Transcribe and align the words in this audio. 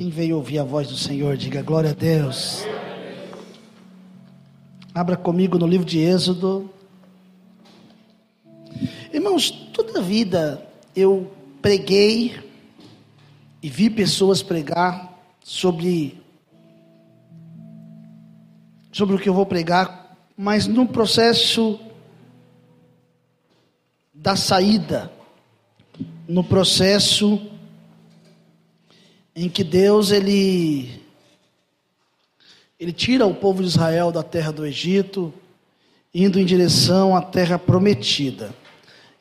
Quem 0.00 0.08
veio 0.08 0.36
ouvir 0.36 0.58
a 0.58 0.64
voz 0.64 0.88
do 0.88 0.96
Senhor, 0.96 1.36
diga 1.36 1.60
glória 1.60 1.90
a 1.90 1.92
Deus. 1.92 2.64
Abra 4.94 5.14
comigo 5.14 5.58
no 5.58 5.66
livro 5.66 5.84
de 5.84 5.98
Êxodo. 5.98 6.70
Irmãos, 9.12 9.50
toda 9.50 9.98
a 9.98 10.02
vida 10.02 10.66
eu 10.96 11.30
preguei 11.60 12.34
e 13.62 13.68
vi 13.68 13.90
pessoas 13.90 14.42
pregar 14.42 15.20
sobre 15.44 16.18
sobre 18.90 19.16
o 19.16 19.18
que 19.18 19.28
eu 19.28 19.34
vou 19.34 19.44
pregar, 19.44 20.16
mas 20.34 20.66
no 20.66 20.88
processo 20.88 21.78
da 24.14 24.34
saída, 24.34 25.12
no 26.26 26.42
processo 26.42 27.49
em 29.34 29.48
que 29.48 29.62
Deus 29.64 30.10
ele 30.10 31.00
ele 32.78 32.92
tira 32.92 33.26
o 33.26 33.34
povo 33.34 33.62
de 33.62 33.68
Israel 33.68 34.10
da 34.10 34.22
terra 34.22 34.50
do 34.50 34.64
Egito, 34.64 35.34
indo 36.14 36.40
em 36.40 36.46
direção 36.46 37.14
à 37.14 37.20
terra 37.20 37.58
prometida. 37.58 38.54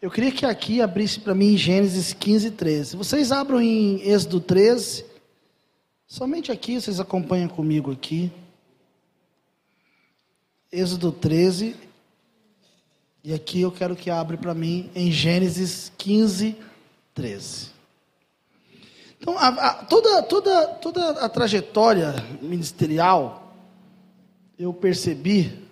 Eu 0.02 0.09
queria 0.09 0.32
que 0.32 0.45
aqui 0.45 0.82
abrisse 0.82 1.20
para 1.20 1.35
mim 1.35 1.58
Gênesis 1.58 2.13
15, 2.13 2.52
13. 2.52 2.95
Vocês 2.95 3.34
abram 3.34 3.62
em 3.62 4.02
Êxodo 4.02 4.40
13. 4.40 5.04
Somente 6.08 6.54
aqui, 6.54 6.80
vocês 6.80 7.02
acompanham 7.02 7.49
comigo 7.49 7.91
aqui. 7.91 8.32
Êxodo 10.71 11.12
13. 11.12 11.76
E 13.21 13.34
aqui 13.34 13.60
eu 13.60 13.71
quero 13.73 13.94
que 13.94 14.10
abra 14.10 14.38
para 14.38 14.54
mim 14.54 14.90
em 14.96 15.12
Gênesis 15.12 15.91
15, 15.98 16.55
13. 17.13 17.79
Então, 19.20 19.37
a, 19.37 19.48
a, 19.48 19.73
toda, 19.85 20.23
toda, 20.23 20.67
toda 20.75 21.09
a 21.12 21.29
trajetória 21.29 22.15
ministerial, 22.41 23.53
eu 24.57 24.73
percebi 24.73 25.68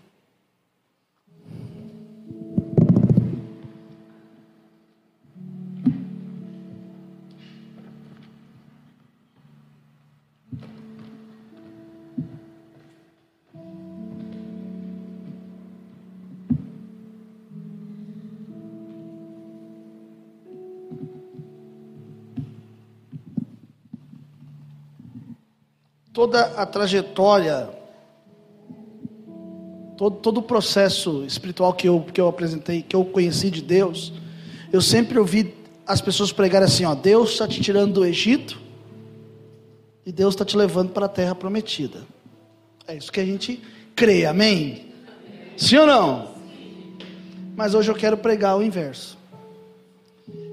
toda 26.17 26.45
a 26.59 26.65
trajetória, 26.65 27.69
todo, 29.95 30.15
todo 30.15 30.37
o 30.39 30.41
processo 30.41 31.23
espiritual 31.25 31.71
que 31.73 31.87
eu, 31.87 32.03
que 32.11 32.19
eu 32.19 32.27
apresentei, 32.27 32.81
que 32.81 32.95
eu 32.95 33.05
conheci 33.05 33.51
de 33.51 33.61
Deus, 33.61 34.11
eu 34.73 34.81
sempre 34.81 35.19
ouvi 35.19 35.53
as 35.85 36.01
pessoas 36.01 36.31
pregarem 36.31 36.65
assim: 36.65 36.85
ó, 36.85 36.95
Deus 36.95 37.33
está 37.33 37.47
te 37.47 37.61
tirando 37.61 37.93
do 37.93 38.03
Egito 38.03 38.59
e 40.07 40.11
Deus 40.11 40.33
está 40.33 40.43
te 40.43 40.57
levando 40.57 40.89
para 40.89 41.05
a 41.05 41.09
terra 41.09 41.35
prometida. 41.35 41.99
É 42.87 42.95
isso 42.95 43.11
que 43.11 43.19
a 43.19 43.25
gente 43.25 43.61
crê, 43.95 44.25
amém? 44.25 44.91
Sim 45.55 45.77
ou 45.77 45.85
não? 45.85 46.29
Mas 47.55 47.75
hoje 47.75 47.91
eu 47.91 47.95
quero 47.95 48.17
pregar 48.17 48.57
o 48.57 48.63
inverso. 48.63 49.19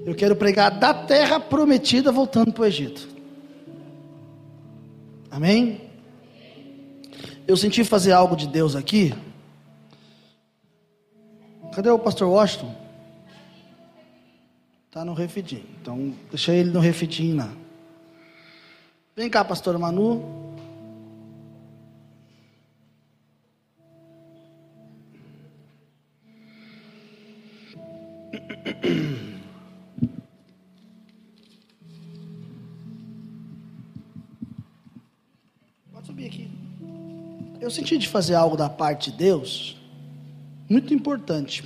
Eu 0.05 0.13
quero 0.13 0.35
pregar 0.35 0.69
da 0.69 0.93
terra 0.93 1.39
prometida 1.39 2.11
voltando 2.11 2.53
para 2.53 2.61
o 2.61 2.65
Egito. 2.67 3.14
Amém? 5.35 5.81
Eu 7.45 7.57
senti 7.57 7.83
fazer 7.83 8.13
algo 8.13 8.37
de 8.37 8.47
Deus 8.47 8.73
aqui. 8.73 9.13
Cadê 11.73 11.89
o 11.89 11.99
pastor 11.99 12.29
Washington? 12.29 12.73
Está 14.87 15.03
no 15.03 15.13
refidim. 15.13 15.65
Então, 15.81 16.13
deixei 16.29 16.59
ele 16.59 16.71
no 16.71 16.79
refidim 16.79 17.33
lá. 17.33 17.51
Vem 19.13 19.29
cá, 19.29 19.43
pastor 19.43 19.77
Manu. 19.77 20.44
Senti 37.75 37.97
de 37.97 38.07
fazer 38.07 38.35
algo 38.35 38.55
da 38.55 38.69
parte 38.69 39.11
de 39.11 39.17
Deus, 39.17 39.77
muito 40.69 40.93
importante. 40.93 41.63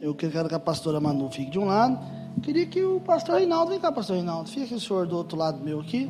Eu 0.00 0.14
quero 0.14 0.48
que 0.48 0.54
a 0.54 0.60
pastora 0.60 1.00
Manu 1.00 1.28
fique 1.30 1.50
de 1.50 1.58
um 1.58 1.64
lado. 1.64 1.98
Queria 2.42 2.64
que 2.64 2.80
o 2.82 3.00
pastor 3.00 3.36
Reinaldo, 3.38 3.72
vem 3.72 3.80
cá, 3.80 3.90
pastor 3.90 4.14
Reinaldo, 4.14 4.48
fica 4.48 4.64
aqui 4.64 4.74
o 4.74 4.80
senhor 4.80 5.06
do 5.06 5.16
outro 5.16 5.36
lado 5.36 5.58
meu 5.62 5.80
aqui. 5.80 6.08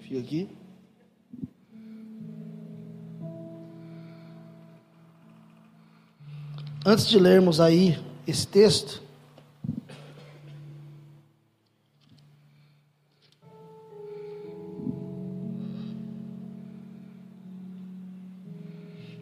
Fica 0.00 0.20
aqui. 0.20 0.61
Antes 6.84 7.06
de 7.06 7.16
lermos 7.16 7.60
aí 7.60 7.96
esse 8.26 8.44
texto, 8.44 9.00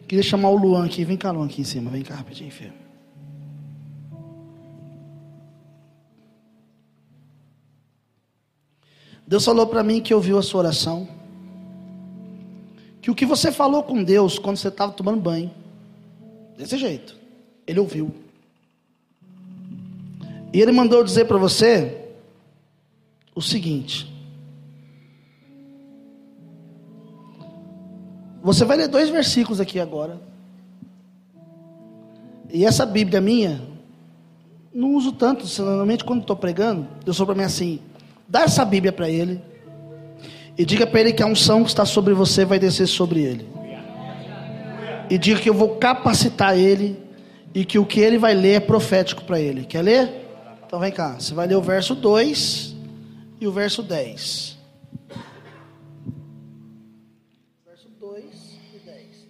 queria 0.07 0.23
chamar 0.23 0.49
o 0.49 0.57
Luan 0.57 0.85
aqui. 0.85 1.05
Vem 1.05 1.15
cá, 1.15 1.29
Luan, 1.29 1.45
aqui 1.45 1.61
em 1.61 1.63
cima. 1.63 1.91
Vem 1.91 2.01
cá 2.01 2.15
rapidinho, 2.15 2.49
filho. 2.51 2.73
Deus 9.27 9.45
falou 9.45 9.67
para 9.67 9.83
mim 9.83 10.01
que 10.01 10.15
ouviu 10.15 10.39
a 10.39 10.41
sua 10.41 10.61
oração. 10.61 11.07
Que 13.03 13.11
o 13.11 13.15
que 13.15 13.25
você 13.25 13.51
falou 13.51 13.83
com 13.83 14.03
Deus 14.03 14.39
quando 14.39 14.57
você 14.57 14.69
estava 14.69 14.91
tomando 14.91 15.21
banho, 15.21 15.51
desse 16.57 16.75
jeito. 16.75 17.20
Ele 17.71 17.79
ouviu. 17.79 18.13
E 20.53 20.59
ele 20.61 20.73
mandou 20.73 21.01
dizer 21.05 21.23
para 21.23 21.37
você 21.37 22.09
o 23.33 23.41
seguinte: 23.41 24.11
Você 28.43 28.65
vai 28.65 28.75
ler 28.75 28.89
dois 28.89 29.09
versículos 29.09 29.61
aqui 29.61 29.79
agora. 29.79 30.19
E 32.49 32.65
essa 32.65 32.85
Bíblia 32.85 33.21
minha, 33.21 33.61
não 34.73 34.95
uso 34.95 35.13
tanto, 35.13 35.45
normalmente 35.61 36.03
quando 36.03 36.19
estou 36.19 36.35
pregando, 36.35 36.85
eu 37.05 37.13
sou 37.13 37.25
para 37.25 37.35
mim 37.35 37.43
assim: 37.43 37.79
dá 38.27 38.41
essa 38.41 38.65
Bíblia 38.65 38.91
para 38.91 39.09
ele. 39.09 39.41
E 40.57 40.65
diga 40.65 40.85
para 40.85 40.99
ele 40.99 41.13
que 41.13 41.23
a 41.23 41.25
unção 41.25 41.63
que 41.63 41.69
está 41.69 41.85
sobre 41.85 42.13
você 42.13 42.43
vai 42.43 42.59
descer 42.59 42.85
sobre 42.87 43.21
ele. 43.21 43.47
E 45.09 45.17
diga 45.17 45.39
que 45.39 45.49
eu 45.49 45.53
vou 45.53 45.77
capacitar 45.77 46.57
ele 46.57 47.10
e 47.53 47.65
que 47.65 47.77
o 47.77 47.85
que 47.85 47.99
ele 47.99 48.17
vai 48.17 48.33
ler 48.33 48.53
é 48.53 48.59
profético 48.59 49.23
para 49.23 49.39
ele. 49.39 49.65
Quer 49.65 49.81
ler? 49.81 50.27
Então 50.65 50.79
vem 50.79 50.91
cá, 50.91 51.19
você 51.19 51.33
vai 51.33 51.47
ler 51.47 51.55
o 51.55 51.61
verso 51.61 51.93
2 51.93 52.75
e 53.39 53.47
o 53.47 53.51
verso 53.51 53.83
10. 53.83 54.57
Verso 57.65 57.89
2 57.99 58.59
e 58.73 58.79
10. 58.79 59.27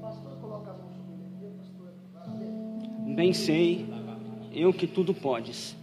Pastor, 0.00 0.36
coloca 0.40 0.70
a 0.70 0.74
mão 0.74 0.90
sobre 1.76 2.44
ele. 3.04 3.14
Bem 3.14 3.34
sei, 3.34 3.86
eu 4.54 4.72
que 4.72 4.86
tudo 4.86 5.12
podes, 5.12 5.76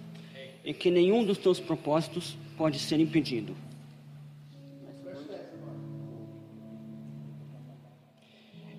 e 0.66 0.74
que 0.74 0.90
nenhum 0.90 1.24
dos 1.24 1.38
teus 1.38 1.60
propósitos 1.60 2.36
pode 2.58 2.80
ser 2.80 3.00
impedido. 3.00 3.56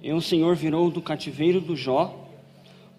E 0.02 0.12
o 0.12 0.20
Senhor 0.20 0.56
virou 0.56 0.90
do 0.90 1.02
cativeiro 1.02 1.60
do 1.60 1.76
Jó 1.76 2.19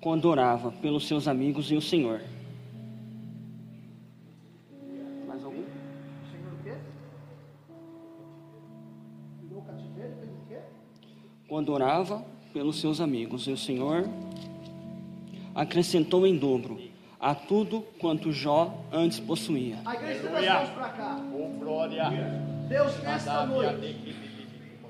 quando 0.02 0.26
orava 0.26 0.72
pelos 0.72 1.08
seus 1.08 1.28
amigos 1.28 1.72
e 1.72 1.76
o 1.76 1.82
Senhor. 1.82 2.22
Mais 5.28 5.44
algum? 5.44 5.62
O 5.62 6.32
Senhor 6.32 6.54
o 6.54 6.64
quê? 6.64 6.74
Virou 9.44 9.62
cativeiro 9.62 10.14
pelo 10.16 10.38
quê? 10.50 10.58
Quando 11.48 11.72
orava 11.72 12.26
pelos 12.52 12.82
seus 12.82 13.00
amigos 13.00 13.46
e 13.48 13.52
o 13.52 13.58
Senhor 13.58 14.10
acrescentou 15.54 16.26
em 16.26 16.36
dobro 16.36 16.82
a 17.20 17.36
tudo 17.36 17.82
quanto 18.00 18.32
Jó 18.32 18.84
antes 18.92 19.20
possuía. 19.20 19.78
A 19.86 19.94
igreja 19.94 20.30
para 20.74 20.90
cá. 20.90 21.22
Oh, 21.32 21.60
glória. 21.60 22.10
Deus 22.68 22.98
nesta 23.04 23.46
noite 23.46 24.16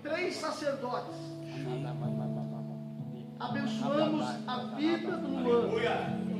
três 0.01 0.35
sacerdotes. 0.35 1.15
Abençoamos 3.41 4.25
a 4.45 4.57
vida 4.75 5.17
do 5.17 5.27
Luan. 5.27 6.31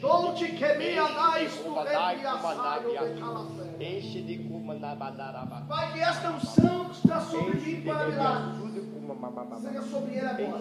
Dolce 0.00 0.48
que 0.48 0.74
me 0.74 0.98
anais 0.98 1.56
tu 1.56 1.74
Enche 3.80 4.22
de 4.22 4.38
cumandabadaraba. 4.38 5.64
Pai, 5.68 5.92
que 5.92 6.00
esta 6.00 6.30
unção 6.30 6.84
que 6.86 6.96
está 6.96 7.20
sobre 7.20 7.60
mim 7.60 7.80
para 7.82 8.06
milagres 8.08 8.70
seja 9.62 9.82
sobre 9.82 10.16
ele 10.16 10.26
agora. 10.26 10.58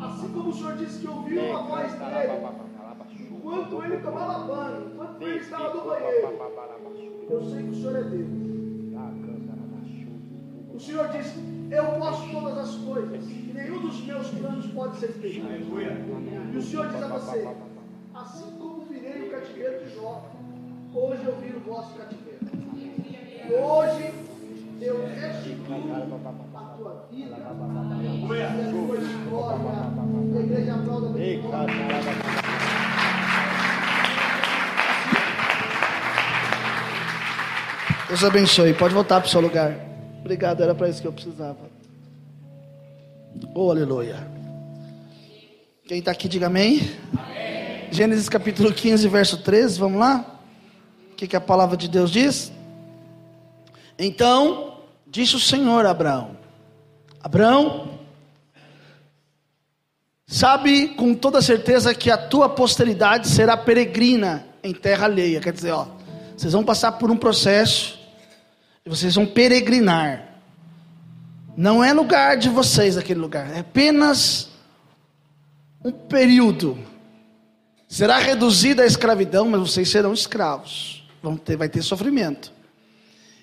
Assim 0.00 0.28
como 0.32 0.50
o 0.50 0.52
Senhor 0.52 0.76
disse 0.76 1.00
que 1.00 1.08
ouviu 1.08 1.56
a 1.56 1.62
voz 1.62 1.92
dele 1.94 2.70
enquanto 3.30 3.84
ele 3.84 3.96
tomava 3.98 4.38
banho, 4.44 4.92
enquanto 4.92 5.22
ele 5.22 5.38
estava 5.38 5.74
no 5.74 5.84
banheiro. 5.84 6.38
Eu 7.30 7.50
sei 7.50 7.62
que 7.62 7.70
o 7.70 7.74
Senhor 7.74 7.96
é 7.96 8.02
Deus. 8.02 8.49
O 10.80 10.82
Senhor 10.82 11.08
disse: 11.08 11.34
Eu 11.70 11.84
posso 11.98 12.26
todas 12.30 12.56
as 12.56 12.74
coisas, 12.76 13.22
e 13.28 13.52
nenhum 13.54 13.82
dos 13.82 14.00
meus 14.00 14.28
planos 14.28 14.66
pode 14.68 14.96
ser 14.96 15.08
feito. 15.08 15.44
E 15.44 16.56
o 16.56 16.62
Senhor 16.62 16.88
diz 16.88 17.02
a 17.02 17.08
você: 17.08 17.48
Assim 18.14 18.50
como 18.58 18.86
virei 18.86 19.28
o 19.28 19.30
cativeiro 19.30 19.84
de 19.84 19.94
Jó, 19.94 20.24
hoje 20.94 21.22
eu 21.26 21.36
viro 21.36 21.58
o 21.58 21.60
vosso 21.60 21.94
cativeiro. 21.98 22.40
E 22.74 23.52
hoje 23.52 24.14
eu 24.80 25.06
restituo 25.06 25.74
a 26.56 26.60
tua 26.78 27.06
vida. 27.12 27.36
E 27.36 28.42
a 28.42 28.54
tua 28.72 28.96
história. 28.96 29.60
E 30.32 30.38
a 30.38 30.40
igreja 30.40 30.74
aplauda 30.76 31.08
bem. 31.10 31.42
Deus 38.08 38.24
abençoe. 38.24 38.72
Pode 38.72 38.94
voltar 38.94 39.20
para 39.20 39.26
o 39.26 39.30
seu 39.30 39.42
lugar. 39.42 39.89
Obrigado, 40.30 40.62
era 40.62 40.76
para 40.76 40.88
isso 40.88 41.02
que 41.02 41.08
eu 41.08 41.12
precisava. 41.12 41.58
Oh, 43.52 43.68
aleluia. 43.68 44.30
Quem 45.88 45.98
está 45.98 46.12
aqui, 46.12 46.28
diga 46.28 46.46
amém. 46.46 46.88
amém. 47.18 47.88
Gênesis 47.90 48.28
capítulo 48.28 48.72
15, 48.72 49.08
verso 49.08 49.38
13, 49.38 49.80
vamos 49.80 49.98
lá? 49.98 50.40
O 51.10 51.16
que, 51.16 51.26
que 51.26 51.34
a 51.34 51.40
palavra 51.40 51.76
de 51.76 51.88
Deus 51.88 52.12
diz? 52.12 52.52
Então, 53.98 54.84
disse 55.04 55.34
o 55.34 55.40
Senhor 55.40 55.84
a 55.84 55.90
Abraão: 55.90 56.36
Abraão, 57.20 57.98
sabe 60.28 60.90
com 60.90 61.12
toda 61.12 61.42
certeza 61.42 61.92
que 61.92 62.08
a 62.08 62.16
tua 62.16 62.48
posteridade 62.48 63.26
será 63.26 63.56
peregrina 63.56 64.46
em 64.62 64.72
terra 64.72 65.06
alheia. 65.06 65.40
Quer 65.40 65.52
dizer, 65.52 65.72
ó, 65.72 65.88
vocês 66.36 66.52
vão 66.52 66.62
passar 66.62 66.92
por 66.92 67.10
um 67.10 67.16
processo 67.16 67.98
vocês 68.86 69.14
vão 69.14 69.26
peregrinar. 69.26 70.26
Não 71.56 71.82
é 71.82 71.92
lugar 71.92 72.36
de 72.36 72.48
vocês 72.48 72.96
aquele 72.96 73.20
lugar, 73.20 73.50
é 73.54 73.60
apenas 73.60 74.48
um 75.84 75.90
período. 75.90 76.78
Será 77.88 78.18
reduzida 78.18 78.82
a 78.82 78.86
escravidão, 78.86 79.48
mas 79.48 79.60
vocês 79.60 79.90
serão 79.90 80.12
escravos. 80.12 81.04
Vão 81.22 81.36
ter, 81.36 81.56
vai 81.56 81.68
ter 81.68 81.82
sofrimento. 81.82 82.52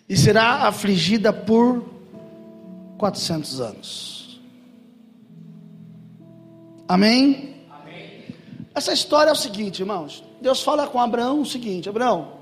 E 0.07 0.16
será 0.16 0.68
afligida 0.68 1.34
por 1.34 1.83
400 2.98 3.60
anos. 3.60 4.42
Amém? 6.88 7.56
Amém? 7.69 8.36
Essa 8.74 8.94
história 8.94 9.30
é 9.30 9.33
o 9.33 9.36
seguinte, 9.36 9.81
irmãos. 9.81 10.24
Deus 10.42 10.62
fala 10.62 10.88
com 10.88 11.00
Abraão 11.00 11.42
o 11.42 11.45
seguinte: 11.45 11.90
Abraão, 11.90 12.37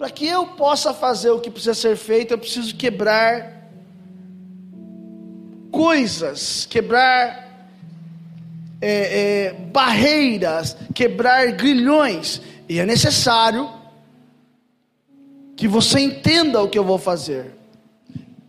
para 0.00 0.08
que 0.08 0.26
eu 0.26 0.46
possa 0.46 0.94
fazer 0.94 1.28
o 1.28 1.38
que 1.38 1.50
precisa 1.50 1.74
ser 1.74 1.94
feito, 1.94 2.32
eu 2.32 2.38
preciso 2.38 2.74
quebrar 2.74 3.68
coisas, 5.70 6.64
quebrar 6.64 7.68
é, 8.80 9.48
é, 9.50 9.52
barreiras, 9.52 10.74
quebrar 10.94 11.52
grilhões. 11.52 12.40
E 12.66 12.78
é 12.78 12.86
necessário 12.86 13.70
que 15.54 15.68
você 15.68 16.00
entenda 16.00 16.62
o 16.62 16.70
que 16.70 16.78
eu 16.78 16.84
vou 16.84 16.96
fazer. 16.96 17.54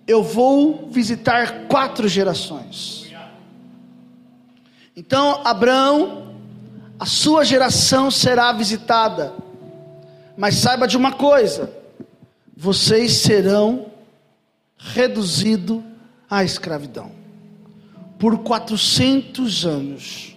Eu 0.07 0.23
vou 0.23 0.87
visitar 0.89 1.67
quatro 1.67 2.07
gerações. 2.07 3.11
Então, 4.95 5.41
Abraão, 5.43 6.33
a 6.97 7.05
sua 7.05 7.43
geração 7.43 8.09
será 8.09 8.53
visitada 8.53 9.40
mas 10.41 10.55
saiba 10.55 10.87
de 10.87 10.97
uma 10.97 11.11
coisa: 11.11 11.71
vocês 12.57 13.17
serão 13.17 13.91
reduzidos 14.75 15.83
à 16.27 16.43
escravidão 16.43 17.11
por 18.17 18.39
400 18.39 19.67
anos. 19.67 20.35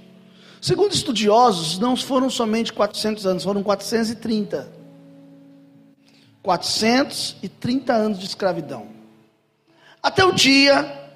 Segundo 0.61 0.93
estudiosos, 0.93 1.79
não 1.79 1.97
foram 1.97 2.29
somente 2.29 2.71
400 2.71 3.27
anos, 3.27 3.45
foram 3.45 3.63
430. 3.63 4.69
430 6.43 7.95
anos 7.95 8.19
de 8.19 8.27
escravidão. 8.27 8.89
Até 10.03 10.23
o 10.23 10.33
dia 10.33 11.13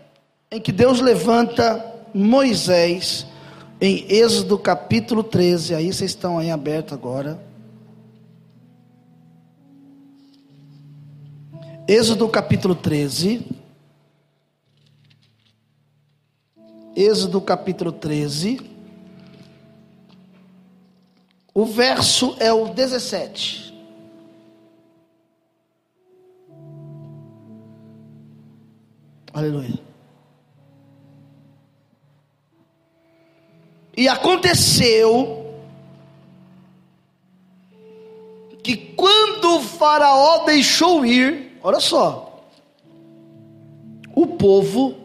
em 0.50 0.62
que 0.62 0.72
Deus 0.72 0.98
levanta 1.02 1.84
Moisés, 2.14 3.26
em 3.82 4.06
Êxodo 4.08 4.58
capítulo 4.58 5.22
13, 5.22 5.74
aí 5.74 5.92
vocês 5.92 6.10
estão 6.10 6.38
aí 6.38 6.50
aberto 6.50 6.94
agora. 6.94 7.47
Êxodo 11.90 12.28
capítulo 12.28 12.74
13. 12.74 13.46
Êxodo 16.94 17.40
capítulo 17.40 17.90
13. 17.90 18.60
O 21.54 21.64
verso 21.64 22.36
é 22.38 22.52
o 22.52 22.74
17. 22.74 23.74
Aleluia. 29.32 29.80
E 33.96 34.06
aconteceu 34.08 35.56
que 38.62 38.76
quando 38.76 39.56
o 39.56 39.60
Faraó 39.62 40.44
deixou 40.44 41.06
ir, 41.06 41.47
Olha 41.62 41.80
só. 41.80 42.28
O 44.14 44.26
povo, 44.26 44.96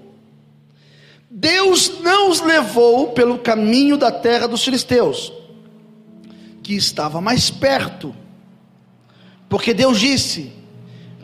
Deus 1.29 1.99
não 2.01 2.29
os 2.29 2.41
levou 2.41 3.11
pelo 3.11 3.39
caminho 3.39 3.97
da 3.97 4.11
terra 4.11 4.47
dos 4.47 4.63
filisteus, 4.63 5.31
que 6.63 6.75
estava 6.75 7.21
mais 7.21 7.49
perto. 7.51 8.15
Porque 9.49 9.73
Deus 9.73 9.99
disse: 9.99 10.51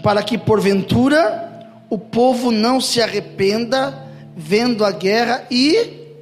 para 0.04 0.22
que 0.24 0.38
porventura 0.38 1.48
o 1.90 1.98
povo 1.98 2.52
não 2.52 2.80
se 2.80 3.02
arrependa 3.02 4.08
vendo 4.36 4.86
a 4.86 4.92
guerra 4.92 5.48
e 5.50 6.18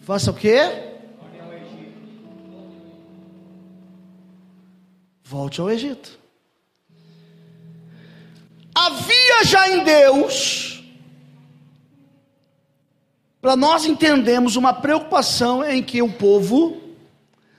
faça 0.00 0.30
o 0.30 0.34
quê? 0.34 0.82
Volte 5.22 5.60
ao 5.60 5.70
Egito 5.70 6.25
havia 8.86 9.44
já 9.44 9.68
em 9.68 9.84
Deus, 9.84 10.82
para 13.40 13.54
nós 13.56 13.84
entendermos 13.84 14.56
uma 14.56 14.72
preocupação 14.72 15.64
em 15.64 15.82
que 15.82 16.02
o 16.02 16.12
povo, 16.12 16.76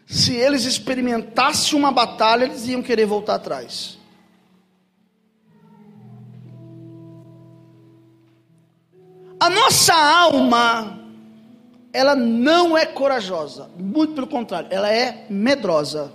se 0.05 0.35
eles 0.35 0.65
experimentassem 0.65 1.77
uma 1.77 1.91
batalha, 1.91 2.45
eles 2.45 2.67
iam 2.67 2.81
querer 2.81 3.05
voltar 3.05 3.35
atrás. 3.35 3.97
A 9.39 9.49
nossa 9.49 9.93
alma, 9.93 10.99
ela 11.93 12.15
não 12.15 12.77
é 12.77 12.85
corajosa, 12.85 13.69
muito 13.77 14.13
pelo 14.13 14.27
contrário, 14.27 14.67
ela 14.71 14.91
é 14.91 15.25
medrosa. 15.29 16.11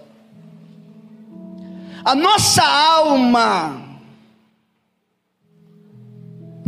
A 2.04 2.16
nossa 2.16 2.64
alma, 2.64 3.91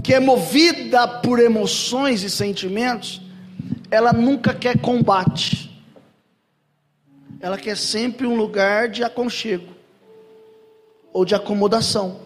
que 0.04 0.12
é 0.12 0.20
movida 0.20 1.08
por 1.08 1.38
emoções 1.38 2.22
e 2.22 2.28
sentimentos, 2.28 3.22
ela 3.90 4.12
nunca 4.12 4.52
quer 4.52 4.78
combate. 4.78 5.82
Ela 7.40 7.56
quer 7.56 7.74
sempre 7.74 8.26
um 8.26 8.36
lugar 8.36 8.90
de 8.90 9.02
aconchego 9.02 9.74
ou 11.10 11.24
de 11.24 11.34
acomodação. 11.34 12.20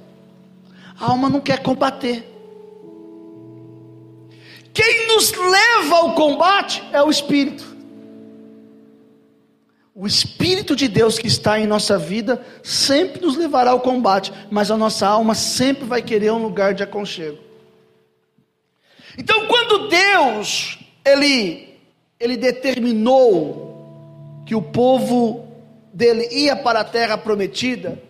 A 0.99 1.09
alma 1.09 1.29
não 1.29 1.41
quer 1.41 1.63
combater. 1.63 2.29
Quem 4.75 5.07
nos 5.07 5.31
leva 5.31 5.99
ao 5.99 6.15
combate 6.17 6.83
é 6.93 7.01
o 7.01 7.09
espírito. 7.09 7.77
O 9.95 10.07
Espírito 10.07 10.75
de 10.75 10.89
Deus 10.89 11.19
que 11.19 11.27
está 11.29 11.59
em 11.61 11.67
nossa 11.67 11.97
vida 11.97 12.45
sempre 12.63 13.21
nos 13.21 13.37
levará 13.37 13.71
ao 13.71 13.81
combate, 13.81 14.33
mas 14.51 14.71
a 14.71 14.77
nossa 14.77 15.07
alma 15.07 15.35
sempre 15.35 15.85
vai 15.85 16.03
querer 16.03 16.33
um 16.33 16.43
lugar 16.43 16.75
de 16.75 16.83
aconchego. 16.85 17.48
Então, 19.19 19.47
quando 19.47 19.89
Deus 19.89 20.79
ele 21.05 21.77
ele 22.21 22.37
determinou 22.37 24.43
que 24.47 24.55
o 24.55 24.63
povo 24.63 25.47
dele 25.93 26.27
ia 26.33 26.57
para 26.57 26.81
a 26.81 26.85
terra 26.85 27.17
prometida, 27.17 28.03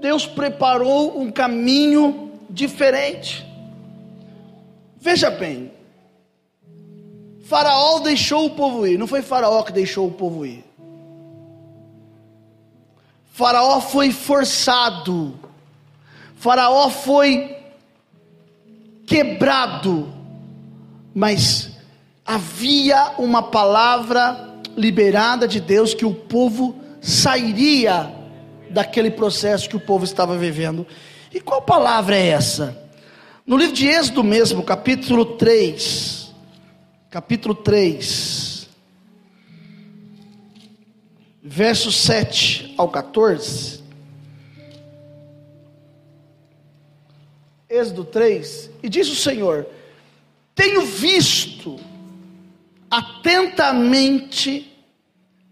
Deus 0.00 0.26
preparou 0.26 1.20
um 1.20 1.30
caminho 1.30 2.32
diferente. 2.48 3.46
Veja 5.00 5.30
bem, 5.30 5.72
Faraó 7.44 8.00
deixou 8.00 8.46
o 8.46 8.50
povo 8.50 8.86
ir, 8.86 8.98
não 8.98 9.06
foi 9.06 9.22
Faraó 9.22 9.62
que 9.62 9.72
deixou 9.72 10.06
o 10.06 10.12
povo 10.12 10.44
ir. 10.44 10.64
Faraó 13.32 13.80
foi 13.80 14.10
forçado, 14.10 15.38
Faraó 16.36 16.90
foi 16.90 17.57
quebrado, 19.08 20.12
mas 21.14 21.70
havia 22.24 23.14
uma 23.18 23.42
palavra 23.42 24.60
liberada 24.76 25.48
de 25.48 25.60
Deus 25.60 25.94
que 25.94 26.04
o 26.04 26.14
povo 26.14 26.78
sairia 27.00 28.14
daquele 28.70 29.10
processo 29.10 29.66
que 29.66 29.76
o 29.76 29.80
povo 29.80 30.04
estava 30.04 30.36
vivendo. 30.36 30.86
E 31.32 31.40
qual 31.40 31.62
palavra 31.62 32.16
é 32.16 32.28
essa? 32.28 32.86
No 33.46 33.56
livro 33.56 33.74
de 33.74 33.88
Êxodo 33.88 34.22
mesmo, 34.22 34.62
capítulo 34.62 35.24
3, 35.24 36.34
capítulo 37.08 37.54
3, 37.54 38.68
verso 41.42 41.90
7 41.90 42.74
ao 42.76 42.90
14. 42.90 43.77
Êxodo 47.68 48.04
3, 48.04 48.70
e 48.82 48.88
diz 48.88 49.08
o 49.08 49.14
Senhor: 49.14 49.66
Tenho 50.54 50.86
visto 50.86 51.78
atentamente 52.90 54.74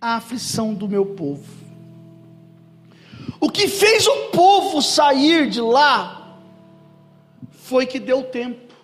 a 0.01 0.17
aflição 0.17 0.73
do 0.73 0.89
meu 0.89 1.05
povo. 1.05 1.45
O 3.39 3.51
que 3.51 3.69
fez 3.69 4.07
o 4.07 4.31
povo 4.31 4.81
sair 4.81 5.49
de 5.49 5.61
lá 5.61 6.41
foi 7.51 7.85
que 7.85 7.99
deu 7.99 8.23
tempo. 8.23 8.75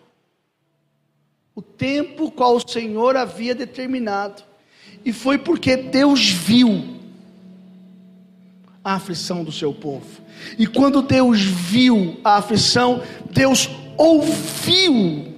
O 1.55 1.63
tempo 1.63 2.31
qual 2.31 2.57
o 2.57 2.69
Senhor 2.69 3.17
havia 3.17 3.55
determinado. 3.55 4.43
E 5.05 5.13
foi 5.13 5.39
porque 5.39 5.77
Deus 5.77 6.29
viu 6.29 7.02
a 8.85 8.95
aflição 8.95 9.45
do 9.45 9.53
seu 9.53 9.73
povo. 9.73 10.07
E 10.59 10.67
quando 10.67 11.03
Deus 11.03 11.41
viu 11.41 12.17
a 12.25 12.37
aflição, 12.37 13.03
Deus 13.31 13.69
ouviu 13.97 15.33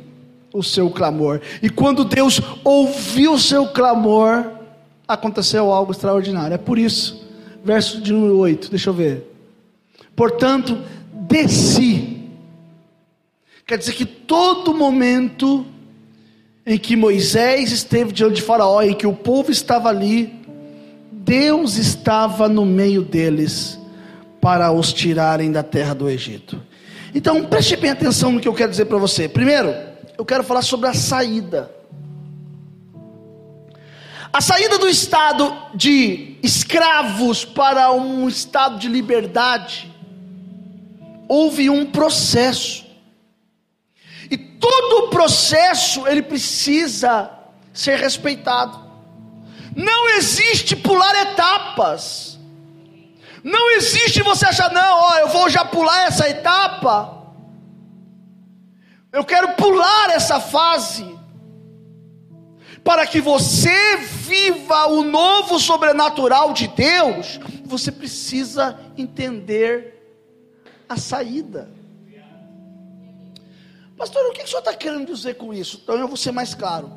o 0.53 0.63
seu 0.63 0.91
clamor. 0.91 1.41
E 1.63 1.69
quando 1.69 2.05
Deus 2.05 2.41
ouviu 2.63 3.35
o 3.35 3.39
seu 3.39 3.69
clamor, 3.69 4.51
aconteceu 5.07 5.71
algo 5.71 5.93
extraordinário. 5.93 6.55
É 6.55 6.59
por 6.59 6.79
isso, 6.79 7.27
verso 7.63 8.01
de 8.01 8.13
número 8.13 8.39
8, 8.39 8.71
deixa 8.71 8.91
eu 8.91 8.95
ver. 8.95 9.31
Portanto, 10.17 10.79
desci. 11.13 12.23
Quer 13.67 13.79
dizer 13.79 13.95
que 13.95 14.07
todo 14.07 14.75
momento 14.75 15.67
em 16.67 16.79
que 16.79 16.97
Moisés 16.97 17.73
esteve 17.73 18.13
diante 18.13 18.37
de 18.37 18.43
Faraó 18.43 18.83
e 18.83 18.95
que 18.95 19.07
o 19.07 19.13
povo 19.13 19.51
estava 19.51 19.89
ali, 19.89 20.44
Deus 21.25 21.77
estava 21.77 22.49
no 22.49 22.67
meio 22.67 23.03
deles 23.03 23.81
para 24.41 24.71
os 24.71 24.93
tirarem 24.93 25.51
da 25.51 25.63
terra 25.63 25.95
do 25.95 26.09
Egito. 26.09 26.61
Então, 27.15 27.47
preste 27.47 27.77
bem 27.77 27.91
atenção 27.91 28.31
no 28.31 28.41
que 28.41 28.47
eu 28.47 28.53
quero 28.53 28.71
dizer 28.71 28.85
para 28.85 28.99
você. 28.99 29.27
Primeiro, 29.27 29.75
eu 30.19 30.25
quero 30.25 30.45
falar 30.45 30.61
sobre 30.61 30.89
a 30.89 30.93
saída. 30.93 31.75
A 34.31 34.41
saída 34.41 34.79
do 34.79 34.87
estado 34.87 35.51
de 35.75 36.37
escravos 36.43 37.43
para 37.45 37.91
um 37.93 38.29
estado 38.29 38.79
de 38.79 38.89
liberdade, 38.89 39.91
houve 41.27 41.71
um 41.71 41.87
processo. 41.87 42.85
E 44.31 44.37
todo 44.37 45.07
o 45.07 45.09
processo 45.09 46.07
ele 46.07 46.23
precisa 46.23 47.31
ser 47.73 47.99
respeitado. 47.99 48.84
Não 49.77 50.09
existe 50.17 50.77
pular 50.77 51.15
etapas. 51.23 52.39
Não 53.43 53.73
existe 53.73 54.23
você 54.23 54.47
achar, 54.47 54.73
não, 54.73 54.99
ó, 55.01 55.17
eu 55.19 55.29
vou 55.29 55.51
já 55.51 55.65
pular 55.65 56.07
essa 56.07 56.29
etapa. 56.29 57.23
Eu 59.13 59.25
quero 59.25 59.53
pular 59.53 60.11
essa 60.11 60.41
fase 60.41 61.15
para 62.83 63.07
que 63.07 63.21
você 63.21 63.97
viva 63.97 64.87
o 64.89 65.03
novo 65.03 65.59
sobrenatural 65.59 66.53
de 66.53 66.69
Deus, 66.69 67.41
você 67.65 67.91
precisa 67.91 68.79
entender 68.97 69.95
a 70.87 70.97
saída. 70.97 71.71
Pastor, 73.97 74.27
o 74.27 74.33
que 74.33 74.43
o 74.43 74.47
senhor 74.47 74.59
está 74.59 74.75
querendo 74.75 75.07
dizer 75.07 75.35
com 75.35 75.55
isso? 75.55 75.81
Então 75.83 75.97
eu 75.97 76.07
vou 76.07 76.17
ser 76.17 76.31
mais 76.33 76.55
claro. 76.55 76.93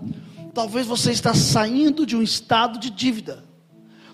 Talvez 0.58 0.88
você 0.88 1.12
está 1.12 1.36
saindo 1.36 2.04
de 2.04 2.16
um 2.16 2.24
estado 2.24 2.80
de 2.80 2.90
dívida. 2.90 3.44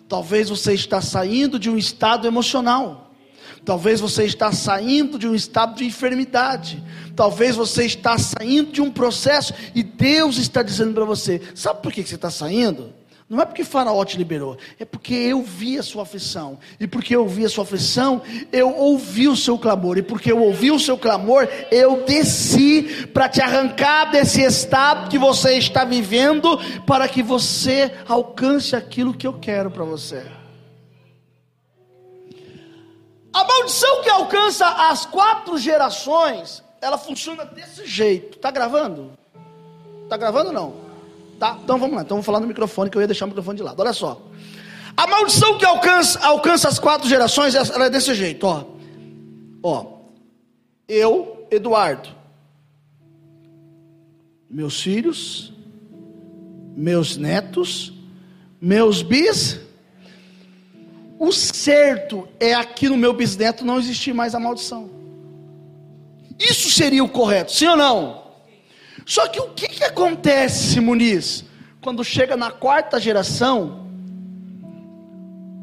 Talvez 0.09 0.49
você 0.49 0.73
está 0.73 0.99
saindo 0.99 1.57
de 1.57 1.69
um 1.69 1.77
estado 1.77 2.27
emocional. 2.27 3.13
Talvez 3.63 4.01
você 4.01 4.25
está 4.25 4.51
saindo 4.51 5.17
de 5.17 5.25
um 5.25 5.33
estado 5.33 5.73
de 5.73 5.85
enfermidade. 5.85 6.83
Talvez 7.15 7.55
você 7.55 7.85
está 7.85 8.17
saindo 8.17 8.73
de 8.73 8.81
um 8.81 8.91
processo 8.91 9.53
e 9.73 9.81
Deus 9.81 10.35
está 10.35 10.61
dizendo 10.61 10.93
para 10.93 11.05
você: 11.05 11.41
sabe 11.55 11.81
por 11.81 11.93
que 11.93 12.03
você 12.03 12.15
está 12.15 12.29
saindo? 12.29 12.93
Não 13.29 13.41
é 13.41 13.45
porque 13.45 13.63
Faraó 13.63 14.03
te 14.03 14.17
liberou, 14.17 14.57
é 14.79 14.85
porque 14.85 15.13
eu 15.13 15.41
vi 15.41 15.77
a 15.79 15.83
sua 15.83 16.03
aflição. 16.03 16.59
E 16.79 16.85
porque 16.85 17.15
eu 17.15 17.27
vi 17.27 17.45
a 17.45 17.49
sua 17.49 17.63
aflição, 17.63 18.21
eu 18.51 18.75
ouvi 18.75 19.27
o 19.27 19.35
seu 19.35 19.57
clamor. 19.57 19.97
E 19.97 20.03
porque 20.03 20.31
eu 20.31 20.41
ouvi 20.41 20.69
o 20.71 20.79
seu 20.79 20.97
clamor, 20.97 21.47
eu 21.71 22.03
desci 22.03 23.07
para 23.07 23.29
te 23.29 23.41
arrancar 23.41 24.11
desse 24.11 24.41
estado 24.41 25.09
que 25.09 25.17
você 25.17 25.57
está 25.57 25.85
vivendo, 25.85 26.59
para 26.85 27.07
que 27.07 27.23
você 27.23 27.91
alcance 28.07 28.75
aquilo 28.75 29.13
que 29.13 29.25
eu 29.25 29.33
quero 29.33 29.71
para 29.71 29.83
você. 29.83 30.23
A 33.33 33.43
maldição 33.43 34.03
que 34.03 34.09
alcança 34.09 34.67
as 34.67 35.07
quatro 35.07 35.57
gerações, 35.57 36.63
ela 36.79 36.99
funciona 36.99 37.45
desse 37.45 37.87
jeito. 37.87 38.37
Tá 38.37 38.51
gravando? 38.51 39.17
Tá 40.07 40.15
gravando 40.17 40.49
ou 40.49 40.53
não? 40.53 40.82
Tá? 41.39 41.57
Então 41.63 41.77
vamos 41.77 41.95
lá. 41.95 42.01
Então 42.01 42.15
vamos 42.15 42.25
falar 42.25 42.39
no 42.39 42.47
microfone 42.47 42.89
que 42.89 42.97
eu 42.97 43.01
ia 43.01 43.07
deixar 43.07 43.25
o 43.25 43.27
microfone 43.27 43.57
de 43.57 43.63
lado. 43.63 43.79
Olha 43.79 43.93
só. 43.93 44.21
A 44.95 45.07
maldição 45.07 45.57
que 45.57 45.65
alcança, 45.65 46.19
alcança 46.19 46.67
as 46.67 46.77
quatro 46.77 47.09
gerações, 47.09 47.55
é 47.55 47.89
desse 47.89 48.13
jeito, 48.13 48.45
ó. 48.45 48.65
Ó. 49.61 49.93
Eu, 50.87 51.47
Eduardo, 51.49 52.09
meus 54.49 54.81
filhos, 54.81 55.51
meus 56.75 57.17
netos, 57.17 57.93
meus 58.61 59.01
bis, 59.01 59.59
o 61.17 61.31
certo 61.31 62.27
é 62.39 62.53
aqui 62.53 62.87
no 62.87 62.97
meu 62.97 63.13
bisneto 63.13 63.65
não 63.65 63.79
existir 63.79 64.13
mais 64.13 64.35
a 64.35 64.39
maldição. 64.39 64.89
Isso 66.37 66.69
seria 66.69 67.03
o 67.03 67.09
correto, 67.09 67.51
sim 67.51 67.67
ou 67.67 67.77
não? 67.77 68.22
Só 69.05 69.27
que 69.27 69.39
o 69.39 69.49
que, 69.49 69.67
que 69.67 69.83
acontece, 69.83 70.79
Muniz? 70.79 71.45
Quando 71.81 72.03
chega 72.03 72.37
na 72.37 72.51
quarta 72.51 72.99
geração, 72.99 73.87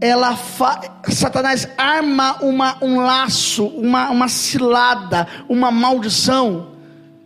ela 0.01 0.37
fa... 0.37 1.03
Satanás 1.11 1.69
arma 1.77 2.37
uma, 2.43 2.83
um 2.83 3.01
laço, 3.01 3.67
uma, 3.67 4.11
uma 4.11 4.29
cilada, 4.29 5.27
uma 5.49 5.71
maldição, 5.71 6.73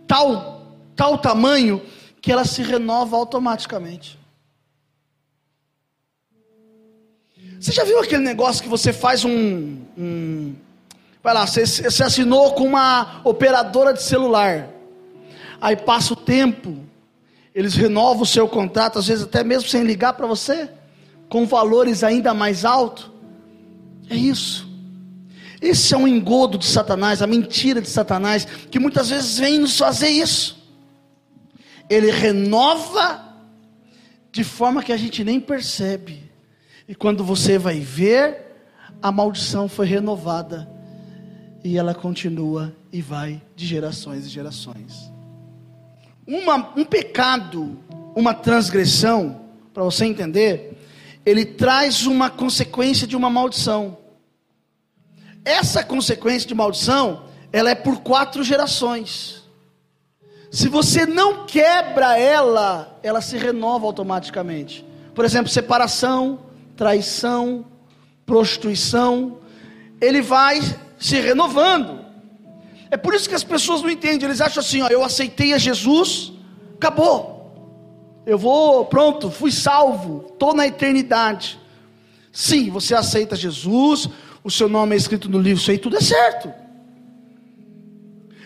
tal, 0.06 0.62
tal 0.96 1.18
tamanho, 1.18 1.82
que 2.20 2.32
ela 2.32 2.44
se 2.44 2.62
renova 2.62 3.16
automaticamente. 3.16 4.18
Você 7.60 7.72
já 7.72 7.84
viu 7.84 7.98
aquele 8.00 8.22
negócio 8.22 8.62
que 8.62 8.68
você 8.68 8.92
faz 8.92 9.24
um. 9.24 9.78
um 9.96 10.54
vai 11.22 11.32
lá, 11.32 11.46
você, 11.46 11.64
você 11.64 12.02
assinou 12.02 12.52
com 12.52 12.64
uma 12.64 13.22
operadora 13.24 13.94
de 13.94 14.02
celular. 14.02 14.68
Aí 15.64 15.76
passa 15.76 16.12
o 16.12 16.16
tempo, 16.16 16.76
eles 17.54 17.74
renovam 17.74 18.24
o 18.24 18.26
seu 18.26 18.46
contrato, 18.46 18.98
às 18.98 19.06
vezes 19.06 19.24
até 19.24 19.42
mesmo 19.42 19.66
sem 19.66 19.82
ligar 19.82 20.12
para 20.12 20.26
você, 20.26 20.68
com 21.26 21.46
valores 21.46 22.04
ainda 22.04 22.34
mais 22.34 22.66
altos. 22.66 23.10
É 24.10 24.14
isso. 24.14 24.68
Esse 25.62 25.94
é 25.94 25.96
um 25.96 26.06
engodo 26.06 26.58
de 26.58 26.66
Satanás, 26.66 27.22
a 27.22 27.26
mentira 27.26 27.80
de 27.80 27.88
Satanás, 27.88 28.44
que 28.70 28.78
muitas 28.78 29.08
vezes 29.08 29.38
vem 29.38 29.58
nos 29.58 29.78
fazer 29.78 30.10
isso. 30.10 30.62
Ele 31.88 32.10
renova 32.10 33.24
de 34.30 34.44
forma 34.44 34.82
que 34.82 34.92
a 34.92 34.98
gente 34.98 35.24
nem 35.24 35.40
percebe. 35.40 36.30
E 36.86 36.94
quando 36.94 37.24
você 37.24 37.56
vai 37.56 37.80
ver, 37.80 38.68
a 39.00 39.10
maldição 39.10 39.66
foi 39.66 39.86
renovada. 39.86 40.68
E 41.64 41.78
ela 41.78 41.94
continua 41.94 42.76
e 42.92 43.00
vai 43.00 43.40
de 43.56 43.64
gerações 43.64 44.26
e 44.26 44.28
gerações. 44.28 45.13
Uma, 46.26 46.72
um 46.76 46.84
pecado, 46.84 47.78
uma 48.14 48.32
transgressão, 48.32 49.40
para 49.72 49.82
você 49.82 50.04
entender, 50.04 50.78
ele 51.26 51.44
traz 51.44 52.06
uma 52.06 52.30
consequência 52.30 53.06
de 53.06 53.16
uma 53.16 53.28
maldição. 53.28 53.98
Essa 55.44 55.84
consequência 55.84 56.48
de 56.48 56.54
maldição, 56.54 57.24
ela 57.52 57.70
é 57.70 57.74
por 57.74 58.00
quatro 58.00 58.42
gerações. 58.42 59.42
Se 60.50 60.68
você 60.68 61.04
não 61.04 61.46
quebra 61.46 62.16
ela, 62.16 62.98
ela 63.02 63.20
se 63.20 63.36
renova 63.36 63.86
automaticamente. 63.86 64.84
Por 65.14 65.24
exemplo, 65.24 65.50
separação, 65.50 66.40
traição, 66.76 67.64
prostituição, 68.24 69.38
ele 70.00 70.22
vai 70.22 70.60
se 70.98 71.20
renovando. 71.20 72.03
É 72.90 72.96
por 72.96 73.14
isso 73.14 73.28
que 73.28 73.34
as 73.34 73.44
pessoas 73.44 73.82
não 73.82 73.90
entendem, 73.90 74.28
eles 74.28 74.40
acham 74.40 74.60
assim, 74.60 74.82
ó, 74.82 74.88
eu 74.88 75.02
aceitei 75.02 75.52
a 75.52 75.58
Jesus, 75.58 76.32
acabou. 76.76 77.34
Eu 78.26 78.38
vou, 78.38 78.84
pronto, 78.86 79.30
fui 79.30 79.50
salvo, 79.50 80.26
estou 80.32 80.54
na 80.54 80.66
eternidade. 80.66 81.58
Sim, 82.32 82.70
você 82.70 82.94
aceita 82.94 83.36
Jesus, 83.36 84.08
o 84.42 84.50
seu 84.50 84.68
nome 84.68 84.94
é 84.94 84.98
escrito 84.98 85.28
no 85.28 85.38
livro, 85.40 85.60
isso 85.60 85.70
aí 85.70 85.78
tudo 85.78 85.96
é 85.96 86.00
certo. 86.00 86.52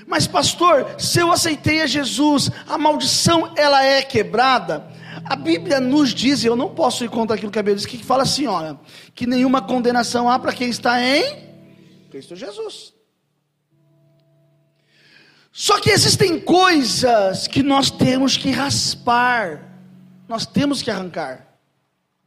Mas 0.07 0.27
pastor, 0.27 0.95
se 0.99 1.21
eu 1.21 1.31
aceitei 1.31 1.83
a 1.83 1.87
Jesus, 1.87 2.51
a 2.67 2.79
maldição 2.79 3.53
ela 3.57 3.85
é 3.85 4.03
quebrada. 4.03 4.87
A 5.25 5.37
Bíblia 5.37 5.79
nos 5.81 6.15
diz, 6.15 6.43
eu 6.43 6.57
não 6.57 6.71
posso 6.71 7.05
ir 7.05 7.11
contra 7.11 7.37
aquilo 7.37 7.53
que 7.53 7.59
a 7.59 7.63
Bíblia 7.63 7.77
diz, 7.77 7.85
que 7.85 8.03
fala 8.03 8.23
assim, 8.23 8.47
olha, 8.47 8.79
que 9.15 9.27
nenhuma 9.27 9.61
condenação 9.61 10.29
há 10.29 10.39
para 10.39 10.53
quem 10.53 10.71
está 10.71 11.03
em 11.03 11.49
Cristo 12.11 12.35
Jesus. 12.35 12.98
Só 15.59 15.81
que 15.81 15.91
existem 15.91 16.39
coisas 16.39 17.49
que 17.49 17.65
nós 17.65 17.91
temos 17.91 18.37
que 18.37 18.49
raspar, 18.49 19.69
nós 20.29 20.47
temos 20.47 20.83
que 20.83 20.89
arrancar, 20.89 21.49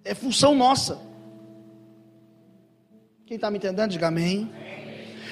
é 0.03 0.13
função 0.13 0.53
nossa. 0.53 0.99
Quem 3.25 3.35
está 3.35 3.49
me 3.49 3.57
entendendo, 3.57 3.91
diga 3.91 4.09
amém. 4.09 4.51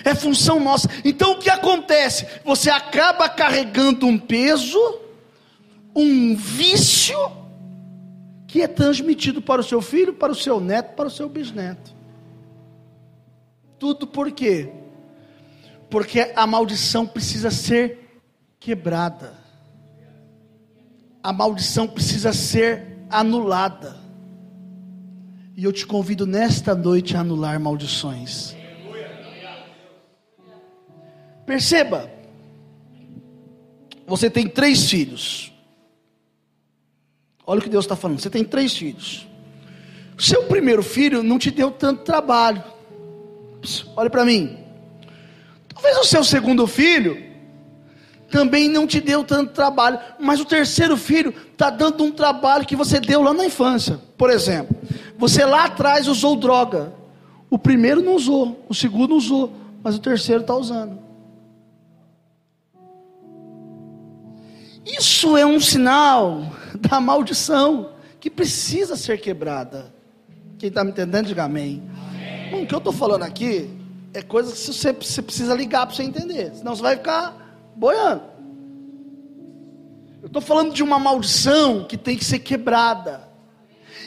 É 0.06 0.16
função 0.16 0.62
nossa. 0.62 0.88
Então 1.04 1.34
o 1.34 1.40
que 1.40 1.50
acontece? 1.50 2.26
Você 2.46 2.70
acaba 2.70 3.28
carregando 3.28 4.08
um 4.08 4.18
peso, 4.18 4.80
um 5.94 6.38
vício, 6.38 7.20
que 8.48 8.62
é 8.62 8.68
transmitido 8.70 9.42
para 9.42 9.60
o 9.60 9.64
seu 9.64 9.82
filho, 9.82 10.14
para 10.14 10.32
o 10.32 10.36
seu 10.36 10.62
neto, 10.62 10.96
para 10.96 11.10
o 11.10 11.12
seu 11.12 11.28
bisneto. 11.28 11.94
Tudo 13.78 14.08
por 14.08 14.32
quê? 14.32 14.79
Porque 15.90 16.32
a 16.36 16.46
maldição 16.46 17.06
precisa 17.06 17.50
ser 17.50 18.22
quebrada. 18.60 19.34
A 21.24 21.34
maldição 21.34 21.88
precisa 21.88 22.32
ser 22.32 23.06
anulada. 23.10 23.98
E 25.56 25.64
eu 25.64 25.74
te 25.74 25.86
convido 25.86 26.26
nesta 26.26 26.74
noite 26.74 27.18
a 27.18 27.22
anular 27.22 27.60
maldições. 27.60 28.56
Perceba, 31.46 32.10
você 34.06 34.30
tem 34.30 34.48
três 34.48 34.90
filhos. 34.90 35.52
Olha 37.46 37.60
o 37.60 37.64
que 37.64 37.70
Deus 37.70 37.86
está 37.86 37.96
falando. 37.96 38.20
Você 38.20 38.30
tem 38.30 38.44
três 38.44 38.78
filhos. 38.78 39.28
Seu 40.18 40.44
primeiro 40.44 40.84
filho 40.84 41.24
não 41.24 41.40
te 41.40 41.50
deu 41.50 41.72
tanto 41.72 42.04
trabalho. 42.04 42.64
Olha 43.96 44.10
para 44.10 44.24
mim. 44.24 44.59
Talvez 45.82 45.98
o 45.98 46.04
seu 46.04 46.26
segundo 46.26 46.68
filho 46.68 47.26
também 48.30 48.68
não 48.68 48.86
te 48.86 49.00
deu 49.00 49.24
tanto 49.24 49.54
trabalho, 49.54 49.98
mas 50.20 50.42
o 50.42 50.46
terceiro 50.46 50.98
filho 50.98 51.34
está 51.54 51.70
dando 51.70 52.04
um 52.04 52.12
trabalho 52.12 52.66
que 52.66 52.76
você 52.76 53.00
deu 53.00 53.22
lá 53.22 53.34
na 53.34 53.46
infância. 53.46 53.98
Por 54.18 54.30
exemplo, 54.30 54.76
você 55.18 55.46
lá 55.46 55.64
atrás 55.66 56.06
usou 56.10 56.36
droga. 56.36 56.92
O 57.50 57.58
primeiro 57.58 58.02
não 58.02 58.16
usou, 58.16 58.66
o 58.68 58.76
segundo 58.76 59.16
usou, 59.16 59.54
mas 59.82 59.96
o 59.96 60.00
terceiro 60.00 60.42
está 60.42 60.54
usando. 60.54 61.00
Isso 64.86 65.38
é 65.38 65.46
um 65.46 65.62
sinal 65.62 66.52
da 66.78 67.00
maldição 67.00 67.92
que 68.20 68.30
precisa 68.30 68.98
ser 68.98 69.22
quebrada. 69.22 69.94
Quem 70.58 70.68
está 70.68 70.84
me 70.84 70.92
entendendo, 70.92 71.28
diga 71.28 71.46
amém. 71.46 71.82
amém. 72.12 72.52
Bom, 72.52 72.64
o 72.64 72.68
que 72.68 72.76
eu 72.76 72.80
estou 72.80 72.92
falando 72.92 73.24
aqui 73.24 73.79
é 74.14 74.22
coisa 74.22 74.52
que 74.52 74.58
você, 74.58 74.94
você 74.94 75.22
precisa 75.22 75.54
ligar 75.54 75.86
para 75.86 75.96
você 75.96 76.04
entender, 76.04 76.54
senão 76.56 76.76
você 76.76 76.82
vai 76.82 76.96
ficar 76.98 77.72
boiando. 77.76 78.24
Eu 80.22 80.28
estou 80.28 80.42
falando 80.42 80.74
de 80.74 80.84
uma 80.84 81.00
maldição 81.00 81.86
que 81.86 81.98
tem 81.98 82.18
que 82.18 82.26
ser 82.26 82.40
quebrada. 82.40 83.30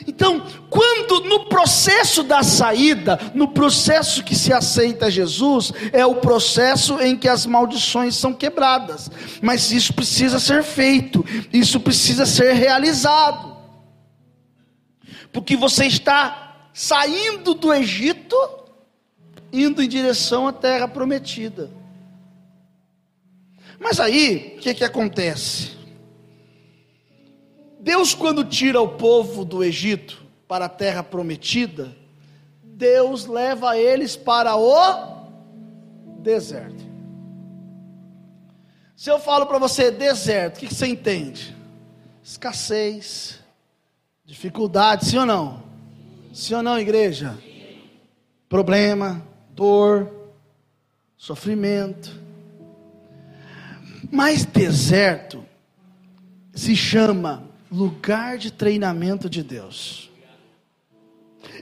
Então, 0.07 0.45
quando 0.69 1.21
no 1.21 1.45
processo 1.45 2.23
da 2.23 2.43
saída, 2.43 3.19
no 3.33 3.47
processo 3.47 4.23
que 4.23 4.35
se 4.35 4.51
aceita 4.51 5.09
Jesus, 5.09 5.71
é 5.91 6.05
o 6.05 6.15
processo 6.15 6.99
em 6.99 7.15
que 7.15 7.27
as 7.27 7.45
maldições 7.45 8.15
são 8.15 8.33
quebradas. 8.33 9.09
Mas 9.41 9.71
isso 9.71 9.93
precisa 9.93 10.39
ser 10.39 10.63
feito, 10.63 11.25
isso 11.51 11.79
precisa 11.79 12.25
ser 12.25 12.53
realizado. 12.53 13.55
Porque 15.31 15.55
você 15.55 15.85
está 15.85 16.69
saindo 16.73 17.53
do 17.53 17.73
Egito, 17.73 18.35
indo 19.53 19.83
em 19.83 19.87
direção 19.87 20.47
à 20.47 20.51
terra 20.51 20.87
prometida. 20.87 21.69
Mas 23.79 23.99
aí, 23.99 24.55
o 24.57 24.61
que, 24.61 24.73
que 24.73 24.83
acontece? 24.83 25.77
Deus, 27.79 28.15
quando 28.15 28.43
tira 28.43 28.81
o 28.81 28.87
povo 28.87 29.45
do 29.45 29.63
Egito 29.63 30.23
para 30.47 30.65
a 30.65 30.69
terra 30.69 31.03
prometida, 31.03 31.95
Deus 32.63 33.27
leva 33.27 33.77
eles 33.77 34.15
para 34.15 34.55
o 34.55 35.27
deserto. 36.19 36.83
Se 38.95 39.09
eu 39.11 39.19
falo 39.19 39.45
para 39.45 39.59
você 39.59 39.91
deserto, 39.91 40.57
o 40.57 40.59
que, 40.61 40.67
que 40.67 40.73
você 40.73 40.87
entende? 40.87 41.55
Escassez, 42.23 43.39
dificuldade, 44.23 45.05
sim 45.05 45.17
ou 45.17 45.25
não? 45.25 45.61
Sim 46.33 46.55
ou 46.55 46.63
não, 46.63 46.79
igreja? 46.79 47.37
Problema, 48.47 49.21
dor, 49.55 50.11
sofrimento. 51.17 52.21
Mas 54.11 54.45
deserto 54.45 55.43
se 56.53 56.75
chama 56.75 57.43
lugar 57.71 58.37
de 58.37 58.51
treinamento 58.51 59.29
de 59.29 59.41
Deus. 59.41 60.11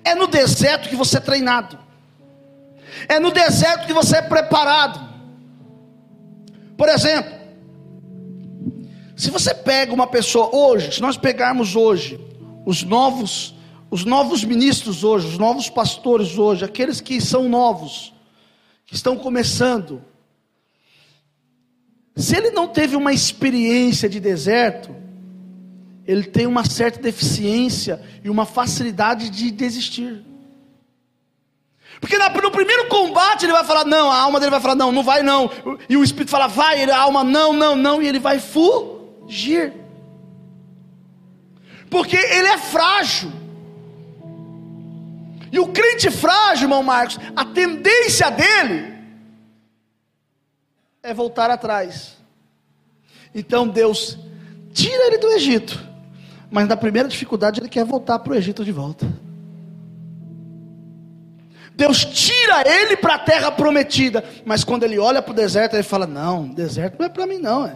É 0.03 0.15
no 0.15 0.27
deserto 0.27 0.89
que 0.89 0.95
você 0.95 1.17
é 1.17 1.21
treinado. 1.21 1.79
É 3.07 3.19
no 3.19 3.31
deserto 3.31 3.87
que 3.87 3.93
você 3.93 4.17
é 4.17 4.21
preparado. 4.21 5.09
Por 6.75 6.89
exemplo, 6.89 7.31
se 9.15 9.29
você 9.29 9.53
pega 9.53 9.93
uma 9.93 10.07
pessoa 10.07 10.53
hoje, 10.53 10.93
se 10.93 11.01
nós 11.01 11.15
pegarmos 11.15 11.75
hoje 11.75 12.19
os 12.65 12.83
novos, 12.83 13.55
os 13.91 14.05
novos 14.05 14.45
ministros 14.45 15.03
hoje, 15.03 15.27
os 15.27 15.37
novos 15.37 15.69
pastores 15.69 16.37
hoje, 16.37 16.63
aqueles 16.63 17.01
que 17.01 17.19
são 17.19 17.49
novos, 17.49 18.13
que 18.85 18.95
estão 18.95 19.17
começando, 19.17 20.01
se 22.15 22.37
ele 22.37 22.51
não 22.51 22.69
teve 22.69 22.95
uma 22.95 23.11
experiência 23.11 24.07
de 24.07 24.21
deserto, 24.21 24.95
ele 26.07 26.23
tem 26.23 26.47
uma 26.47 26.63
certa 26.63 27.01
deficiência 27.01 28.01
e 28.23 28.29
uma 28.29 28.45
facilidade 28.45 29.29
de 29.29 29.51
desistir. 29.51 30.23
Porque 31.99 32.17
no 32.17 32.51
primeiro 32.51 32.87
combate 32.87 33.45
ele 33.45 33.51
vai 33.51 33.65
falar 33.65 33.83
não, 33.83 34.09
a 34.09 34.21
alma 34.21 34.39
dele 34.39 34.51
vai 34.51 34.61
falar 34.61 34.75
não, 34.75 34.91
não 34.91 35.03
vai 35.03 35.21
não. 35.21 35.51
E 35.89 35.97
o 35.97 36.03
espírito 36.03 36.31
fala 36.31 36.47
vai, 36.47 36.89
a 36.89 36.97
alma 36.97 37.25
não, 37.25 37.51
não, 37.51 37.75
não, 37.75 38.01
e 38.01 38.07
ele 38.07 38.19
vai 38.19 38.39
fugir. 38.39 39.73
Porque 41.89 42.15
ele 42.15 42.47
é 42.47 42.57
frágil. 42.57 43.40
E 45.51 45.59
o 45.59 45.67
crente 45.67 46.09
frágil, 46.09 46.65
irmão 46.65 46.81
Marcos, 46.81 47.19
a 47.35 47.45
tendência 47.45 48.29
dele 48.31 48.93
é 51.03 51.13
voltar 51.13 51.49
atrás. 51.49 52.17
Então 53.33 53.67
Deus 53.67 54.17
tira 54.73 55.07
ele 55.07 55.17
do 55.17 55.27
Egito 55.33 55.91
mas 56.51 56.67
na 56.67 56.75
primeira 56.75 57.07
dificuldade 57.07 57.61
ele 57.61 57.69
quer 57.69 57.85
voltar 57.85 58.19
para 58.19 58.33
o 58.33 58.35
Egito 58.35 58.65
de 58.65 58.73
volta. 58.73 59.07
Deus 61.73 62.03
tira 62.03 62.67
ele 62.67 62.97
para 62.97 63.15
a 63.15 63.19
terra 63.19 63.49
prometida, 63.49 64.23
mas 64.45 64.65
quando 64.65 64.83
ele 64.83 64.99
olha 64.99 65.21
para 65.21 65.31
o 65.31 65.35
deserto, 65.35 65.75
ele 65.75 65.83
fala: 65.83 66.05
Não, 66.05 66.49
deserto 66.49 66.99
não 66.99 67.05
é 67.05 67.09
para 67.09 67.25
mim, 67.25 67.37
não. 67.37 67.65
É. 67.65 67.75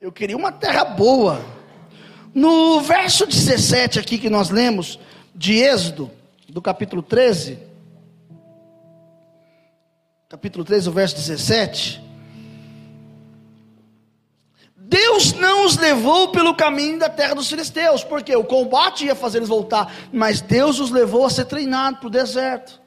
Eu 0.00 0.10
queria 0.10 0.36
uma 0.36 0.50
terra 0.50 0.84
boa. 0.84 1.44
No 2.34 2.80
verso 2.80 3.26
17 3.26 3.98
aqui 3.98 4.16
que 4.16 4.30
nós 4.30 4.48
lemos, 4.48 4.98
de 5.34 5.58
Êxodo, 5.58 6.10
do 6.52 6.60
capítulo 6.60 7.02
13, 7.02 7.58
capítulo 10.28 10.66
13, 10.66 10.90
o 10.90 10.92
verso 10.92 11.16
17. 11.16 12.02
Deus 14.76 15.32
não 15.32 15.64
os 15.64 15.78
levou 15.78 16.28
pelo 16.28 16.54
caminho 16.54 16.98
da 16.98 17.08
terra 17.08 17.34
dos 17.34 17.48
filisteus, 17.48 18.04
porque 18.04 18.36
o 18.36 18.44
combate 18.44 19.06
ia 19.06 19.14
fazer 19.14 19.38
eles 19.38 19.48
voltar, 19.48 19.94
mas 20.12 20.42
Deus 20.42 20.78
os 20.78 20.90
levou 20.90 21.24
a 21.24 21.30
ser 21.30 21.46
treinados 21.46 22.00
para 22.00 22.08
o 22.08 22.10
deserto. 22.10 22.82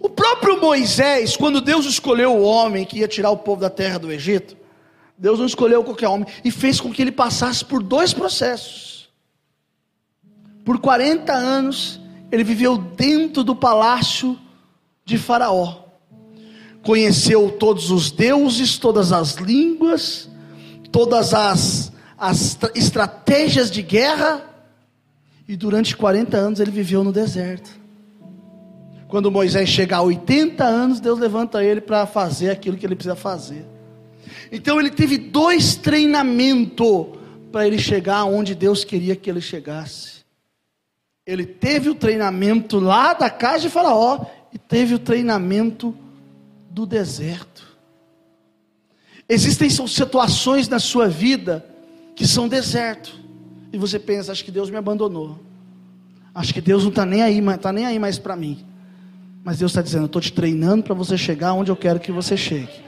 O 0.00 0.08
próprio 0.08 0.58
Moisés, 0.58 1.36
quando 1.36 1.60
Deus 1.60 1.84
escolheu 1.84 2.34
o 2.34 2.42
homem 2.42 2.86
que 2.86 3.00
ia 3.00 3.08
tirar 3.08 3.30
o 3.30 3.36
povo 3.36 3.60
da 3.60 3.68
terra 3.68 3.98
do 3.98 4.10
Egito, 4.10 4.56
Deus 5.18 5.38
não 5.38 5.44
escolheu 5.44 5.84
qualquer 5.84 6.08
homem 6.08 6.26
e 6.42 6.50
fez 6.50 6.80
com 6.80 6.90
que 6.90 7.02
ele 7.02 7.12
passasse 7.12 7.62
por 7.62 7.82
dois 7.82 8.14
processos. 8.14 9.10
Por 10.64 10.80
40 10.80 11.30
anos, 11.30 12.00
ele 12.36 12.44
viveu 12.44 12.76
dentro 12.76 13.42
do 13.42 13.56
palácio 13.56 14.38
de 15.04 15.16
Faraó. 15.16 15.86
Conheceu 16.82 17.50
todos 17.50 17.90
os 17.90 18.10
deuses, 18.10 18.78
todas 18.78 19.10
as 19.10 19.36
línguas, 19.36 20.28
todas 20.92 21.32
as, 21.32 21.90
as 22.18 22.58
estratégias 22.74 23.70
de 23.70 23.82
guerra, 23.82 24.44
e 25.48 25.56
durante 25.56 25.96
40 25.96 26.36
anos 26.36 26.60
ele 26.60 26.70
viveu 26.70 27.02
no 27.02 27.12
deserto. 27.12 27.70
Quando 29.08 29.30
Moisés 29.30 29.68
chega 29.68 29.96
a 29.96 30.02
80 30.02 30.62
anos, 30.62 31.00
Deus 31.00 31.18
levanta 31.18 31.64
ele 31.64 31.80
para 31.80 32.06
fazer 32.06 32.50
aquilo 32.50 32.76
que 32.76 32.84
ele 32.84 32.96
precisa 32.96 33.16
fazer. 33.16 33.64
Então 34.52 34.78
ele 34.78 34.90
teve 34.90 35.16
dois 35.16 35.74
treinamentos 35.74 37.06
para 37.50 37.66
ele 37.66 37.78
chegar 37.78 38.24
onde 38.24 38.54
Deus 38.54 38.84
queria 38.84 39.16
que 39.16 39.30
ele 39.30 39.40
chegasse. 39.40 40.15
Ele 41.26 41.44
teve 41.44 41.90
o 41.90 41.94
treinamento 41.94 42.78
lá 42.78 43.12
da 43.12 43.28
casa 43.28 43.62
de 43.62 43.70
Faraó 43.70 44.24
e 44.52 44.58
teve 44.58 44.94
o 44.94 44.98
treinamento 44.98 45.94
do 46.70 46.86
deserto. 46.86 47.76
Existem 49.28 49.68
situações 49.68 50.68
na 50.68 50.78
sua 50.78 51.08
vida 51.08 51.66
que 52.14 52.26
são 52.26 52.46
deserto. 52.46 53.18
E 53.72 53.78
você 53.78 53.98
pensa, 53.98 54.30
acho 54.30 54.44
que 54.44 54.52
Deus 54.52 54.70
me 54.70 54.76
abandonou. 54.76 55.40
Acho 56.34 56.54
que 56.54 56.60
Deus 56.60 56.82
não 56.84 56.90
está 56.90 57.04
nem 57.04 57.22
aí, 57.22 57.38
está 57.38 57.72
nem 57.72 57.86
aí 57.86 57.98
mais 57.98 58.18
para 58.18 58.36
mim. 58.36 58.64
Mas 59.42 59.58
Deus 59.58 59.72
está 59.72 59.82
dizendo: 59.82 60.02
Eu 60.02 60.06
estou 60.06 60.20
te 60.20 60.32
treinando 60.32 60.82
para 60.82 60.94
você 60.94 61.16
chegar 61.16 61.52
onde 61.54 61.70
eu 61.70 61.76
quero 61.76 62.00
que 62.00 62.12
você 62.12 62.36
chegue. 62.36 62.84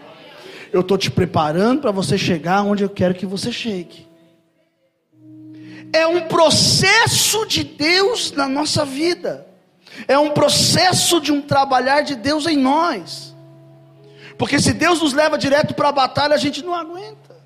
Eu 0.72 0.80
estou 0.80 0.98
te 0.98 1.10
preparando 1.10 1.80
para 1.80 1.90
você 1.90 2.16
chegar 2.18 2.62
onde 2.62 2.82
eu 2.82 2.90
quero 2.90 3.14
que 3.14 3.24
você 3.26 3.50
chegue. 3.50 4.07
É 5.92 6.06
um 6.06 6.28
processo 6.28 7.46
de 7.46 7.64
Deus 7.64 8.32
na 8.32 8.48
nossa 8.48 8.84
vida. 8.84 9.46
É 10.06 10.18
um 10.18 10.30
processo 10.30 11.20
de 11.20 11.32
um 11.32 11.40
trabalhar 11.40 12.02
de 12.02 12.14
Deus 12.14 12.46
em 12.46 12.56
nós. 12.56 13.34
Porque 14.36 14.60
se 14.60 14.72
Deus 14.72 15.00
nos 15.00 15.12
leva 15.12 15.36
direto 15.36 15.74
para 15.74 15.88
a 15.88 15.92
batalha, 15.92 16.34
a 16.34 16.38
gente 16.38 16.64
não 16.64 16.74
aguenta. 16.74 17.36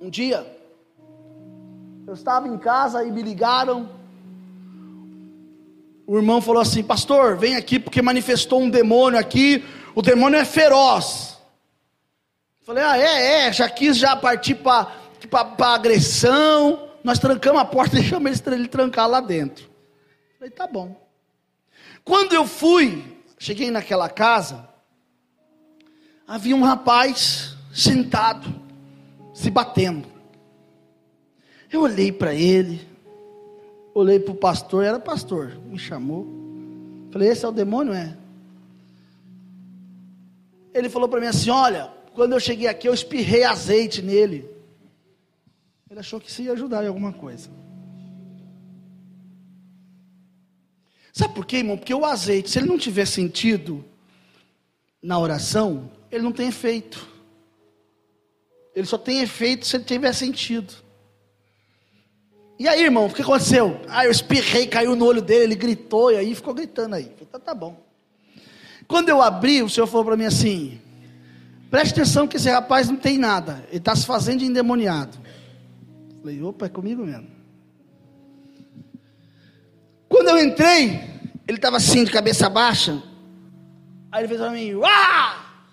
Um 0.00 0.10
dia, 0.10 0.46
eu 2.06 2.14
estava 2.14 2.46
em 2.46 2.58
casa 2.58 3.04
e 3.04 3.10
me 3.10 3.22
ligaram 3.22 3.88
o 6.06 6.16
irmão 6.16 6.40
falou 6.40 6.60
assim: 6.60 6.82
Pastor, 6.82 7.36
vem 7.36 7.56
aqui 7.56 7.78
porque 7.78 8.02
manifestou 8.02 8.60
um 8.60 8.68
demônio 8.68 9.18
aqui. 9.18 9.64
O 9.94 10.02
demônio 10.02 10.38
é 10.38 10.44
feroz. 10.44 11.38
Falei: 12.62 12.84
Ah, 12.84 12.98
é, 12.98 13.46
é. 13.46 13.52
Já 13.52 13.68
quis 13.68 13.96
já 13.96 14.14
partir 14.14 14.56
para 14.56 14.92
agressão. 15.60 16.88
Nós 17.02 17.18
trancamos 17.18 17.60
a 17.60 17.64
porta 17.64 17.96
e 17.96 18.00
deixamos 18.00 18.42
ele 18.46 18.68
trancar 18.68 19.08
lá 19.08 19.20
dentro. 19.20 19.68
Falei: 20.38 20.50
Tá 20.50 20.66
bom. 20.66 21.00
Quando 22.04 22.34
eu 22.34 22.46
fui, 22.46 23.02
cheguei 23.38 23.70
naquela 23.70 24.08
casa, 24.08 24.68
havia 26.26 26.54
um 26.54 26.62
rapaz 26.62 27.56
sentado, 27.72 28.52
se 29.32 29.50
batendo. 29.50 30.06
Eu 31.72 31.80
olhei 31.80 32.12
para 32.12 32.34
ele 32.34 32.94
olhei 33.94 34.18
para 34.18 34.32
o 34.32 34.36
pastor, 34.36 34.84
era 34.84 34.98
pastor, 34.98 35.56
me 35.64 35.78
chamou. 35.78 36.26
Falei, 37.10 37.28
esse 37.28 37.44
é 37.44 37.48
o 37.48 37.52
demônio? 37.52 37.94
É. 37.94 38.16
Ele 40.74 40.88
falou 40.88 41.08
para 41.08 41.20
mim 41.20 41.26
assim: 41.26 41.50
Olha, 41.50 41.90
quando 42.12 42.32
eu 42.32 42.40
cheguei 42.40 42.66
aqui, 42.66 42.88
eu 42.88 42.94
espirrei 42.94 43.44
azeite 43.44 44.02
nele. 44.02 44.50
Ele 45.94 46.00
achou 46.00 46.20
que 46.20 46.28
isso 46.28 46.42
ia 46.42 46.50
ajudar 46.54 46.82
em 46.82 46.88
alguma 46.88 47.12
coisa. 47.12 47.48
Sabe 51.12 51.34
por 51.34 51.46
quê, 51.46 51.58
irmão? 51.58 51.76
Porque 51.76 51.94
o 51.94 52.04
azeite, 52.04 52.50
se 52.50 52.58
ele 52.58 52.66
não 52.66 52.76
tiver 52.76 53.06
sentido 53.06 53.84
na 55.00 55.16
oração, 55.20 55.88
ele 56.10 56.24
não 56.24 56.32
tem 56.32 56.48
efeito. 56.48 57.08
Ele 58.74 58.84
só 58.84 58.98
tem 58.98 59.20
efeito 59.20 59.64
se 59.64 59.76
ele 59.76 59.84
tiver 59.84 60.12
sentido. 60.12 60.74
E 62.58 62.66
aí, 62.66 62.82
irmão, 62.82 63.06
o 63.06 63.14
que 63.14 63.22
aconteceu? 63.22 63.80
Ah, 63.86 64.04
eu 64.04 64.10
espirrei, 64.10 64.66
caiu 64.66 64.96
no 64.96 65.04
olho 65.04 65.22
dele, 65.22 65.44
ele 65.44 65.54
gritou, 65.54 66.10
e 66.10 66.16
aí 66.16 66.34
ficou 66.34 66.54
gritando 66.54 66.96
aí. 66.96 67.04
Tá, 67.30 67.38
tá 67.38 67.54
bom. 67.54 67.80
Quando 68.88 69.10
eu 69.10 69.22
abri, 69.22 69.62
o 69.62 69.70
senhor 69.70 69.86
falou 69.86 70.06
para 70.06 70.16
mim 70.16 70.26
assim: 70.26 70.80
preste 71.70 71.92
atenção 71.92 72.26
que 72.26 72.36
esse 72.36 72.50
rapaz 72.50 72.88
não 72.88 72.96
tem 72.96 73.16
nada, 73.16 73.64
ele 73.68 73.76
está 73.76 73.94
se 73.94 74.04
fazendo 74.04 74.40
de 74.40 74.46
endemoniado. 74.46 75.22
Falei, 76.24 76.42
opa, 76.42 76.64
é 76.64 76.68
comigo 76.70 77.04
mesmo. 77.04 77.28
Quando 80.08 80.30
eu 80.30 80.38
entrei, 80.42 80.92
ele 81.46 81.58
estava 81.58 81.76
assim, 81.76 82.02
de 82.02 82.10
cabeça 82.10 82.48
baixa. 82.48 83.02
Aí 84.10 84.22
ele 84.22 84.28
fez 84.28 84.40
para 84.40 84.50
mim, 84.50 84.72
ah! 84.82 85.66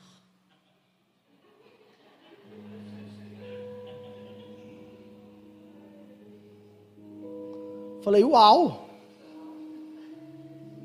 Falei, 8.03 8.21
uau! 8.25 8.89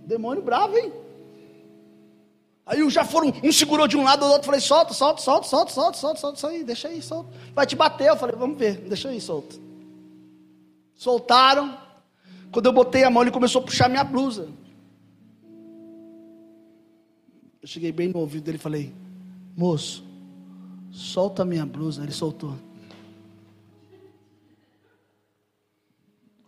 Demônio 0.07 0.45
bravo, 0.45 0.79
hein? 0.79 0.93
Aí 2.67 2.91
já 2.91 3.05
foram, 3.05 3.33
um 3.45 3.53
segurou 3.53 3.87
de 3.87 3.97
um 3.97 4.03
lado, 4.03 4.25
o 4.25 4.29
outro 4.29 4.47
falei, 4.47 4.61
solta, 4.61 4.93
solta, 4.93 5.23
solta, 5.23 5.47
solta, 5.47 5.71
solta, 5.71 5.97
solta, 5.97 6.21
solta 6.21 6.49
aí, 6.49 6.65
deixa 6.65 6.89
aí, 6.89 7.01
solta. 7.01 7.31
Vai 7.55 7.65
te 7.65 7.77
bater, 7.77 8.09
eu 8.09 8.17
falei, 8.17 8.35
vamos 8.35 8.59
ver, 8.59 8.79
deixa 8.89 9.09
aí, 9.09 9.21
solta. 9.21 9.55
Soltaram. 10.97 11.79
Quando 12.51 12.67
eu 12.67 12.73
botei 12.73 13.05
a 13.05 13.11
mão, 13.11 13.23
ele 13.23 13.31
começou 13.31 13.63
a 13.63 13.65
puxar 13.65 13.89
minha 13.89 14.03
blusa. 14.03 14.49
Eu 17.63 17.69
cheguei 17.69 17.93
bem 17.93 18.09
no 18.09 18.19
ouvido 18.19 18.43
dele 18.43 18.59
e 18.59 18.61
falei, 18.61 18.93
moço, 19.57 20.05
solta 20.91 21.45
minha 21.45 21.65
blusa. 21.65 22.03
Ele 22.03 22.13
soltou. 22.13 22.57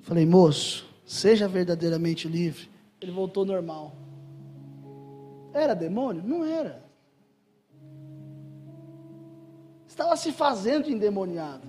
Falei, 0.00 0.26
moço, 0.26 0.84
seja 1.06 1.46
verdadeiramente 1.46 2.26
livre. 2.26 2.68
Ele 3.00 3.12
voltou 3.12 3.44
normal. 3.44 3.94
Era 5.58 5.74
demônio? 5.74 6.22
Não 6.24 6.44
era. 6.44 6.82
Estava 9.86 10.16
se 10.16 10.32
fazendo 10.32 10.90
endemoniado. 10.90 11.66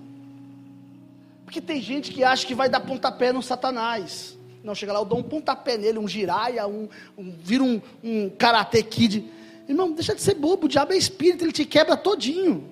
Porque 1.44 1.60
tem 1.60 1.82
gente 1.82 2.12
que 2.12 2.22
acha 2.22 2.46
que 2.46 2.54
vai 2.54 2.68
dar 2.68 2.80
pontapé 2.80 3.32
no 3.32 3.42
Satanás. 3.42 4.38
Não, 4.62 4.74
chega 4.74 4.92
lá, 4.92 5.00
eu 5.00 5.04
dou 5.04 5.18
um 5.18 5.22
pontapé 5.22 5.76
nele, 5.76 5.98
um 5.98 6.06
giraia, 6.06 6.66
um, 6.66 6.88
um, 7.18 7.32
vira 7.42 7.64
um, 7.64 7.80
um 8.04 8.30
karate 8.30 8.82
kid. 8.82 9.28
Irmão, 9.68 9.90
deixa 9.92 10.14
de 10.14 10.20
ser 10.20 10.34
bobo, 10.34 10.66
o 10.66 10.68
diabo 10.68 10.92
é 10.92 10.96
espírito, 10.96 11.44
ele 11.44 11.52
te 11.52 11.64
quebra 11.64 11.96
todinho. 11.96 12.68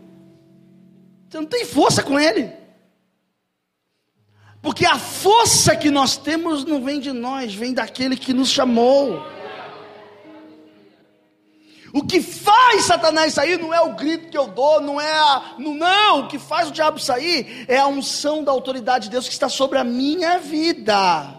Você 1.28 1.38
não 1.38 1.46
tem 1.46 1.64
força 1.64 2.02
com 2.02 2.20
ele. 2.20 2.52
Porque 4.60 4.84
a 4.84 4.98
força 4.98 5.76
que 5.76 5.90
nós 5.90 6.16
temos 6.16 6.64
não 6.64 6.84
vem 6.84 7.00
de 7.00 7.12
nós, 7.12 7.54
vem 7.54 7.72
daquele 7.72 8.16
que 8.16 8.32
nos 8.32 8.48
chamou. 8.48 9.22
O 11.92 12.02
que 12.02 12.20
faz 12.20 12.84
Satanás 12.84 13.34
sair 13.34 13.58
não 13.58 13.72
é 13.72 13.80
o 13.80 13.94
grito 13.94 14.28
que 14.28 14.36
eu 14.36 14.46
dou, 14.46 14.80
não 14.80 15.00
é 15.00 15.10
a. 15.10 15.54
Não, 15.58 15.74
não, 15.74 16.20
o 16.20 16.28
que 16.28 16.38
faz 16.38 16.68
o 16.68 16.72
diabo 16.72 16.98
sair 16.98 17.64
é 17.66 17.78
a 17.78 17.86
unção 17.86 18.44
da 18.44 18.52
autoridade 18.52 19.04
de 19.04 19.10
Deus 19.10 19.26
que 19.26 19.32
está 19.32 19.48
sobre 19.48 19.78
a 19.78 19.84
minha 19.84 20.38
vida. 20.38 21.38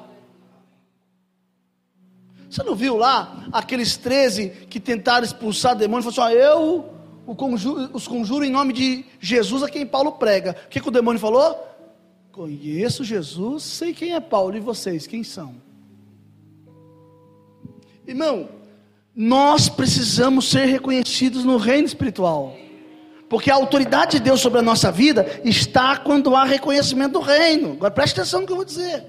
Você 2.50 2.64
não 2.64 2.76
viu 2.76 2.98
lá 2.98 3.48
aqueles 3.52 3.96
13 3.96 4.50
que 4.70 4.80
tentaram 4.80 5.24
expulsar 5.24 5.76
demônio? 5.76 6.12
Falou 6.12 6.28
assim: 6.28 6.38
ó, 6.38 6.40
eu 6.40 7.36
conjuro, 7.36 7.90
os 7.94 8.08
conjuro 8.08 8.44
em 8.44 8.52
nome 8.52 8.74
de 8.74 9.06
Jesus 9.20 9.62
a 9.62 9.70
quem 9.70 9.86
Paulo 9.86 10.14
prega. 10.14 10.56
O 10.66 10.70
que, 10.70 10.80
que 10.80 10.88
o 10.88 10.92
demônio 10.92 11.20
falou? 11.20 11.68
Conheço 12.32 13.04
Jesus, 13.04 13.64
sei 13.64 13.94
quem 13.94 14.14
é 14.14 14.20
Paulo 14.20 14.56
e 14.56 14.60
vocês, 14.60 15.06
quem 15.06 15.24
são? 15.24 15.56
Irmão, 18.08 18.50
nós 19.22 19.68
precisamos 19.68 20.50
ser 20.50 20.64
reconhecidos 20.68 21.44
no 21.44 21.58
reino 21.58 21.86
espiritual. 21.86 22.56
Porque 23.28 23.52
a 23.52 23.56
autoridade 23.56 24.14
de 24.14 24.20
Deus 24.22 24.40
sobre 24.40 24.60
a 24.60 24.62
nossa 24.62 24.94
vida 24.94 25.42
está 25.44 25.98
quando 25.98 26.38
há 26.38 26.46
reconhecimento 26.46 27.12
do 27.12 27.20
reino. 27.20 27.74
Agora 27.74 27.92
preste 27.92 28.18
atenção 28.18 28.40
no 28.40 28.48
que 28.48 28.54
eu 28.54 28.56
vou 28.56 28.64
dizer. 28.64 29.04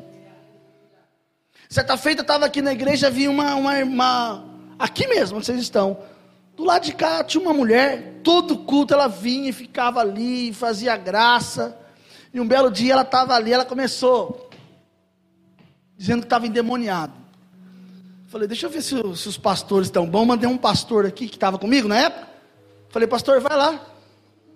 Certa 1.68 1.96
feita 1.96 2.22
estava 2.22 2.44
aqui 2.44 2.60
na 2.60 2.72
igreja, 2.72 3.08
vi 3.08 3.28
uma, 3.28 3.54
uma 3.54 3.78
irmã, 3.78 4.44
aqui 4.76 5.06
mesmo, 5.06 5.36
onde 5.36 5.46
vocês 5.46 5.60
estão. 5.60 5.96
Do 6.56 6.64
lado 6.64 6.86
de 6.86 6.92
cá 6.92 7.22
tinha 7.22 7.40
uma 7.40 7.54
mulher, 7.54 8.18
todo 8.24 8.58
culto 8.58 8.92
ela 8.92 9.06
vinha 9.06 9.50
e 9.50 9.52
ficava 9.52 10.00
ali, 10.00 10.52
fazia 10.52 10.96
graça. 10.96 11.78
E 12.34 12.40
um 12.40 12.48
belo 12.48 12.68
dia 12.68 12.94
ela 12.94 13.02
estava 13.02 13.34
ali, 13.34 13.52
ela 13.52 13.64
começou 13.64 14.50
dizendo 15.96 16.22
que 16.22 16.26
estava 16.26 16.48
endemoniado. 16.48 17.19
Falei, 18.30 18.46
deixa 18.46 18.66
eu 18.66 18.70
ver 18.70 18.80
se, 18.80 18.94
se 19.16 19.28
os 19.28 19.36
pastores 19.36 19.88
estão 19.88 20.06
bons. 20.06 20.24
Mandei 20.24 20.48
um 20.48 20.56
pastor 20.56 21.04
aqui 21.04 21.26
que 21.26 21.34
estava 21.34 21.58
comigo 21.58 21.88
na 21.88 21.98
época. 21.98 22.28
Falei, 22.88 23.08
pastor, 23.08 23.40
vai 23.40 23.56
lá. 23.56 23.84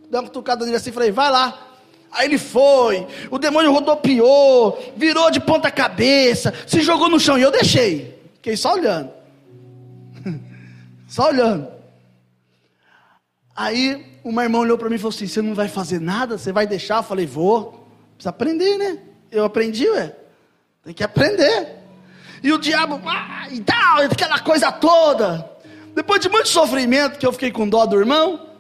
Dei 0.08 0.20
uma 0.20 0.22
cutucada 0.22 0.64
nele 0.64 0.76
assim, 0.76 0.92
falei, 0.92 1.10
vai 1.10 1.28
lá. 1.28 1.72
Aí 2.12 2.28
ele 2.28 2.38
foi, 2.38 3.04
o 3.32 3.36
demônio 3.36 3.72
rodopiou, 3.72 4.78
virou 4.96 5.28
de 5.32 5.40
ponta 5.40 5.72
cabeça, 5.72 6.54
se 6.64 6.82
jogou 6.82 7.08
no 7.08 7.18
chão 7.18 7.36
e 7.36 7.42
eu 7.42 7.50
deixei. 7.50 8.16
Fiquei 8.34 8.56
só 8.56 8.74
olhando. 8.74 9.10
só 11.08 11.30
olhando. 11.30 11.66
Aí 13.56 14.20
uma 14.22 14.44
irmã 14.44 14.60
olhou 14.60 14.78
para 14.78 14.88
mim 14.88 14.94
e 14.94 14.98
falou 14.98 15.12
assim: 15.12 15.26
Você 15.26 15.42
não 15.42 15.52
vai 15.56 15.66
fazer 15.66 16.00
nada? 16.00 16.38
Você 16.38 16.52
vai 16.52 16.64
deixar? 16.64 16.98
Eu 16.98 17.02
falei: 17.02 17.26
Vou. 17.26 17.88
Precisa 18.14 18.30
aprender, 18.30 18.78
né? 18.78 18.98
Eu 19.32 19.44
aprendi, 19.44 19.88
ué. 19.88 20.14
Tem 20.84 20.94
que 20.94 21.02
aprender. 21.02 21.83
E 22.44 22.52
o 22.52 22.58
diabo, 22.58 23.00
ah, 23.06 23.48
e 23.50 23.58
tal, 23.62 24.02
aquela 24.02 24.38
coisa 24.38 24.70
toda. 24.70 25.50
Depois 25.94 26.20
de 26.20 26.28
muito 26.28 26.50
sofrimento, 26.50 27.18
que 27.18 27.26
eu 27.26 27.32
fiquei 27.32 27.50
com 27.50 27.66
dó 27.66 27.86
do 27.86 27.98
irmão, 27.98 28.50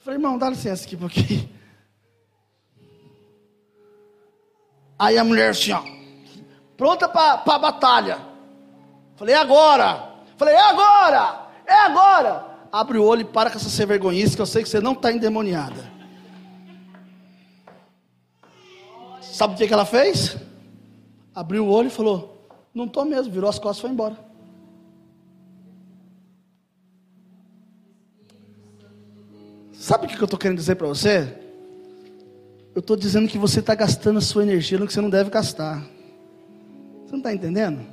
falei: 0.00 0.18
Irmão, 0.18 0.36
dá 0.36 0.50
licença 0.50 0.84
aqui 0.84 0.96
um 0.96 0.98
pouquinho. 0.98 1.48
Aí 4.98 5.16
a 5.16 5.22
mulher 5.22 5.50
assim, 5.50 5.70
ó, 5.70 5.84
pronta 6.76 7.08
para 7.08 7.40
a 7.46 7.58
batalha. 7.60 8.18
Falei, 9.14 9.36
é 9.36 9.38
agora. 9.38 10.14
Falei, 10.36 10.56
é 10.56 10.70
agora. 10.70 11.46
É 11.64 11.74
agora. 11.74 12.44
Abre 12.72 12.98
o 12.98 13.04
olho 13.04 13.20
e 13.20 13.24
para 13.24 13.50
com 13.50 13.56
essa 13.56 13.68
ser 13.68 13.86
vergonhice, 13.86 14.34
que 14.34 14.42
eu 14.42 14.46
sei 14.46 14.64
que 14.64 14.68
você 14.68 14.80
não 14.80 14.94
está 14.94 15.12
endemoniada. 15.12 15.92
Sabe 19.22 19.54
o 19.54 19.56
que, 19.56 19.68
que 19.68 19.72
ela 19.72 19.86
fez? 19.86 20.36
Abriu 21.32 21.64
o 21.66 21.70
olho 21.70 21.86
e 21.86 21.92
falou: 21.92 22.37
Não 22.78 22.84
estou 22.84 23.04
mesmo. 23.04 23.32
Virou 23.32 23.50
as 23.50 23.58
costas 23.58 23.78
e 23.78 23.80
foi 23.80 23.90
embora. 23.90 24.16
Sabe 29.72 30.06
o 30.06 30.08
que 30.08 30.16
eu 30.16 30.24
estou 30.24 30.38
querendo 30.38 30.58
dizer 30.58 30.76
para 30.76 30.86
você? 30.86 31.36
Eu 32.76 32.78
estou 32.78 32.96
dizendo 32.96 33.28
que 33.28 33.36
você 33.36 33.58
está 33.58 33.74
gastando 33.74 34.18
a 34.18 34.20
sua 34.20 34.44
energia 34.44 34.78
no 34.78 34.86
que 34.86 34.92
você 34.92 35.00
não 35.00 35.10
deve 35.10 35.28
gastar. 35.28 35.80
Você 37.04 37.10
não 37.10 37.18
está 37.18 37.34
entendendo? 37.34 37.84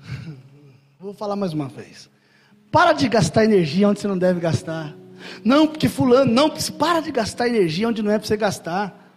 Vou 1.00 1.14
falar 1.14 1.34
mais 1.34 1.54
uma 1.54 1.66
vez. 1.68 2.10
Para 2.70 2.92
de 2.92 3.08
gastar 3.08 3.44
energia 3.44 3.88
onde 3.88 4.00
você 4.00 4.08
não 4.08 4.18
deve 4.18 4.38
gastar. 4.38 4.94
Não, 5.42 5.66
porque 5.66 5.88
fulano, 5.88 6.30
não, 6.30 6.50
para 6.78 7.00
de 7.00 7.10
gastar 7.10 7.48
energia 7.48 7.88
onde 7.88 8.02
não 8.02 8.10
é 8.10 8.18
para 8.18 8.26
você 8.26 8.36
gastar. 8.36 9.16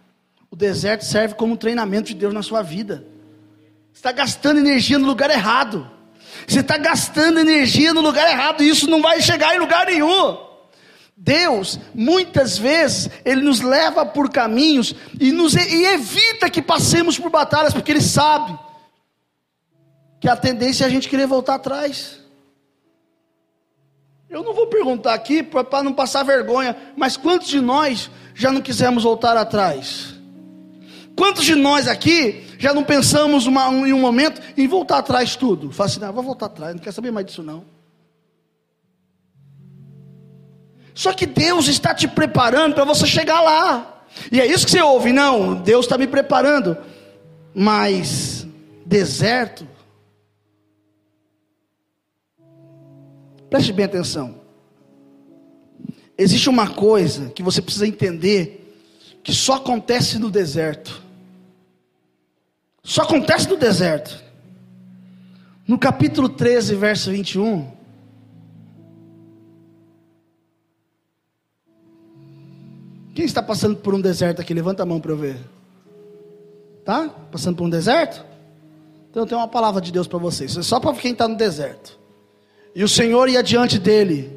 O 0.50 0.56
deserto 0.56 1.04
serve 1.04 1.34
como 1.34 1.52
um 1.52 1.56
treinamento 1.56 2.08
de 2.08 2.14
Deus 2.14 2.32
na 2.32 2.42
sua 2.42 2.62
vida. 2.62 3.04
Está 3.92 4.12
gastando 4.12 4.58
energia 4.58 4.98
no 4.98 5.06
lugar 5.06 5.30
errado. 5.30 5.90
Você 6.46 6.60
está 6.60 6.76
gastando 6.76 7.38
energia 7.38 7.92
no 7.92 8.00
lugar 8.00 8.28
errado 8.28 8.62
e 8.62 8.68
isso 8.68 8.88
não 8.88 9.00
vai 9.02 9.20
chegar 9.20 9.54
em 9.54 9.58
lugar 9.58 9.86
nenhum. 9.86 10.50
Deus, 11.16 11.78
muitas 11.94 12.56
vezes, 12.56 13.10
Ele 13.24 13.42
nos 13.42 13.60
leva 13.60 14.06
por 14.06 14.30
caminhos 14.30 14.94
e, 15.20 15.30
nos, 15.30 15.54
e 15.54 15.84
evita 15.84 16.48
que 16.48 16.62
passemos 16.62 17.18
por 17.18 17.30
batalhas, 17.30 17.74
porque 17.74 17.92
Ele 17.92 18.00
sabe 18.00 18.58
que 20.18 20.28
a 20.28 20.36
tendência 20.36 20.84
é 20.84 20.86
a 20.86 20.90
gente 20.90 21.08
querer 21.08 21.26
voltar 21.26 21.56
atrás. 21.56 22.20
Eu 24.30 24.42
não 24.42 24.54
vou 24.54 24.68
perguntar 24.68 25.12
aqui 25.12 25.42
para 25.42 25.82
não 25.82 25.92
passar 25.92 26.22
vergonha, 26.22 26.74
mas 26.96 27.16
quantos 27.16 27.48
de 27.48 27.60
nós 27.60 28.10
já 28.34 28.50
não 28.50 28.62
quisemos 28.62 29.02
voltar 29.02 29.36
atrás? 29.36 30.14
Quantos 31.16 31.44
de 31.44 31.54
nós 31.54 31.86
aqui 31.86 32.46
já 32.60 32.74
não 32.74 32.84
pensamos 32.84 33.46
uma, 33.46 33.68
em 33.68 33.94
um 33.94 34.00
momento 34.00 34.38
em 34.54 34.68
voltar 34.68 34.98
atrás 34.98 35.34
tudo? 35.34 35.72
Fala 35.72 35.88
assim, 35.88 35.98
não, 35.98 36.12
vou 36.12 36.22
voltar 36.22 36.44
atrás, 36.44 36.74
não 36.74 36.82
quero 36.82 36.94
saber 36.94 37.10
mais 37.10 37.24
disso 37.24 37.42
não. 37.42 37.64
Só 40.92 41.14
que 41.14 41.24
Deus 41.24 41.68
está 41.68 41.94
te 41.94 42.06
preparando 42.06 42.74
para 42.74 42.84
você 42.84 43.06
chegar 43.06 43.40
lá. 43.40 44.04
E 44.30 44.38
é 44.38 44.44
isso 44.44 44.66
que 44.66 44.72
você 44.72 44.82
ouve, 44.82 45.10
não, 45.10 45.54
Deus 45.54 45.86
está 45.86 45.96
me 45.96 46.06
preparando. 46.06 46.76
Mas 47.54 48.46
deserto. 48.84 49.66
Preste 53.48 53.72
bem 53.72 53.86
atenção. 53.86 54.38
Existe 56.18 56.50
uma 56.50 56.68
coisa 56.68 57.30
que 57.30 57.42
você 57.42 57.62
precisa 57.62 57.86
entender 57.86 58.78
que 59.24 59.32
só 59.32 59.54
acontece 59.54 60.18
no 60.18 60.30
deserto. 60.30 61.08
Só 62.82 63.02
acontece 63.02 63.48
no 63.48 63.56
deserto. 63.56 64.22
No 65.66 65.78
capítulo 65.78 66.28
13, 66.28 66.74
verso 66.74 67.10
21, 67.10 67.80
Quem 73.20 73.26
está 73.26 73.42
passando 73.42 73.76
por 73.76 73.94
um 73.94 74.00
deserto 74.00 74.40
aqui? 74.40 74.54
Levanta 74.54 74.82
a 74.82 74.86
mão 74.86 74.98
para 74.98 75.12
eu 75.12 75.16
ver. 75.16 75.36
Tá? 76.84 77.08
Passando 77.30 77.56
por 77.56 77.64
um 77.64 77.68
deserto? 77.70 78.24
Então 79.10 79.26
tenho 79.26 79.40
uma 79.40 79.46
palavra 79.48 79.80
de 79.80 79.92
Deus 79.92 80.06
para 80.06 80.18
vocês. 80.18 80.56
É 80.56 80.62
só 80.62 80.80
para 80.80 80.94
quem 80.94 81.12
está 81.12 81.28
no 81.28 81.36
deserto. 81.36 81.98
E 82.74 82.84
o 82.84 82.88
Senhor 82.88 83.28
ia 83.28 83.42
diante 83.42 83.78
dele, 83.78 84.30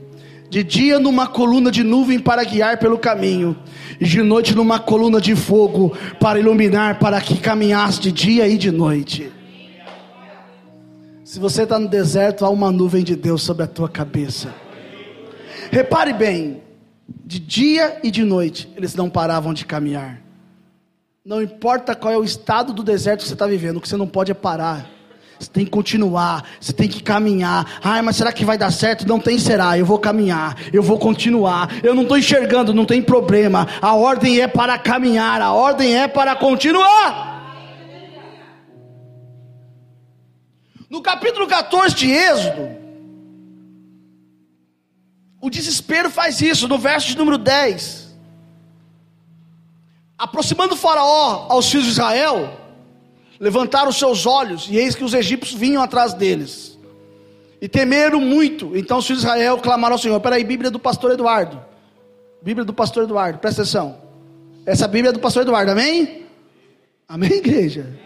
de 0.49 0.63
dia 0.63 0.99
numa 0.99 1.27
coluna 1.27 1.71
de 1.71 1.81
nuvem 1.81 2.19
para 2.19 2.43
guiar 2.43 2.77
pelo 2.77 2.97
caminho, 2.97 3.55
e 3.99 4.05
de 4.05 4.21
noite 4.21 4.55
numa 4.55 4.79
coluna 4.79 5.19
de 5.19 5.35
fogo 5.35 5.95
para 6.19 6.39
iluminar, 6.39 6.99
para 6.99 7.19
que 7.21 7.37
caminhasse 7.37 7.99
de 7.99 8.11
dia 8.11 8.47
e 8.47 8.57
de 8.57 8.71
noite. 8.71 9.31
Se 11.23 11.39
você 11.39 11.63
está 11.63 11.79
no 11.79 11.87
deserto, 11.87 12.45
há 12.45 12.49
uma 12.49 12.71
nuvem 12.71 13.03
de 13.03 13.15
Deus 13.15 13.41
sobre 13.41 13.63
a 13.63 13.67
tua 13.67 13.89
cabeça. 13.89 14.53
Repare 15.71 16.13
bem, 16.13 16.61
de 17.25 17.39
dia 17.39 17.99
e 18.03 18.11
de 18.11 18.23
noite, 18.23 18.71
eles 18.75 18.93
não 18.95 19.09
paravam 19.09 19.53
de 19.53 19.65
caminhar. 19.65 20.21
Não 21.25 21.41
importa 21.41 21.95
qual 21.95 22.13
é 22.13 22.17
o 22.17 22.23
estado 22.23 22.73
do 22.73 22.83
deserto 22.83 23.21
que 23.21 23.27
você 23.27 23.33
está 23.33 23.47
vivendo, 23.47 23.77
o 23.77 23.81
que 23.81 23.87
você 23.87 23.97
não 23.97 24.07
pode 24.07 24.31
é 24.31 24.35
parar. 24.35 24.89
Você 25.43 25.51
tem 25.51 25.65
que 25.65 25.71
continuar, 25.71 26.45
você 26.59 26.71
tem 26.71 26.87
que 26.87 27.03
caminhar. 27.03 27.79
Ai, 27.83 28.01
mas 28.01 28.15
será 28.15 28.31
que 28.31 28.45
vai 28.45 28.57
dar 28.57 28.71
certo? 28.71 29.05
Não 29.05 29.19
tem 29.19 29.37
será. 29.37 29.77
Eu 29.77 29.85
vou 29.85 29.99
caminhar, 29.99 30.55
eu 30.71 30.81
vou 30.81 30.97
continuar. 30.97 31.69
Eu 31.83 31.93
não 31.93 32.03
estou 32.03 32.17
enxergando, 32.17 32.73
não 32.73 32.85
tem 32.85 33.01
problema. 33.01 33.67
A 33.81 33.93
ordem 33.93 34.39
é 34.39 34.47
para 34.47 34.77
caminhar, 34.77 35.41
a 35.41 35.51
ordem 35.51 35.97
é 35.97 36.07
para 36.07 36.33
continuar. 36.35 37.33
No 40.89 41.01
capítulo 41.01 41.45
14 41.45 41.93
de 41.93 42.09
Êxodo, 42.09 42.69
o 45.41 45.49
desespero 45.49 46.09
faz 46.09 46.41
isso, 46.41 46.69
no 46.69 46.77
verso 46.77 47.07
de 47.07 47.17
número 47.17 47.37
10. 47.37 48.15
Aproximando 50.17 50.77
Faraó 50.77 51.47
aos 51.49 51.69
filhos 51.69 51.87
de 51.87 51.91
Israel, 51.91 52.62
levantaram 53.43 53.89
os 53.89 53.97
seus 53.97 54.25
olhos, 54.25 54.69
e 54.69 54.77
eis 54.77 54.95
que 54.95 55.03
os 55.03 55.13
egípcios 55.13 55.59
vinham 55.59 55.83
atrás 55.83 56.13
deles. 56.13 56.79
E 57.59 57.67
temeram 57.67 58.21
muito. 58.21 58.73
Então 58.73 58.99
os 58.99 59.05
filhos 59.05 59.21
de 59.21 59.27
Israel 59.27 59.57
clamaram 59.57 59.95
ao 59.95 59.99
Senhor. 59.99 60.17
Peraí, 60.21 60.45
Bíblia 60.45 60.71
do 60.71 60.79
pastor 60.79 61.11
Eduardo. 61.11 61.61
Bíblia 62.41 62.63
do 62.63 62.73
pastor 62.73 63.03
Eduardo, 63.03 63.39
presta 63.39 63.63
atenção. 63.63 63.97
Essa 64.65 64.87
Bíblia 64.87 65.09
é 65.09 65.11
do 65.11 65.19
pastor 65.19 65.41
Eduardo, 65.41 65.71
amém? 65.71 66.25
Amém, 67.05 67.33
igreja? 67.33 67.99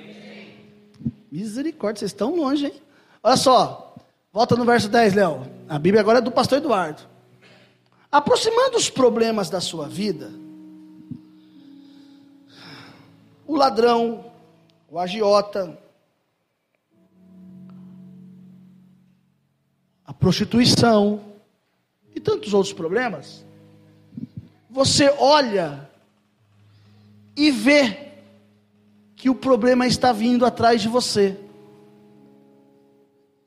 Misericórdia, 1.32 2.00
vocês 2.00 2.10
estão 2.10 2.36
longe, 2.36 2.66
hein? 2.66 2.74
Olha 3.22 3.38
só, 3.38 3.96
volta 4.34 4.56
no 4.56 4.66
verso 4.66 4.90
10, 4.90 5.14
Léo. 5.14 5.46
A 5.70 5.78
Bíblia 5.78 6.02
agora 6.02 6.18
é 6.18 6.22
do 6.22 6.32
pastor 6.32 6.58
Eduardo. 6.58 7.04
Aproximando 8.12 8.76
os 8.76 8.90
problemas 8.90 9.52
da 9.52 9.62
sua 9.62 9.88
vida, 9.88 10.32
o 13.46 13.56
ladrão, 13.56 14.26
o 14.90 14.98
agiota, 14.98 15.78
a 20.06 20.14
prostituição. 20.14 21.22
E 22.16 22.20
tantos 22.20 22.52
outros 22.54 22.74
problemas, 22.74 23.46
você 24.70 25.14
olha 25.20 25.88
e 27.36 27.52
vê 27.52 28.08
que 29.16 29.30
o 29.30 29.36
problema 29.36 29.86
está 29.86 30.12
vindo 30.12 30.44
atrás 30.44 30.82
de 30.82 30.88
você. 30.88 31.38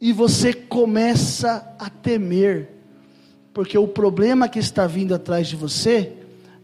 E 0.01 0.13
você 0.13 0.53
começa 0.53 1.75
a 1.79 1.91
temer. 1.91 2.71
Porque 3.53 3.77
o 3.77 3.89
problema 3.89 4.49
que 4.49 4.61
está 4.61 4.87
vindo 4.87 5.15
atrás 5.15 5.49
de 5.49 5.57
você 5.57 6.20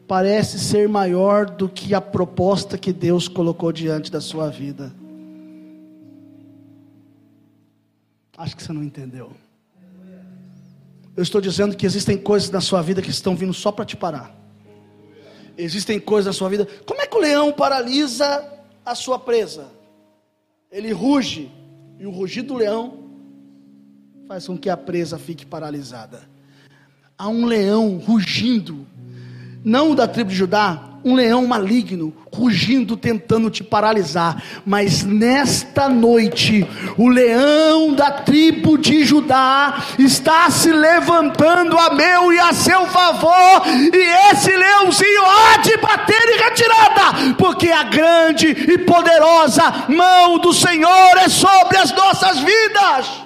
parece 0.06 0.58
ser 0.58 0.88
maior 0.88 1.46
do 1.46 1.68
que 1.68 1.94
a 1.94 2.00
proposta 2.00 2.78
que 2.78 2.92
Deus 2.92 3.28
colocou 3.28 3.72
diante 3.72 4.10
da 4.10 4.20
sua 4.20 4.48
vida. 4.48 4.92
Acho 8.36 8.56
que 8.56 8.62
você 8.62 8.72
não 8.72 8.84
entendeu. 8.84 9.32
Eu 11.16 11.22
estou 11.22 11.40
dizendo 11.40 11.74
que 11.74 11.86
existem 11.86 12.18
coisas 12.18 12.50
na 12.50 12.60
sua 12.60 12.82
vida 12.82 13.00
que 13.00 13.10
estão 13.10 13.34
vindo 13.34 13.54
só 13.54 13.72
para 13.72 13.86
te 13.86 13.96
parar. 13.96 14.34
Existem 15.56 15.98
coisas 15.98 16.26
na 16.26 16.32
sua 16.32 16.50
vida. 16.50 16.68
Como 16.84 17.00
é 17.00 17.06
que 17.06 17.16
o 17.16 17.20
leão 17.20 17.50
paralisa 17.52 18.46
a 18.84 18.94
sua 18.94 19.18
presa? 19.18 19.68
Ele 20.70 20.92
ruge, 20.92 21.50
e 21.98 22.06
o 22.06 22.10
rugido 22.10 22.48
do 22.48 22.58
leão 22.58 23.06
faz 24.28 24.46
com 24.46 24.58
que 24.58 24.68
a 24.68 24.76
presa 24.76 25.18
fique 25.18 25.46
paralisada. 25.46 26.28
Há 27.16 27.28
um 27.28 27.46
leão 27.46 27.96
rugindo, 27.96 28.86
não 29.66 29.96
da 29.96 30.06
tribo 30.06 30.30
de 30.30 30.36
Judá, 30.36 30.80
um 31.04 31.12
leão 31.12 31.44
maligno, 31.44 32.14
rugindo, 32.32 32.96
tentando 32.96 33.50
te 33.50 33.64
paralisar. 33.64 34.40
Mas 34.64 35.02
nesta 35.02 35.88
noite, 35.88 36.64
o 36.96 37.08
leão 37.08 37.92
da 37.92 38.12
tribo 38.12 38.78
de 38.78 39.04
Judá 39.04 39.82
está 39.98 40.48
se 40.50 40.70
levantando 40.70 41.76
a 41.76 41.94
meu 41.94 42.32
e 42.32 42.38
a 42.38 42.52
seu 42.52 42.86
favor, 42.86 43.62
e 43.92 44.32
esse 44.32 44.56
leãozinho 44.56 45.22
há 45.24 45.56
de 45.58 45.76
bater 45.78 46.28
em 46.28 46.38
retirada, 46.44 47.34
porque 47.36 47.68
a 47.68 47.82
grande 47.82 48.46
e 48.46 48.78
poderosa 48.78 49.86
mão 49.88 50.38
do 50.38 50.52
Senhor 50.52 51.18
é 51.18 51.28
sobre 51.28 51.76
as 51.76 51.92
nossas 51.92 52.38
vidas. 52.38 53.25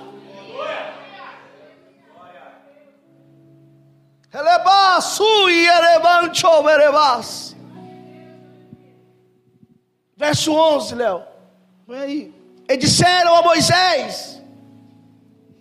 Verso 10.17 10.55
11, 10.55 10.95
Léo. 10.95 11.23
Vem 11.89 11.99
aí. 11.99 12.35
E 12.69 12.77
disseram 12.77 13.35
a 13.35 13.43
Moisés: 13.43 14.41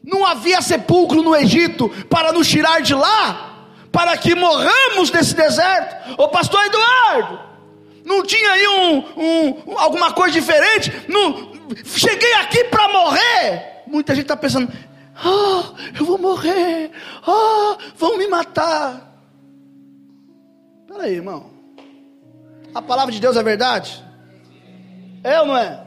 Não 0.04 0.24
havia 0.24 0.62
sepulcro 0.62 1.24
no 1.24 1.36
Egito 1.36 1.90
para 2.12 2.32
nos 2.32 2.48
tirar 2.48 2.80
de 2.84 2.94
lá, 2.94 3.66
para 3.92 4.16
que 4.16 4.36
morramos 4.36 5.10
nesse 5.10 5.34
deserto. 5.34 6.22
Ô 6.22 6.28
pastor 6.28 6.64
Eduardo, 6.64 7.40
não 8.06 8.22
tinha 8.22 8.52
aí 8.52 8.68
um, 8.68 8.98
um 9.18 9.80
alguma 9.80 10.14
coisa 10.14 10.40
diferente? 10.40 10.92
Não, 11.08 11.54
cheguei 11.86 12.34
aqui 12.36 12.66
para 12.66 12.88
morrer. 12.90 13.84
Muita 13.88 14.14
gente 14.14 14.26
está 14.26 14.38
pensando: 14.38 14.72
Ah, 15.24 15.74
eu 15.98 16.06
vou 16.06 16.18
morrer. 16.18 16.92
Ah, 17.26 17.78
vão 17.96 18.18
me 18.18 18.28
matar. 18.28 19.10
Espera 20.82 21.04
aí, 21.04 21.16
irmão. 21.16 21.52
A 22.74 22.82
palavra 22.82 23.12
de 23.12 23.20
Deus 23.20 23.36
é 23.36 23.44
verdade? 23.44 24.04
É 25.24 25.40
ou 25.42 25.48
não 25.48 25.58
é? 25.58 25.86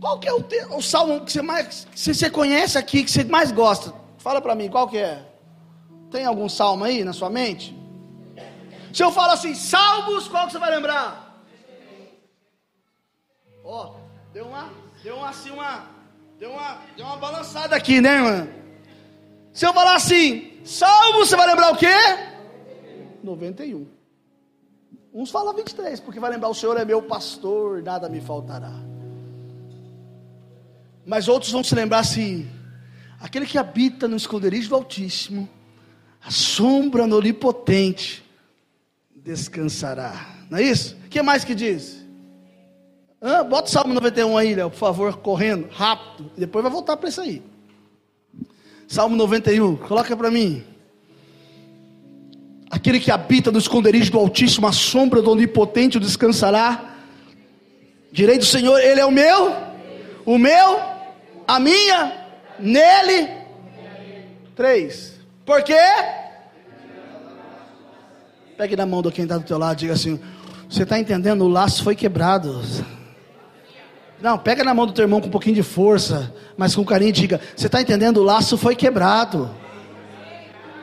Qual 0.00 0.18
que 0.18 0.28
é 0.28 0.32
o, 0.32 0.42
te, 0.42 0.56
o 0.70 0.80
salmo 0.80 1.24
que 1.24 1.32
você 1.32 1.42
mais 1.42 1.86
que 1.92 2.14
você 2.14 2.30
conhece 2.30 2.78
aqui, 2.78 3.04
que 3.04 3.10
você 3.10 3.22
mais 3.24 3.52
gosta? 3.52 3.92
Fala 4.18 4.40
para 4.40 4.54
mim, 4.54 4.68
qual 4.68 4.88
que 4.88 4.98
é? 4.98 5.24
Tem 6.10 6.24
algum 6.24 6.48
salmo 6.48 6.84
aí 6.84 7.04
na 7.04 7.12
sua 7.12 7.30
mente? 7.30 7.78
Se 8.92 9.04
eu 9.04 9.12
falo 9.12 9.32
assim, 9.32 9.54
salmos, 9.54 10.26
qual 10.26 10.46
que 10.46 10.52
você 10.52 10.58
vai 10.58 10.70
lembrar? 10.70 11.44
Ó, 13.62 13.86
oh, 13.86 13.94
deu 14.32 14.46
uma, 14.46 14.70
deu 15.02 15.16
uma 15.16 15.28
assim 15.28 15.50
uma, 15.50 15.86
deu 16.40 16.50
uma, 16.50 16.80
deu 16.96 17.04
uma 17.04 17.18
balançada 17.18 17.76
aqui, 17.76 18.00
né, 18.00 18.14
irmã? 18.14 18.48
Se 19.52 19.66
eu 19.66 19.74
falar 19.74 19.96
assim, 19.96 20.58
salmos, 20.64 21.28
você 21.28 21.36
vai 21.36 21.46
lembrar 21.46 21.70
o 21.70 21.76
quê? 21.76 21.86
91. 23.22 23.86
Uns 25.12 25.30
falam 25.30 25.54
23, 25.54 26.00
porque 26.00 26.18
vai 26.18 26.30
lembrar: 26.30 26.48
o 26.48 26.54
Senhor 26.54 26.78
é 26.78 26.84
meu 26.84 27.02
pastor, 27.02 27.82
nada 27.82 28.08
me 28.08 28.22
faltará. 28.22 28.72
Mas 31.04 31.28
outros 31.28 31.52
vão 31.52 31.62
se 31.62 31.74
lembrar 31.74 31.98
assim: 31.98 32.48
aquele 33.20 33.44
que 33.44 33.58
habita 33.58 34.08
no 34.08 34.16
esconderijo 34.16 34.70
do 34.70 34.76
Altíssimo, 34.76 35.46
a 36.24 36.30
sombra 36.30 37.06
no 37.06 37.18
onipotente, 37.18 38.24
descansará. 39.14 40.38
Não 40.48 40.58
é 40.58 40.62
isso? 40.62 40.96
O 41.04 41.08
que 41.08 41.20
mais 41.20 41.44
que 41.44 41.54
diz? 41.54 41.99
Hã? 43.22 43.44
Bota 43.44 43.68
o 43.68 43.70
Salmo 43.70 43.92
91 43.92 44.36
aí, 44.36 44.54
Léo, 44.54 44.70
por 44.70 44.78
favor, 44.78 45.16
correndo, 45.18 45.68
rápido. 45.70 46.30
Depois 46.36 46.62
vai 46.62 46.72
voltar 46.72 46.96
para 46.96 47.08
isso 47.08 47.20
aí. 47.20 47.42
Salmo 48.88 49.14
91, 49.14 49.76
coloca 49.76 50.16
para 50.16 50.30
mim. 50.30 50.64
Aquele 52.70 52.98
que 52.98 53.10
habita 53.10 53.50
no 53.50 53.58
esconderijo 53.58 54.12
do 54.12 54.18
Altíssimo, 54.18 54.66
a 54.66 54.72
sombra 54.72 55.20
do 55.20 55.30
Onipotente 55.30 55.98
o 55.98 56.00
descansará. 56.00 56.94
Direi 58.10 58.38
do 58.38 58.44
Senhor, 58.44 58.78
Ele 58.80 59.00
é 59.00 59.04
o 59.04 59.10
meu, 59.10 59.54
o 60.24 60.38
meu, 60.38 60.80
a 61.46 61.60
minha, 61.60 62.26
nele. 62.58 63.28
Três. 64.56 65.20
Por 65.44 65.62
quê? 65.62 65.74
Pegue 68.56 68.76
na 68.76 68.86
mão 68.86 69.02
do 69.02 69.12
quem 69.12 69.24
está 69.24 69.36
do 69.36 69.44
teu 69.44 69.58
lado, 69.58 69.78
diga 69.78 69.92
assim: 69.92 70.20
Você 70.68 70.82
está 70.84 70.98
entendendo? 70.98 71.44
O 71.44 71.48
laço 71.48 71.82
foi 71.82 71.94
quebrado. 71.94 72.60
Não, 74.20 74.38
pega 74.38 74.62
na 74.62 74.74
mão 74.74 74.86
do 74.86 74.92
teu 74.92 75.04
irmão 75.04 75.20
com 75.20 75.28
um 75.28 75.30
pouquinho 75.30 75.54
de 75.54 75.62
força, 75.62 76.34
mas 76.56 76.74
com 76.74 76.84
carinho, 76.84 77.12
diga: 77.12 77.40
Você 77.56 77.66
está 77.66 77.80
entendendo? 77.80 78.18
O 78.18 78.22
laço 78.22 78.58
foi 78.58 78.76
quebrado. 78.76 79.50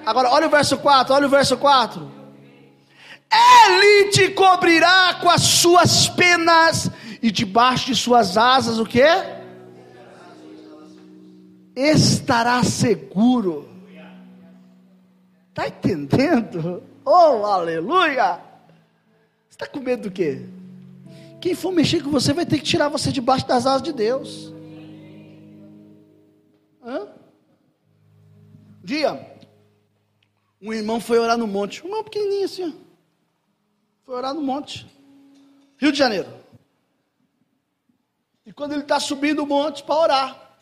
Agora, 0.05 0.29
olha 0.29 0.47
o 0.47 0.49
verso 0.49 0.77
4, 0.77 1.13
olha 1.13 1.27
o 1.27 1.29
verso 1.29 1.57
4. 1.57 2.11
Ele 3.29 4.09
te 4.09 4.29
cobrirá 4.29 5.15
com 5.15 5.29
as 5.29 5.41
suas 5.41 6.07
penas, 6.07 6.89
e 7.21 7.29
debaixo 7.29 7.87
de 7.87 7.95
suas 7.95 8.37
asas, 8.37 8.79
o 8.79 8.85
que? 8.85 9.05
Estará 11.75 12.63
seguro. 12.63 13.69
Está 15.49 15.67
entendendo? 15.67 16.83
Oh, 17.03 17.45
aleluia! 17.45 18.39
Você 19.47 19.63
está 19.63 19.67
com 19.67 19.79
medo 19.79 20.03
do 20.03 20.11
quê? 20.11 20.45
Quem 21.39 21.53
for 21.53 21.71
mexer 21.71 22.03
com 22.03 22.09
você 22.09 22.33
vai 22.33 22.45
ter 22.45 22.57
que 22.57 22.63
tirar 22.63 22.89
você 22.89 23.11
debaixo 23.11 23.47
das 23.47 23.65
asas 23.65 23.83
de 23.83 23.93
Deus. 23.93 24.53
Hã? 26.83 27.07
Dia, 28.83 29.37
um 30.61 30.73
irmão 30.73 30.99
foi 30.99 31.19
orar 31.19 31.37
no 31.37 31.45
monte, 31.45 31.83
um 31.83 31.87
irmão 31.87 32.03
pequenininho 32.03 32.45
assim, 32.45 32.75
foi 34.03 34.15
orar 34.15 34.33
no 34.33 34.41
monte, 34.41 34.87
Rio 35.77 35.91
de 35.91 35.97
Janeiro. 35.97 36.29
E 38.45 38.53
quando 38.53 38.71
ele 38.71 38.81
está 38.81 38.99
subindo 38.99 39.43
o 39.43 39.45
monte 39.45 39.83
para 39.83 39.95
orar, 39.95 40.59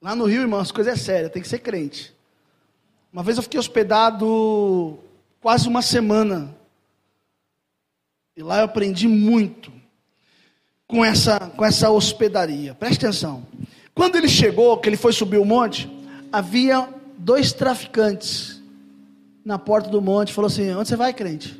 lá 0.00 0.14
no 0.14 0.24
Rio, 0.24 0.42
irmão, 0.42 0.60
as 0.60 0.70
coisas 0.70 0.94
é 0.94 0.96
séria, 0.96 1.28
tem 1.28 1.42
que 1.42 1.48
ser 1.48 1.58
crente. 1.58 2.14
Uma 3.12 3.24
vez 3.24 3.36
eu 3.36 3.42
fiquei 3.42 3.58
hospedado 3.58 4.98
quase 5.48 5.66
uma 5.66 5.80
semana, 5.80 6.54
e 8.36 8.42
lá 8.42 8.58
eu 8.58 8.64
aprendi 8.66 9.08
muito 9.08 9.72
com 10.86 11.02
essa, 11.02 11.40
com 11.56 11.64
essa 11.64 11.88
hospedaria. 11.88 12.74
Preste 12.74 13.06
atenção. 13.06 13.46
Quando 13.94 14.16
ele 14.16 14.28
chegou, 14.28 14.76
que 14.76 14.90
ele 14.90 14.98
foi 14.98 15.10
subir 15.10 15.38
o 15.38 15.46
monte, 15.46 15.90
havia 16.30 16.86
dois 17.16 17.54
traficantes 17.54 18.62
na 19.42 19.58
porta 19.58 19.88
do 19.88 20.02
monte. 20.02 20.34
Falou 20.34 20.48
assim: 20.48 20.70
Onde 20.74 20.90
você 20.90 20.96
vai, 20.96 21.14
crente? 21.14 21.58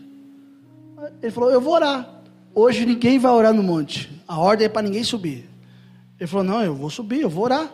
Ele 1.23 1.33
falou: 1.33 1.51
Eu 1.51 1.61
vou 1.63 1.73
orar. 1.73 2.21
Hoje 2.55 2.85
ninguém 2.85 3.19
vai 3.19 3.33
orar 3.33 3.55
no 3.55 3.63
monte. 3.63 4.23
A 4.29 4.39
ordem 4.39 4.67
é 4.67 4.69
para 4.69 4.83
ninguém 4.83 5.03
subir. 5.03 5.49
Ele 6.21 6.27
falou: 6.27 6.45
Não, 6.45 6.63
eu 6.63 6.75
vou 6.75 6.91
subir, 6.91 7.23
eu 7.23 7.31
vou 7.31 7.45
orar. 7.45 7.73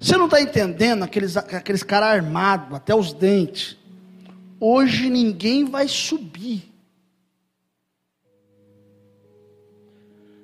Você 0.00 0.16
não 0.16 0.24
está 0.24 0.40
entendendo 0.40 1.04
aqueles, 1.04 1.36
aqueles 1.36 1.84
caras 1.84 2.08
armados, 2.08 2.74
até 2.74 2.92
os 2.92 3.12
dentes. 3.12 3.78
Hoje 4.66 5.10
ninguém 5.10 5.66
vai 5.66 5.86
subir. 5.86 6.72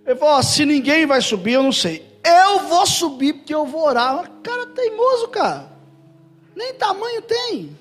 Ele 0.05 0.15
falou: 0.15 0.43
Se 0.43 0.67
ninguém 0.67 1.07
vai 1.07 1.23
subir, 1.23 1.53
eu 1.55 1.63
não 1.63 1.73
sei. 1.73 2.07
Eu 2.23 2.69
vou 2.69 2.87
subir 2.87 3.33
porque 3.33 3.55
eu 3.55 3.65
vou 3.65 3.83
orar. 3.83 4.31
Cara 4.43 4.67
teimoso, 4.67 5.29
cara. 5.29 5.73
Nem 6.55 6.75
tamanho 6.75 7.23
tem. 7.23 7.75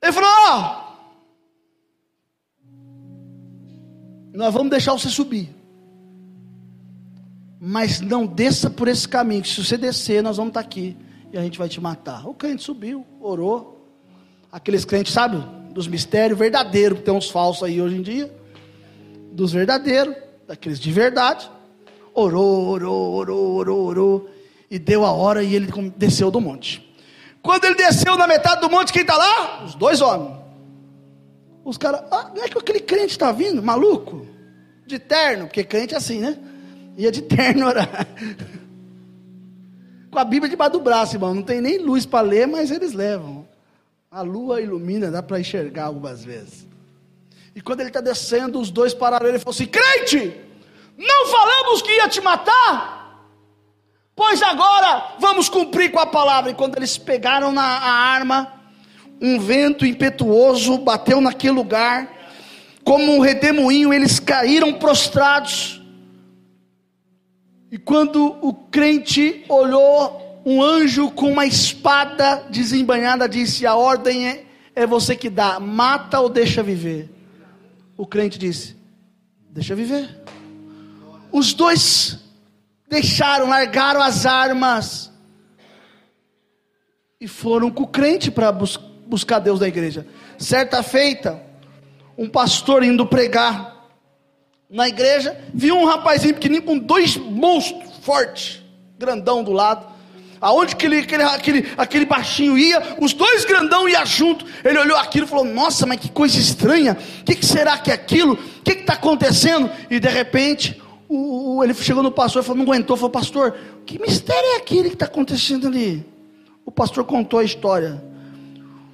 Ele 0.00 0.12
falou: 0.12 0.30
Ó, 0.48 0.84
nós 4.32 4.54
vamos 4.54 4.70
deixar 4.70 4.94
você 4.94 5.10
subir. 5.10 5.54
Mas 7.60 8.00
não 8.00 8.24
desça 8.24 8.70
por 8.70 8.88
esse 8.88 9.06
caminho, 9.06 9.42
que 9.42 9.48
se 9.48 9.62
você 9.62 9.76
descer, 9.76 10.22
nós 10.22 10.38
vamos 10.38 10.52
estar 10.52 10.60
aqui 10.60 10.96
e 11.30 11.36
a 11.36 11.42
gente 11.42 11.58
vai 11.58 11.68
te 11.68 11.82
matar. 11.82 12.26
O 12.26 12.32
crente 12.32 12.62
subiu, 12.62 13.06
orou. 13.20 13.73
Aqueles 14.54 14.84
crentes, 14.84 15.12
sabe, 15.12 15.44
dos 15.72 15.88
mistérios 15.88 16.38
verdadeiros, 16.38 16.98
que 16.98 17.04
tem 17.04 17.12
uns 17.12 17.28
falsos 17.28 17.64
aí 17.64 17.82
hoje 17.82 17.96
em 17.96 18.02
dia. 18.02 18.32
Dos 19.32 19.52
verdadeiros, 19.52 20.14
daqueles 20.46 20.78
de 20.78 20.92
verdade 20.92 21.50
orou, 22.14 22.68
orou, 22.68 23.14
orou, 23.14 23.56
orou, 23.56 23.84
orou, 23.86 24.30
e 24.70 24.78
deu 24.78 25.04
a 25.04 25.10
hora 25.10 25.42
e 25.42 25.56
ele 25.56 25.68
desceu 25.96 26.30
do 26.30 26.40
monte. 26.40 26.94
Quando 27.42 27.64
ele 27.64 27.74
desceu 27.74 28.16
na 28.16 28.28
metade 28.28 28.60
do 28.60 28.70
monte, 28.70 28.92
quem 28.92 29.02
está 29.02 29.16
lá? 29.16 29.64
Os 29.64 29.74
dois 29.74 30.00
homens. 30.00 30.38
Os 31.64 31.76
caras, 31.76 32.02
ah, 32.12 32.30
não 32.32 32.44
é 32.44 32.48
que 32.48 32.56
aquele 32.56 32.78
crente 32.78 33.10
está 33.10 33.32
vindo, 33.32 33.60
maluco? 33.60 34.34
de 34.86 34.98
terno, 34.98 35.46
porque 35.46 35.64
crente 35.64 35.94
é 35.94 35.96
assim, 35.96 36.20
né? 36.20 36.38
Ia 36.96 37.10
de 37.10 37.22
terno 37.26 37.66
orar. 37.66 38.06
Com 40.10 40.18
a 40.18 40.24
Bíblia 40.24 40.48
debaixo 40.48 40.72
do 40.74 40.80
braço, 40.80 41.16
irmão. 41.16 41.34
Não 41.34 41.42
tem 41.42 41.60
nem 41.60 41.78
luz 41.78 42.06
para 42.06 42.20
ler, 42.20 42.46
mas 42.46 42.70
eles 42.70 42.92
levam. 42.92 43.46
A 44.14 44.22
lua 44.22 44.60
ilumina, 44.60 45.10
dá 45.10 45.20
para 45.20 45.40
enxergar 45.40 45.86
algumas 45.86 46.22
vezes. 46.22 46.68
E 47.52 47.60
quando 47.60 47.80
ele 47.80 47.88
está 47.88 48.00
descendo, 48.00 48.60
os 48.60 48.70
dois 48.70 48.94
pararam 48.94 49.26
ele 49.26 49.38
e 49.38 49.40
falou 49.40 49.52
assim: 49.52 49.66
Crente, 49.66 50.40
não 50.96 51.26
falamos 51.26 51.82
que 51.82 51.90
ia 51.90 52.08
te 52.08 52.20
matar? 52.20 53.26
Pois 54.14 54.40
agora 54.40 55.16
vamos 55.18 55.48
cumprir 55.48 55.90
com 55.90 55.98
a 55.98 56.06
palavra. 56.06 56.52
E 56.52 56.54
quando 56.54 56.76
eles 56.76 56.96
pegaram 56.96 57.50
na 57.50 57.64
arma, 57.64 58.52
um 59.20 59.40
vento 59.40 59.84
impetuoso 59.84 60.78
bateu 60.78 61.20
naquele 61.20 61.54
lugar, 61.54 62.08
como 62.84 63.16
um 63.16 63.18
redemoinho, 63.18 63.92
eles 63.92 64.20
caíram 64.20 64.74
prostrados. 64.74 65.82
E 67.68 67.76
quando 67.76 68.38
o 68.40 68.54
crente 68.54 69.44
olhou, 69.48 70.23
um 70.44 70.62
anjo 70.62 71.10
com 71.10 71.32
uma 71.32 71.46
espada 71.46 72.44
desembanhada 72.50 73.28
disse: 73.28 73.66
A 73.66 73.74
ordem 73.74 74.28
é, 74.28 74.44
é 74.74 74.86
você 74.86 75.16
que 75.16 75.30
dá, 75.30 75.58
mata 75.58 76.20
ou 76.20 76.28
deixa 76.28 76.62
viver. 76.62 77.10
O 77.96 78.06
crente 78.06 78.38
disse: 78.38 78.76
Deixa 79.50 79.74
viver. 79.74 80.22
Os 81.32 81.54
dois 81.54 82.18
deixaram, 82.88 83.48
largaram 83.48 84.02
as 84.02 84.26
armas 84.26 85.10
e 87.20 87.26
foram 87.26 87.70
com 87.70 87.84
o 87.84 87.88
crente 87.88 88.30
para 88.30 88.52
bus 88.52 88.78
buscar 89.06 89.38
Deus 89.38 89.60
da 89.60 89.68
igreja. 89.68 90.06
Certa 90.38 90.82
feita, 90.82 91.42
um 92.16 92.28
pastor 92.28 92.82
indo 92.82 93.06
pregar 93.06 93.86
na 94.68 94.88
igreja, 94.88 95.38
viu 95.52 95.76
um 95.76 95.84
rapazinho 95.84 96.34
pequenininho 96.34 96.66
com 96.66 96.78
dois 96.78 97.16
monstros 97.16 97.96
fortes, 98.02 98.62
grandão 98.98 99.42
do 99.42 99.52
lado. 99.52 99.93
Aonde 100.44 100.74
aquele, 100.74 100.98
aquele, 100.98 101.72
aquele, 101.74 102.04
baixinho 102.04 102.58
ia, 102.58 102.98
os 103.00 103.14
dois 103.14 103.46
grandão 103.46 103.88
iam 103.88 104.04
junto. 104.04 104.44
Ele 104.62 104.78
olhou 104.78 104.98
aquilo 104.98 105.24
e 105.24 105.28
falou: 105.28 105.42
Nossa, 105.42 105.86
mas 105.86 105.98
que 105.98 106.10
coisa 106.10 106.38
estranha. 106.38 106.98
O 107.20 107.24
que, 107.24 107.34
que, 107.34 107.46
será 107.46 107.78
que 107.78 107.90
é 107.90 107.94
aquilo? 107.94 108.34
O 108.34 108.62
que 108.62 108.72
está 108.72 108.92
acontecendo? 108.92 109.70
E 109.90 109.98
de 109.98 110.06
repente, 110.06 110.78
o, 111.08 111.64
ele 111.64 111.72
chegou 111.72 112.02
no 112.02 112.12
pastor 112.12 112.42
e 112.42 112.44
falou: 112.44 112.62
Não 112.62 112.70
aguentou. 112.70 112.94
Falou: 112.94 113.08
Pastor, 113.08 113.56
que 113.86 113.98
mistério 113.98 114.44
é 114.50 114.56
aquele 114.56 114.90
que 114.90 114.96
está 114.96 115.06
acontecendo 115.06 115.66
ali? 115.66 116.04
O 116.62 116.70
pastor 116.70 117.04
contou 117.04 117.40
a 117.40 117.44
história. 117.44 118.04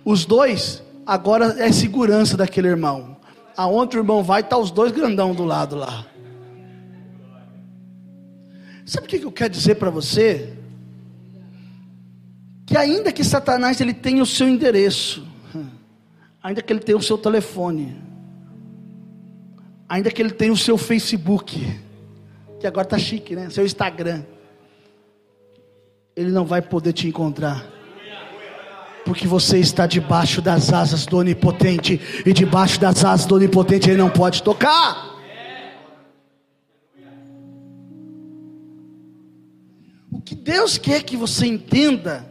Os 0.05 0.25
dois 0.25 0.85
agora 1.05 1.57
é 1.59 1.73
segurança 1.73 2.37
daquele 2.37 2.69
irmão. 2.69 3.17
Aonde 3.57 3.97
o 3.97 3.99
irmão 3.99 4.23
vai, 4.23 4.43
está 4.43 4.57
os 4.57 4.71
dois 4.71 4.93
grandão 4.93 5.35
do 5.35 5.45
lado 5.45 5.75
lá. 5.75 6.07
Sabe 8.87 9.07
o 9.07 9.09
que 9.09 9.21
eu 9.25 9.33
quero 9.33 9.51
dizer 9.51 9.75
para 9.75 9.91
você? 9.91 10.60
Que 12.71 12.77
ainda 12.77 13.11
que 13.11 13.25
Satanás 13.25 13.81
ele 13.81 13.93
tenha 13.93 14.23
o 14.23 14.27
seu 14.27 14.49
endereço, 14.49 15.27
ainda 16.41 16.63
que 16.63 16.73
ele 16.73 16.79
tenha 16.79 16.97
o 16.97 17.03
seu 17.03 17.19
telefone, 17.19 18.01
ainda 19.89 20.09
que 20.09 20.23
ele 20.23 20.31
tenha 20.31 20.53
o 20.53 20.57
seu 20.57 20.79
Facebook, 20.79 21.61
que 22.61 22.67
agora 22.69 22.87
está 22.87 22.97
chique, 22.97 23.35
né? 23.35 23.51
Seu 23.51 23.67
Instagram, 23.67 24.23
ele 26.15 26.31
não 26.31 26.45
vai 26.45 26.63
poder 26.63 26.93
te 26.93 27.09
encontrar 27.09 27.67
porque 29.05 29.27
você 29.27 29.59
está 29.59 29.89
debaixo 29.89 30.41
das 30.41 30.73
asas 30.73 31.05
do 31.07 31.17
Onipotente, 31.17 32.01
e 32.25 32.33
debaixo 32.33 32.79
das 32.79 33.05
asas 33.05 33.27
do 33.27 33.35
Onipotente 33.35 33.91
ele 33.91 33.99
não 33.99 34.11
pode 34.11 34.45
tocar. 34.45 35.19
O 40.13 40.21
que 40.21 40.37
Deus 40.37 40.79
quer 40.79 41.03
que 41.03 41.17
você 41.17 41.47
entenda 41.47 42.31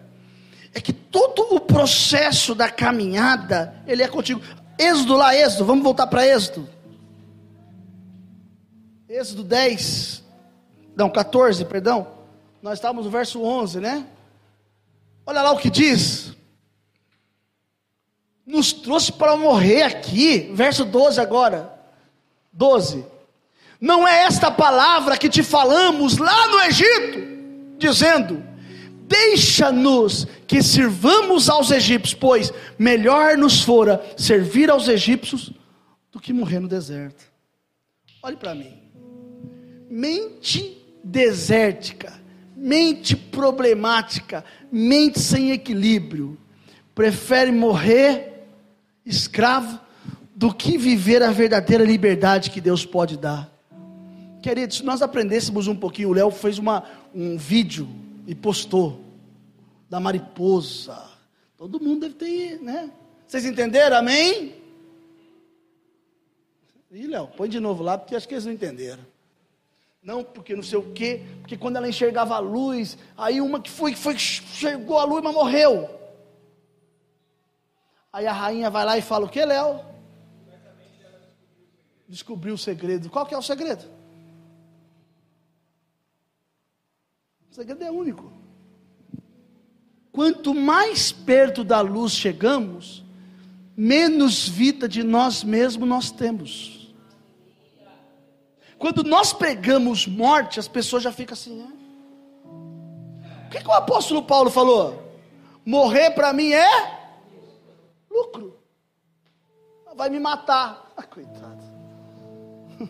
é 0.74 0.80
que 0.80 0.94
todo 0.94 1.56
o 1.56 1.60
processo 1.60 2.54
da 2.54 2.70
caminhada, 2.70 3.76
ele 3.88 4.04
é 4.04 4.08
contigo. 4.08 4.42
Êxodo 4.78 5.16
lá, 5.16 5.36
Êxodo, 5.36 5.66
vamos 5.66 5.84
voltar 5.84 6.08
para 6.08 6.26
Êxodo. 6.26 6.70
Êxodo 9.08 9.44
10, 9.44 10.24
não, 10.96 11.10
14, 11.10 11.66
perdão. 11.66 12.08
Nós 12.62 12.74
estávamos 12.76 13.06
no 13.06 13.12
verso 13.12 13.42
11, 13.42 13.80
né? 13.80 14.06
Olha 15.26 15.42
lá 15.42 15.52
o 15.52 15.58
que 15.58 15.70
diz 15.70 16.36
nos 18.50 18.74
trouxe 18.74 19.12
para 19.12 19.38
morrer 19.38 19.84
aqui. 19.84 20.50
Verso 20.54 20.84
12 20.84 21.22
agora. 21.22 21.72
12. 22.52 23.06
Não 23.80 24.08
é 24.08 24.24
esta 24.24 24.50
palavra 24.50 25.18
que 25.18 25.30
te 25.30 25.44
falamos 25.44 26.18
lá 26.18 26.48
no 26.48 26.60
Egito, 26.62 27.78
dizendo: 27.78 28.44
Deixa-nos 29.10 30.28
que 30.46 30.62
sirvamos 30.62 31.50
aos 31.50 31.72
egípcios, 31.72 32.14
pois 32.14 32.54
melhor 32.78 33.36
nos 33.36 33.64
fora 33.64 34.06
servir 34.16 34.70
aos 34.70 34.88
egípcios 34.88 35.52
do 36.12 36.20
que 36.20 36.32
morrer 36.32 36.60
no 36.60 36.68
deserto. 36.68 37.24
Olhe 38.22 38.38
para 38.38 38.54
mim. 38.54 38.78
Mente 39.90 40.78
desértica, 41.04 42.14
mente 42.56 43.16
problemática, 43.16 44.46
mente 44.72 45.20
sem 45.20 45.52
equilíbrio, 45.52 46.38
prefere 46.94 47.52
morrer 47.52 48.46
escravo 49.04 49.80
do 50.36 50.54
que 50.54 50.78
viver 50.78 51.24
a 51.24 51.32
verdadeira 51.32 51.84
liberdade 51.84 52.52
que 52.52 52.62
Deus 52.62 52.86
pode 52.86 53.18
dar. 53.18 53.50
Queridos, 54.44 54.78
se 54.78 54.86
nós 54.86 55.02
aprendêssemos 55.02 55.68
um 55.68 55.76
pouquinho, 55.76 56.10
o 56.10 56.14
Léo 56.14 56.30
fez 56.30 56.60
uma, 56.60 56.84
um 57.14 57.36
vídeo 57.38 57.90
e 58.30 58.36
postou 58.36 59.04
da 59.90 60.00
mariposa. 60.00 61.04
Todo 61.58 61.80
mundo 61.80 62.02
deve 62.02 62.14
ter, 62.14 62.62
né? 62.62 62.92
Vocês 63.26 63.44
entenderam? 63.44 63.98
Amém? 63.98 64.54
Ih, 66.92 67.08
Léo, 67.08 67.28
põe 67.30 67.50
de 67.50 67.60
novo 67.60 67.82
lá, 67.82 67.98
porque 67.98 68.16
acho 68.16 68.28
que 68.28 68.36
eles 68.36 68.46
não 68.46 68.54
entenderam. 68.54 69.04
Não, 70.00 70.24
porque 70.24 70.56
não 70.56 70.62
sei 70.62 70.78
o 70.78 70.94
quê, 70.94 71.24
porque 71.40 71.58
quando 71.58 71.78
ela 71.78 71.90
enxergava 71.90 72.36
a 72.36 72.40
luz, 72.40 73.00
aí 73.18 73.42
uma 73.42 73.60
que 73.60 73.70
foi, 73.70 73.94
que 73.94 74.00
foi, 74.00 74.16
a 74.76 75.04
luz, 75.06 75.24
mas 75.24 75.34
morreu. 75.34 75.90
Aí 78.14 78.28
a 78.28 78.32
rainha 78.32 78.70
vai 78.70 78.86
lá 78.86 78.96
e 78.96 79.02
fala 79.02 79.26
o 79.26 79.30
que, 79.30 79.44
Léo? 79.44 79.84
Descobriu 82.08 82.54
o 82.54 82.60
segredo. 82.60 83.10
Qual 83.10 83.26
que 83.26 83.34
é 83.34 83.38
o 83.40 83.42
segredo? 83.42 83.86
O 87.52 87.56
segredo 87.56 87.84
é 87.84 87.92
único. 87.92 88.32
Quanto 90.12 90.54
mais 90.54 91.12
perto 91.12 91.64
da 91.64 91.82
luz 91.82 92.14
chegamos, 92.14 93.04
menos 93.76 94.48
vida 94.48 94.88
de 94.88 95.04
nós 95.04 95.44
mesmos 95.44 95.88
nós 95.88 96.12
temos. 96.12 96.94
Quando 98.78 99.04
nós 99.04 99.34
pregamos 99.34 100.08
morte, 100.08 100.60
as 100.60 100.68
pessoas 100.68 101.04
já 101.04 101.12
ficam 101.12 101.34
assim, 101.34 101.56
né? 101.56 101.72
O 103.46 103.50
que, 103.50 103.60
que 103.62 103.68
o 103.68 103.74
apóstolo 103.74 104.24
Paulo 104.24 104.50
falou? 104.50 105.10
Morrer 105.66 106.12
para 106.12 106.32
mim 106.34 106.52
é 106.52 107.00
lucro. 108.10 108.58
Vai 109.96 110.10
me 110.10 110.20
matar. 110.20 110.94
Ah, 110.96 111.04
coitado. 111.04 111.64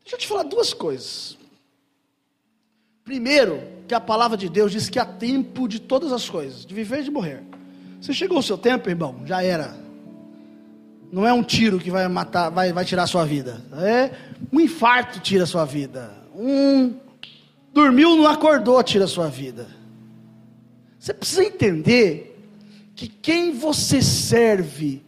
Deixa 0.00 0.16
eu 0.16 0.18
te 0.18 0.26
falar 0.26 0.42
duas 0.42 0.74
coisas. 0.74 1.38
Primeiro, 3.04 3.60
que 3.88 3.94
a 3.94 4.00
palavra 4.00 4.36
de 4.36 4.48
Deus 4.48 4.72
diz 4.72 4.88
que 4.88 4.98
há 4.98 5.04
tempo 5.04 5.68
de 5.68 5.80
todas 5.80 6.12
as 6.12 6.28
coisas, 6.28 6.64
de 6.64 6.74
viver 6.74 7.00
e 7.00 7.04
de 7.04 7.10
morrer. 7.10 7.42
Se 8.00 8.14
chegou 8.14 8.38
o 8.38 8.42
seu 8.42 8.56
tempo, 8.56 8.88
irmão, 8.88 9.22
já 9.24 9.42
era. 9.42 9.76
Não 11.10 11.26
é 11.26 11.32
um 11.32 11.42
tiro 11.42 11.78
que 11.78 11.90
vai 11.90 12.08
matar, 12.08 12.50
vai, 12.50 12.72
vai 12.72 12.84
tirar 12.84 13.02
a 13.02 13.06
sua 13.06 13.24
vida. 13.24 13.62
É 13.82 14.10
um 14.52 14.60
infarto 14.60 15.20
tira 15.20 15.44
a 15.44 15.46
sua 15.46 15.64
vida. 15.64 16.10
Um 16.34 16.94
dormiu, 17.72 18.16
não 18.16 18.26
acordou, 18.26 18.82
tira 18.82 19.04
a 19.04 19.08
sua 19.08 19.28
vida. 19.28 19.68
Você 20.98 21.12
precisa 21.12 21.44
entender 21.44 22.38
que 22.94 23.08
quem 23.08 23.52
você 23.52 24.00
serve 24.00 25.02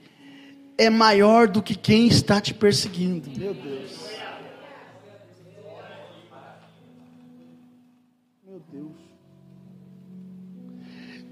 é 0.77 0.91
maior 0.91 1.47
do 1.49 1.63
que 1.63 1.75
quem 1.75 2.07
está 2.07 2.41
te 2.41 2.53
perseguindo. 2.53 3.31
Meu 3.39 3.55
Deus. 3.55 4.04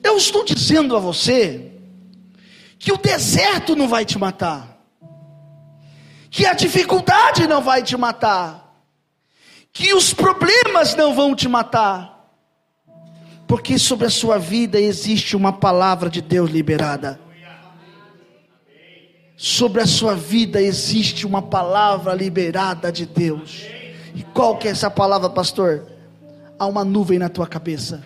Eu 0.03 0.17
estou 0.17 0.45
dizendo 0.45 0.97
a 0.97 1.01
você 1.01 1.73
que 2.79 2.93
o 2.93 2.97
deserto 2.97 3.77
não 3.77 3.89
vai 3.89 4.05
te 4.05 4.19
matar. 4.19 4.79
Que 6.31 6.47
a 6.47 6.55
dificuldade 6.55 7.47
não 7.47 7.63
vai 7.63 7.83
te 7.83 7.97
matar. 7.97 8.83
Que 9.73 9.95
os 9.95 10.13
problemas 10.13 10.95
não 10.95 11.15
vão 11.15 11.35
te 11.35 11.49
matar 11.49 12.13
porque 13.53 13.79
sobre 13.79 14.07
a 14.07 14.11
sua 14.11 14.39
vida 14.39 14.81
existe 14.81 15.37
uma 15.37 15.53
palavra 15.53 16.09
de 16.09 16.23
Deus 16.23 16.51
liberada. 16.51 17.21
sobre 19.37 19.83
a 19.83 19.87
sua 19.87 20.15
vida 20.15 20.59
existe 20.59 21.27
uma 21.27 21.43
palavra 21.43 22.15
liberada 22.15 22.91
de 22.91 23.05
Deus. 23.05 23.67
E 24.15 24.23
qual 24.33 24.57
que 24.57 24.69
é 24.69 24.71
essa 24.71 24.91
palavra, 24.91 25.29
pastor? 25.29 25.87
Há 26.59 26.65
uma 26.65 26.83
nuvem 26.83 27.19
na 27.19 27.29
tua 27.29 27.47
cabeça. 27.47 28.03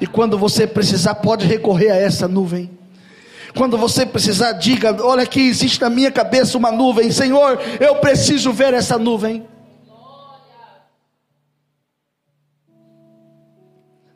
E 0.00 0.06
quando 0.06 0.38
você 0.38 0.66
precisar, 0.66 1.16
pode 1.16 1.46
recorrer 1.46 1.90
a 1.90 1.96
essa 1.96 2.28
nuvem. 2.28 2.70
Quando 3.56 3.76
você 3.76 4.06
precisar, 4.06 4.52
diga: 4.52 4.96
Olha 5.04 5.22
aqui, 5.22 5.48
existe 5.48 5.80
na 5.80 5.90
minha 5.90 6.10
cabeça 6.10 6.56
uma 6.56 6.70
nuvem, 6.70 7.10
Senhor, 7.10 7.58
eu 7.80 7.96
preciso 7.96 8.52
ver 8.52 8.74
essa 8.74 8.98
nuvem. 8.98 9.46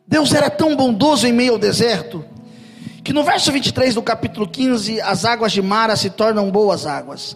Deus 0.07 0.35
era 0.35 0.51
tão 0.51 0.77
bondoso 0.77 1.27
em 1.27 1.33
meio 1.33 1.55
ao 1.55 1.59
deserto, 1.59 2.23
que 3.03 3.15
no 3.15 3.25
verso 3.25 3.51
23 3.51 3.95
do 3.95 4.03
capítulo 4.03 4.47
15, 4.47 5.01
as 5.01 5.25
águas 5.25 5.53
de 5.53 5.63
Mara 5.63 5.97
se 5.97 6.11
tornam 6.11 6.51
boas 6.51 6.87
águas. 6.87 7.35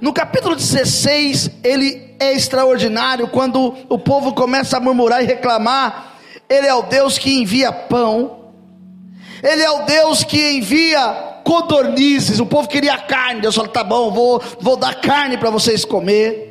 No 0.00 0.12
capítulo 0.12 0.54
16, 0.54 1.50
ele 1.64 2.14
é 2.20 2.34
extraordinário 2.34 3.28
quando 3.28 3.74
o 3.88 3.98
povo 3.98 4.34
começa 4.34 4.76
a 4.76 4.80
murmurar 4.80 5.22
e 5.22 5.26
reclamar. 5.26 6.07
Ele 6.48 6.66
é 6.66 6.74
o 6.74 6.82
Deus 6.82 7.18
que 7.18 7.30
envia 7.30 7.72
pão, 7.72 8.52
ele 9.42 9.62
é 9.62 9.70
o 9.70 9.84
Deus 9.84 10.24
que 10.24 10.52
envia 10.52 11.40
codornizes. 11.44 12.40
O 12.40 12.46
povo 12.46 12.68
queria 12.68 12.98
carne, 12.98 13.40
Deus 13.40 13.54
falou: 13.54 13.70
tá 13.70 13.84
bom, 13.84 14.10
vou, 14.10 14.42
vou 14.60 14.76
dar 14.76 15.00
carne 15.00 15.36
para 15.36 15.50
vocês 15.50 15.84
comer. 15.84 16.48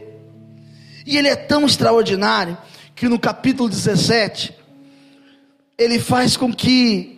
E 1.05 1.17
ele 1.17 1.27
é 1.27 1.35
tão 1.35 1.65
extraordinário 1.65 2.57
que 2.95 3.07
no 3.07 3.19
capítulo 3.19 3.69
17, 3.69 4.53
ele 5.77 5.99
faz 5.99 6.35
com 6.35 6.51
que 6.51 7.17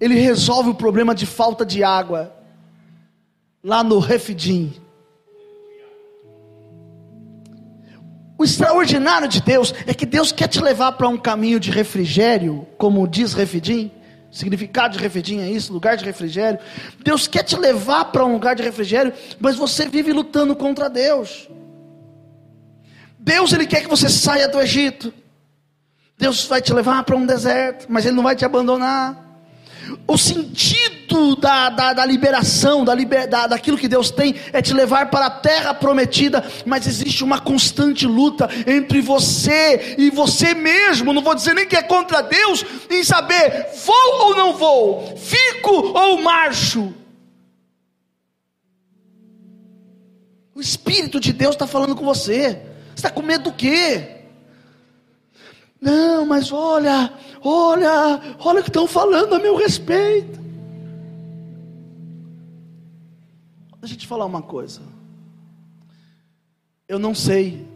ele 0.00 0.14
resolve 0.14 0.70
o 0.70 0.74
problema 0.74 1.14
de 1.14 1.26
falta 1.26 1.64
de 1.64 1.84
água 1.84 2.34
lá 3.62 3.84
no 3.84 3.98
Refidim. 3.98 4.72
O 8.42 8.44
extraordinário 8.44 9.28
de 9.28 9.40
Deus 9.40 9.72
é 9.86 9.94
que 9.94 10.04
Deus 10.04 10.32
quer 10.32 10.48
te 10.48 10.60
levar 10.60 10.90
para 10.90 11.06
um 11.06 11.16
caminho 11.16 11.60
de 11.60 11.70
refrigério, 11.70 12.66
como 12.76 13.06
diz 13.06 13.34
Refidim. 13.34 13.88
Significado 14.32 14.96
de 14.96 15.00
Refidim 15.00 15.38
é 15.38 15.48
isso, 15.48 15.72
lugar 15.72 15.96
de 15.96 16.04
refrigério. 16.04 16.58
Deus 17.04 17.28
quer 17.28 17.44
te 17.44 17.54
levar 17.54 18.06
para 18.06 18.24
um 18.24 18.32
lugar 18.32 18.56
de 18.56 18.62
refrigério, 18.64 19.12
mas 19.38 19.54
você 19.54 19.86
vive 19.86 20.12
lutando 20.12 20.56
contra 20.56 20.90
Deus. 20.90 21.48
Deus 23.16 23.52
ele 23.52 23.64
quer 23.64 23.82
que 23.82 23.88
você 23.88 24.08
saia 24.08 24.48
do 24.48 24.60
Egito. 24.60 25.14
Deus 26.18 26.44
vai 26.46 26.60
te 26.60 26.72
levar 26.72 27.04
para 27.04 27.14
um 27.14 27.24
deserto, 27.24 27.86
mas 27.88 28.04
ele 28.04 28.16
não 28.16 28.24
vai 28.24 28.34
te 28.34 28.44
abandonar 28.44 29.31
o 30.06 30.18
sentido 30.18 31.36
da, 31.36 31.70
da, 31.70 31.92
da 31.92 32.04
liberação, 32.04 32.84
da 32.84 32.94
liber, 32.94 33.28
da, 33.28 33.46
daquilo 33.46 33.78
que 33.78 33.88
Deus 33.88 34.10
tem, 34.10 34.34
é 34.52 34.62
te 34.62 34.72
levar 34.72 35.10
para 35.10 35.26
a 35.26 35.30
terra 35.30 35.74
prometida, 35.74 36.44
mas 36.64 36.86
existe 36.86 37.22
uma 37.24 37.40
constante 37.40 38.06
luta 38.06 38.48
entre 38.66 39.00
você 39.00 39.94
e 39.98 40.10
você 40.10 40.54
mesmo, 40.54 41.12
não 41.12 41.22
vou 41.22 41.34
dizer 41.34 41.54
nem 41.54 41.66
que 41.66 41.76
é 41.76 41.82
contra 41.82 42.22
Deus, 42.22 42.64
em 42.90 43.02
saber, 43.04 43.68
vou 43.84 44.26
ou 44.26 44.36
não 44.36 44.54
vou, 44.54 45.16
fico 45.16 45.70
ou 45.70 46.20
marcho. 46.22 46.94
O 50.54 50.60
Espírito 50.60 51.18
de 51.18 51.32
Deus 51.32 51.54
está 51.54 51.66
falando 51.66 51.96
com 51.96 52.04
você, 52.04 52.60
você 52.88 52.96
está 52.96 53.10
com 53.10 53.22
medo 53.22 53.44
do 53.44 53.52
quê? 53.52 54.22
Não, 55.80 56.24
mas 56.24 56.52
olha, 56.52 57.12
olha, 57.44 58.36
olha 58.38 58.60
o 58.60 58.62
que 58.62 58.68
estão 58.68 58.86
falando 58.86 59.34
a 59.34 59.38
meu 59.38 59.56
respeito. 59.56 60.40
Deixa 63.80 63.94
eu 63.94 63.98
te 63.98 64.06
falar 64.06 64.26
uma 64.26 64.42
coisa. 64.42 64.80
Eu 66.88 66.98
não 66.98 67.14
sei 67.14 67.66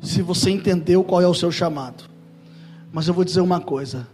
se 0.00 0.22
você 0.22 0.50
entendeu 0.50 1.04
qual 1.04 1.20
é 1.20 1.26
o 1.26 1.34
seu 1.34 1.52
chamado, 1.52 2.04
mas 2.92 3.08
eu 3.08 3.14
vou 3.14 3.24
dizer 3.24 3.40
uma 3.40 3.60
coisa: 3.60 4.08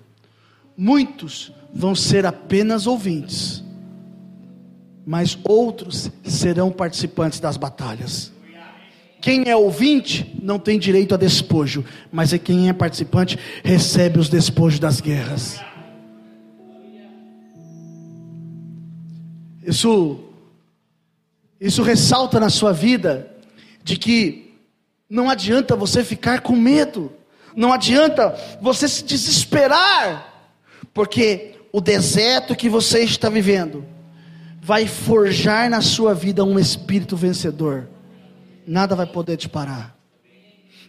muitos 0.77 1.53
vão 1.73 1.95
ser 1.95 2.27
apenas 2.27 2.87
ouvintes, 2.87 3.63
mas 5.07 5.39
outros 5.45 6.11
serão 6.25 6.73
participantes 6.73 7.39
das 7.39 7.57
batalhas. 7.57 8.33
Quem 9.21 9.49
é 9.51 9.55
ouvinte 9.57 10.35
não 10.43 10.59
tem 10.59 10.79
direito 10.79 11.15
a 11.15 11.19
despojo, 11.19 11.85
mas 12.11 12.33
é 12.33 12.39
quem 12.39 12.69
é 12.69 12.73
participante 12.73 13.39
recebe 13.63 14.19
os 14.19 14.29
despojos 14.29 14.79
das 14.79 15.01
guerras. 15.01 15.61
Isso 19.63 20.19
isso 21.61 21.83
ressalta 21.83 22.41
na 22.41 22.49
sua 22.49 22.73
vida 22.73 23.31
de 23.85 23.99
que 23.99 24.55
não 25.11 25.29
adianta 25.29 25.77
você 25.77 26.03
ficar 26.03 26.41
com 26.41 26.57
medo, 26.57 27.13
não 27.55 27.71
adianta 27.71 28.35
você 28.63 28.89
se 28.89 29.05
desesperar, 29.05 30.49
porque 30.95 31.57
o 31.71 31.81
deserto 31.83 32.57
que 32.57 32.71
você 32.71 33.01
está 33.01 33.29
vivendo 33.29 33.85
vai 34.63 34.87
forjar 34.87 35.69
na 35.69 35.83
sua 35.83 36.15
vida 36.15 36.43
um 36.43 36.59
espírito 36.59 37.15
vencedor 37.15 37.87
nada 38.71 38.95
vai 38.95 39.07
poder 39.07 39.37
te 39.37 39.49
parar. 39.49 39.99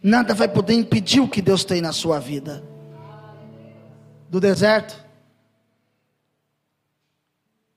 Nada 0.03 0.35
vai 0.35 0.47
poder 0.47 0.75
impedir 0.75 1.19
o 1.19 1.27
que 1.27 1.41
Deus 1.41 1.63
tem 1.63 1.81
na 1.81 1.91
sua 1.91 2.19
vida. 2.19 2.63
Do 4.29 4.39
deserto, 4.39 5.03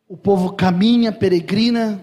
o 0.07 0.15
povo 0.15 0.53
caminha, 0.53 1.11
peregrina, 1.11 2.03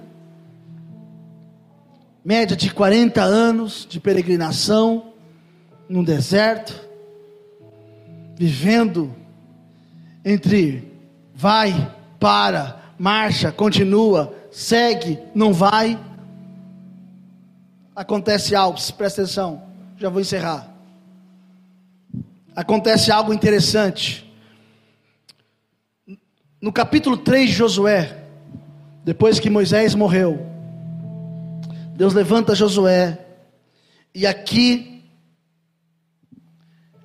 média 2.25 2.57
de 2.57 2.73
40 2.73 3.21
anos 3.21 3.85
de 3.87 3.99
peregrinação, 3.99 5.13
no 5.87 6.03
deserto, 6.03 6.73
vivendo 8.35 9.15
entre 10.25 10.91
vai, 11.35 11.95
para, 12.19 12.81
marcha, 12.97 13.51
continua, 13.51 14.35
segue, 14.51 15.19
não 15.35 15.53
vai 15.53 15.99
acontece 17.95 18.55
algo, 18.55 18.79
presta 18.97 19.21
atenção, 19.21 19.61
já 19.97 20.09
vou 20.09 20.21
encerrar. 20.21 20.69
Acontece 22.55 23.11
algo 23.11 23.33
interessante. 23.33 24.29
No 26.61 26.71
capítulo 26.71 27.17
3 27.17 27.49
de 27.49 27.55
Josué, 27.55 28.23
depois 29.03 29.39
que 29.39 29.49
Moisés 29.49 29.95
morreu, 29.95 30.45
Deus 31.95 32.13
levanta 32.13 32.55
Josué, 32.55 33.17
e 34.13 34.27
aqui 34.27 35.03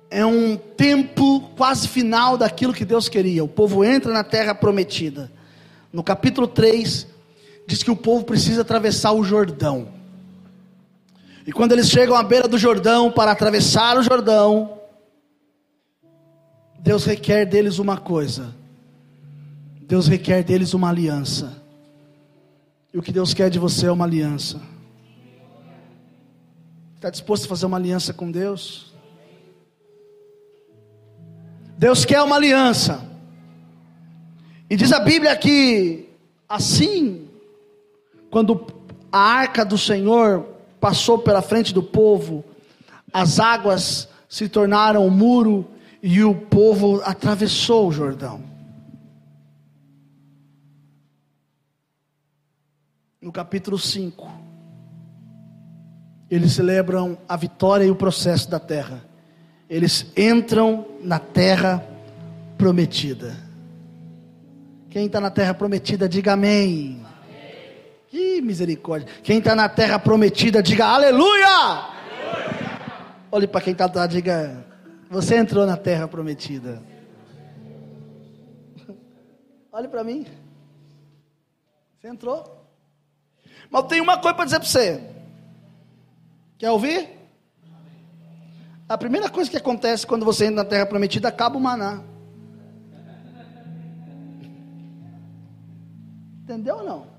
é 0.09 0.25
um 0.25 0.57
tempo 0.57 1.41
quase 1.55 1.87
final 1.87 2.37
daquilo 2.37 2.73
que 2.73 2.85
Deus 2.85 3.09
queria. 3.09 3.43
O 3.43 3.47
povo 3.47 3.83
entra 3.83 4.11
na 4.13 4.23
terra 4.23 4.53
prometida. 4.53 5.31
No 5.91 6.03
capítulo 6.03 6.47
3, 6.47 7.07
diz 7.67 7.83
que 7.83 7.91
o 7.91 7.95
povo 7.95 8.23
precisa 8.23 8.61
atravessar 8.61 9.11
o 9.11 9.23
Jordão. 9.23 9.96
E 11.47 11.51
quando 11.53 11.71
eles 11.71 11.89
chegam 11.89 12.13
à 12.13 12.21
beira 12.21 12.45
do 12.45 12.57
Jordão 12.57 13.09
para 13.09 13.31
atravessar 13.31 13.97
o 13.97 14.03
Jordão, 14.03 14.81
Deus 16.77 17.05
requer 17.05 17.45
deles 17.45 17.79
uma 17.79 17.95
coisa. 17.97 18.53
Deus 19.83 20.09
requer 20.09 20.43
deles 20.43 20.73
uma 20.73 20.89
aliança. 20.89 21.63
E 22.93 22.97
o 22.97 23.01
que 23.01 23.13
Deus 23.13 23.33
quer 23.33 23.49
de 23.49 23.57
você 23.57 23.85
é 23.85 23.91
uma 23.91 24.03
aliança. 24.03 24.61
Está 26.95 27.09
disposto 27.09 27.45
a 27.45 27.47
fazer 27.47 27.65
uma 27.65 27.77
aliança 27.77 28.13
com 28.13 28.29
Deus? 28.29 28.93
Deus 31.77 32.03
quer 32.03 32.21
uma 32.23 32.35
aliança. 32.35 33.09
E 34.69 34.75
diz 34.75 34.91
a 34.91 34.99
Bíblia 34.99 35.33
que 35.37 36.09
assim, 36.49 37.29
quando 38.29 38.67
a 39.09 39.17
arca 39.17 39.63
do 39.63 39.77
Senhor 39.77 40.56
passou 40.79 41.19
pela 41.19 41.41
frente 41.41 41.73
do 41.73 41.83
povo, 41.83 42.43
as 43.11 43.39
águas 43.39 44.07
se 44.29 44.49
tornaram 44.49 45.05
um 45.05 45.09
muro 45.09 45.65
e 46.01 46.23
o 46.23 46.35
povo 46.35 47.01
atravessou 47.03 47.87
o 47.87 47.91
Jordão. 47.91 48.41
No 53.21 53.31
capítulo 53.31 53.77
5, 53.77 54.31
eles 56.29 56.53
celebram 56.53 57.17
a 57.27 57.35
vitória 57.35 57.85
e 57.85 57.91
o 57.91 57.95
processo 57.95 58.49
da 58.49 58.59
terra. 58.59 59.03
Eles 59.69 60.05
entram 60.15 60.85
na 61.01 61.19
terra 61.19 61.83
prometida. 62.57 63.35
Quem 64.89 65.07
está 65.07 65.19
na 65.19 65.29
terra 65.29 65.53
prometida, 65.53 66.07
diga 66.07 66.33
amém. 66.33 67.06
Que 68.09 68.41
misericórdia. 68.41 69.07
Quem 69.21 69.39
está 69.39 69.53
na 69.55 69.67
terra 69.67 69.99
prometida, 69.99 70.63
diga 70.63 70.85
aleluia. 70.85 71.47
aleluia. 71.47 71.97
Olhe 73.31 73.47
para 73.47 73.61
quem 73.61 73.73
está 73.73 73.91
lá, 73.93 74.07
diga: 74.07 74.65
Você 75.09 75.35
entrou 75.35 75.65
na 75.65 75.75
terra 75.75 76.07
prometida. 76.07 76.81
Olhe 79.71 79.87
para 79.87 80.03
mim. 80.03 80.25
Você 81.99 82.07
entrou. 82.07 82.65
Mas 83.69 83.83
eu 83.83 83.87
tenho 83.87 84.03
uma 84.03 84.17
coisa 84.17 84.35
para 84.35 84.45
dizer 84.45 84.59
para 84.59 84.67
você. 84.67 85.03
Quer 86.57 86.71
ouvir? 86.71 87.09
A 88.87 88.97
primeira 88.97 89.29
coisa 89.29 89.51
que 89.51 89.57
acontece 89.57 90.07
quando 90.07 90.25
você 90.25 90.45
entra 90.45 90.63
na 90.63 90.65
terra 90.65 90.85
prometida, 90.85 91.27
acaba 91.27 91.57
o 91.57 91.61
maná. 91.61 92.01
Entendeu 96.43 96.77
ou 96.77 96.83
não? 96.85 97.16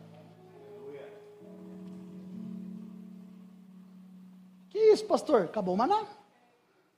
Isso, 4.78 5.04
pastor? 5.04 5.42
Acabou 5.42 5.74
o 5.74 5.76
maná. 5.76 6.04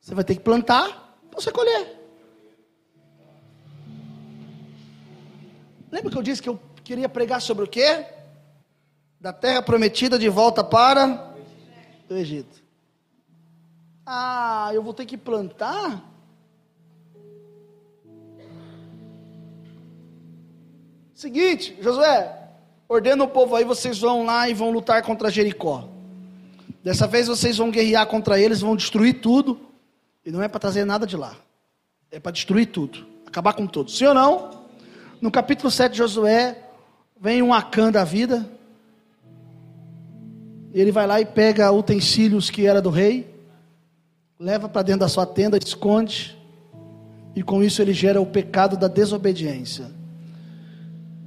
Você 0.00 0.14
vai 0.14 0.24
ter 0.24 0.34
que 0.34 0.40
plantar 0.42 1.18
para 1.30 1.40
você 1.40 1.50
colher. 1.50 1.98
Lembra 5.90 6.10
que 6.10 6.18
eu 6.18 6.22
disse 6.22 6.42
que 6.42 6.48
eu 6.48 6.60
queria 6.84 7.08
pregar 7.08 7.40
sobre 7.40 7.64
o 7.64 7.68
quê? 7.68 8.06
Da 9.20 9.32
terra 9.32 9.62
prometida 9.62 10.18
de 10.18 10.28
volta 10.28 10.62
para 10.62 11.34
o 12.08 12.14
Egito. 12.14 12.62
Ah, 14.06 14.70
eu 14.72 14.82
vou 14.82 14.94
ter 14.94 15.06
que 15.06 15.16
plantar? 15.16 16.04
Seguinte, 21.14 21.76
Josué, 21.80 22.48
ordena 22.88 23.24
o 23.24 23.28
povo 23.28 23.54
aí, 23.54 23.64
vocês 23.64 23.98
vão 23.98 24.24
lá 24.24 24.48
e 24.48 24.54
vão 24.54 24.70
lutar 24.70 25.02
contra 25.02 25.30
Jericó. 25.30 25.99
Dessa 26.82 27.06
vez 27.06 27.28
vocês 27.28 27.58
vão 27.58 27.70
guerrear 27.70 28.06
contra 28.06 28.40
eles, 28.40 28.60
vão 28.60 28.74
destruir 28.74 29.20
tudo. 29.20 29.60
E 30.24 30.30
não 30.30 30.42
é 30.42 30.48
para 30.48 30.60
trazer 30.60 30.84
nada 30.84 31.06
de 31.06 31.16
lá. 31.16 31.36
É 32.10 32.18
para 32.18 32.32
destruir 32.32 32.66
tudo. 32.66 33.06
Acabar 33.26 33.52
com 33.52 33.66
tudo. 33.66 33.90
Sim 33.90 34.06
ou 34.06 34.14
não? 34.14 34.60
No 35.20 35.30
capítulo 35.30 35.70
7 35.70 35.92
de 35.92 35.98
Josué, 35.98 36.56
vem 37.20 37.42
um 37.42 37.52
Acã 37.52 37.92
da 37.92 38.04
vida. 38.04 38.48
Ele 40.72 40.90
vai 40.90 41.06
lá 41.06 41.20
e 41.20 41.26
pega 41.26 41.70
utensílios 41.70 42.48
que 42.48 42.66
era 42.66 42.80
do 42.80 42.90
rei, 42.90 43.28
leva 44.38 44.68
para 44.68 44.82
dentro 44.82 45.00
da 45.00 45.08
sua 45.08 45.26
tenda, 45.26 45.58
esconde, 45.58 46.38
e 47.34 47.42
com 47.42 47.62
isso 47.62 47.82
ele 47.82 47.92
gera 47.92 48.20
o 48.20 48.26
pecado 48.26 48.76
da 48.76 48.88
desobediência. 48.88 49.90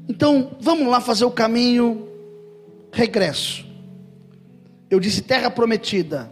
Então, 0.08 0.56
vamos 0.60 0.88
lá 0.88 1.00
fazer 1.00 1.26
o 1.26 1.32
caminho 1.32 2.08
regresso. 2.92 3.63
Eu 4.94 5.00
disse 5.00 5.24
terra 5.24 5.50
prometida, 5.50 6.30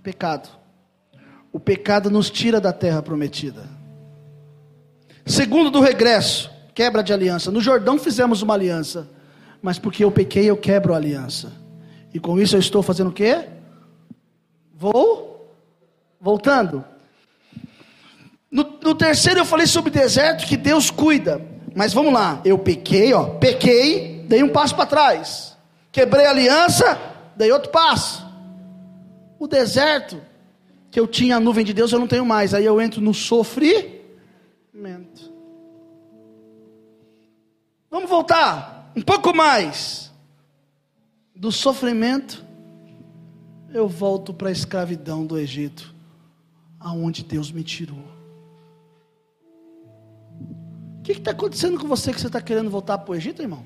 pecado. 0.00 0.48
O 1.52 1.58
pecado 1.58 2.08
nos 2.08 2.30
tira 2.30 2.60
da 2.60 2.72
terra 2.72 3.02
prometida. 3.02 3.64
Segundo 5.26 5.72
do 5.72 5.80
regresso, 5.80 6.48
quebra 6.72 7.02
de 7.02 7.12
aliança. 7.12 7.50
No 7.50 7.60
Jordão 7.60 7.98
fizemos 7.98 8.42
uma 8.42 8.54
aliança, 8.54 9.10
mas 9.60 9.76
porque 9.76 10.04
eu 10.04 10.12
pequei, 10.12 10.48
eu 10.48 10.56
quebro 10.56 10.94
a 10.94 10.98
aliança. 10.98 11.52
E 12.14 12.20
com 12.20 12.40
isso 12.40 12.54
eu 12.54 12.60
estou 12.60 12.80
fazendo 12.80 13.10
o 13.10 13.12
quê? 13.12 13.48
Vou 14.72 15.52
voltando. 16.20 16.84
No, 18.48 18.62
no 18.84 18.94
terceiro 18.94 19.40
eu 19.40 19.44
falei 19.44 19.66
sobre 19.66 19.90
deserto 19.90 20.46
que 20.46 20.56
Deus 20.56 20.92
cuida. 20.92 21.44
Mas 21.74 21.92
vamos 21.92 22.12
lá, 22.12 22.40
eu 22.44 22.56
pequei, 22.56 23.12
ó, 23.12 23.30
pequei, 23.30 24.24
dei 24.28 24.44
um 24.44 24.48
passo 24.48 24.76
para 24.76 24.86
trás. 24.86 25.56
Quebrei 25.90 26.26
a 26.26 26.30
aliança, 26.30 27.09
dei 27.40 27.50
outro 27.50 27.70
passo. 27.70 28.24
O 29.38 29.48
deserto, 29.48 30.20
que 30.90 31.00
eu 31.00 31.08
tinha 31.08 31.36
a 31.36 31.40
nuvem 31.40 31.64
de 31.64 31.72
Deus, 31.72 31.90
eu 31.90 31.98
não 31.98 32.06
tenho 32.06 32.26
mais. 32.26 32.52
Aí 32.52 32.66
eu 32.66 32.80
entro 32.80 33.00
no 33.00 33.14
sofrimento. 33.14 33.98
Vamos 37.90 38.10
voltar 38.10 38.92
um 38.94 39.00
pouco 39.00 39.34
mais. 39.34 40.12
Do 41.34 41.50
sofrimento, 41.50 42.44
eu 43.72 43.88
volto 43.88 44.34
para 44.34 44.50
a 44.50 44.52
escravidão 44.52 45.24
do 45.24 45.38
Egito, 45.38 45.94
aonde 46.78 47.24
Deus 47.24 47.50
me 47.50 47.64
tirou. 47.64 48.04
O 50.98 51.02
que 51.02 51.12
está 51.12 51.30
acontecendo 51.30 51.80
com 51.80 51.88
você 51.88 52.12
que 52.12 52.20
você 52.20 52.26
está 52.26 52.42
querendo 52.42 52.68
voltar 52.68 52.98
para 52.98 53.12
o 53.12 53.14
Egito, 53.14 53.40
irmão? 53.40 53.64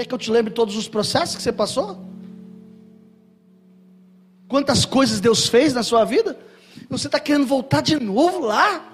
Quer 0.00 0.06
que 0.06 0.14
eu 0.14 0.18
te 0.18 0.30
lembre 0.30 0.50
todos 0.54 0.78
os 0.78 0.88
processos 0.88 1.36
que 1.36 1.42
você 1.42 1.52
passou? 1.52 2.02
Quantas 4.48 4.86
coisas 4.86 5.20
Deus 5.20 5.46
fez 5.46 5.74
na 5.74 5.82
sua 5.82 6.06
vida? 6.06 6.38
Você 6.88 7.06
está 7.06 7.20
querendo 7.20 7.44
voltar 7.44 7.82
de 7.82 8.00
novo 8.00 8.40
lá? 8.40 8.90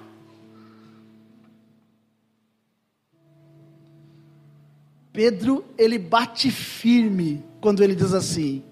Pedro, 5.12 5.64
ele 5.78 5.96
bate 5.96 6.50
firme 6.50 7.44
quando 7.60 7.84
ele 7.84 7.94
diz 7.94 8.12
assim: 8.12 8.64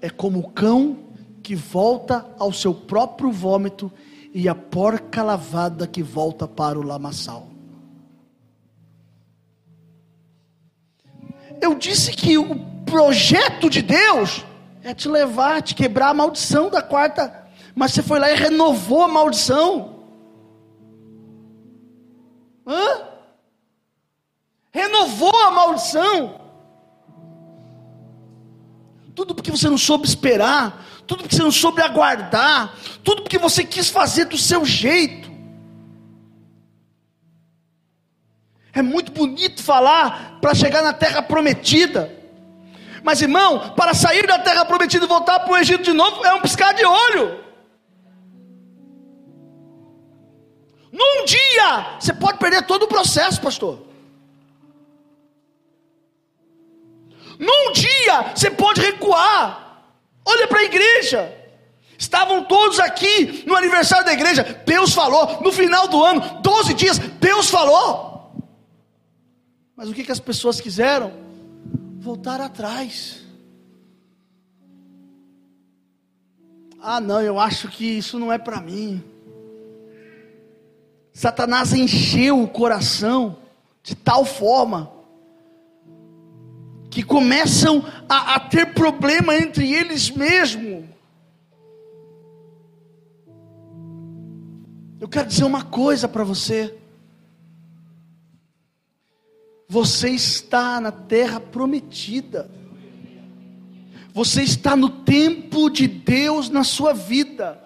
é 0.00 0.08
como 0.08 0.38
o 0.38 0.48
cão 0.50 0.96
que 1.42 1.56
volta 1.56 2.24
ao 2.38 2.52
seu 2.52 2.72
próprio 2.72 3.32
vômito 3.32 3.90
e 4.32 4.48
a 4.48 4.54
porca 4.54 5.20
lavada 5.20 5.84
que 5.84 6.00
volta 6.00 6.46
para 6.46 6.78
o 6.78 6.82
lamaçal. 6.82 7.55
Eu 11.60 11.74
disse 11.74 12.12
que 12.12 12.36
o 12.38 12.54
projeto 12.84 13.68
de 13.68 13.82
Deus 13.82 14.44
é 14.82 14.94
te 14.94 15.08
levar, 15.08 15.62
te 15.62 15.74
quebrar 15.74 16.10
a 16.10 16.14
maldição 16.14 16.70
da 16.70 16.80
quarta, 16.80 17.46
mas 17.74 17.92
você 17.92 18.02
foi 18.02 18.18
lá 18.18 18.30
e 18.30 18.36
renovou 18.36 19.02
a 19.02 19.08
maldição. 19.08 19.96
Hã? 22.66 23.02
Renovou 24.72 25.34
a 25.42 25.50
maldição. 25.50 26.40
Tudo 29.14 29.34
porque 29.34 29.50
você 29.50 29.68
não 29.70 29.78
soube 29.78 30.06
esperar, 30.06 30.84
tudo 31.06 31.22
porque 31.22 31.34
você 31.34 31.42
não 31.42 31.50
soube 31.50 31.80
aguardar, 31.80 32.74
tudo 33.02 33.22
porque 33.22 33.38
você 33.38 33.64
quis 33.64 33.88
fazer 33.88 34.26
do 34.26 34.36
seu 34.36 34.64
jeito. 34.64 35.25
É 38.76 38.82
muito 38.82 39.10
bonito 39.10 39.62
falar 39.62 40.38
para 40.38 40.54
chegar 40.54 40.82
na 40.82 40.92
terra 40.92 41.22
prometida. 41.22 42.14
Mas 43.02 43.22
irmão, 43.22 43.70
para 43.70 43.94
sair 43.94 44.26
da 44.26 44.38
terra 44.38 44.66
prometida 44.66 45.06
e 45.06 45.08
voltar 45.08 45.40
para 45.40 45.54
o 45.54 45.56
Egito 45.56 45.82
de 45.82 45.94
novo, 45.94 46.22
é 46.26 46.34
um 46.34 46.42
piscar 46.42 46.74
de 46.74 46.84
olho. 46.84 47.42
Num 50.92 51.24
dia, 51.24 51.96
você 51.98 52.12
pode 52.12 52.36
perder 52.36 52.66
todo 52.66 52.82
o 52.82 52.86
processo, 52.86 53.40
pastor. 53.40 53.80
Num 57.38 57.72
dia, 57.72 58.32
você 58.34 58.50
pode 58.50 58.82
recuar. 58.82 59.86
Olha 60.22 60.46
para 60.46 60.58
a 60.58 60.64
igreja. 60.64 61.34
Estavam 61.98 62.44
todos 62.44 62.78
aqui 62.78 63.42
no 63.46 63.56
aniversário 63.56 64.04
da 64.04 64.12
igreja. 64.12 64.44
Deus 64.66 64.92
falou. 64.92 65.40
No 65.40 65.50
final 65.50 65.88
do 65.88 66.04
ano, 66.04 66.40
12 66.42 66.74
dias, 66.74 66.98
Deus 66.98 67.48
falou. 67.48 68.05
Mas 69.76 69.90
o 69.90 69.94
que, 69.94 70.02
que 70.04 70.12
as 70.12 70.18
pessoas 70.18 70.60
quiseram? 70.60 71.12
Voltar 71.98 72.40
atrás. 72.40 73.22
Ah, 76.80 77.00
não, 77.00 77.20
eu 77.20 77.38
acho 77.38 77.68
que 77.68 77.84
isso 77.84 78.18
não 78.18 78.32
é 78.32 78.38
para 78.38 78.60
mim. 78.60 79.04
Satanás 81.12 81.72
encheu 81.72 82.42
o 82.42 82.48
coração 82.48 83.36
de 83.82 83.94
tal 83.94 84.24
forma 84.24 84.90
que 86.90 87.02
começam 87.02 87.84
a, 88.08 88.36
a 88.36 88.40
ter 88.40 88.72
problema 88.72 89.36
entre 89.36 89.70
eles 89.70 90.10
mesmos. 90.10 90.84
Eu 94.98 95.08
quero 95.08 95.28
dizer 95.28 95.44
uma 95.44 95.62
coisa 95.62 96.08
para 96.08 96.24
você. 96.24 96.74
Você 99.68 100.10
está 100.10 100.80
na 100.80 100.92
terra 100.92 101.40
prometida. 101.40 102.50
Você 104.12 104.42
está 104.42 104.74
no 104.76 104.88
tempo 104.88 105.68
de 105.68 105.86
Deus 105.86 106.48
na 106.48 106.64
sua 106.64 106.94
vida. 106.94 107.60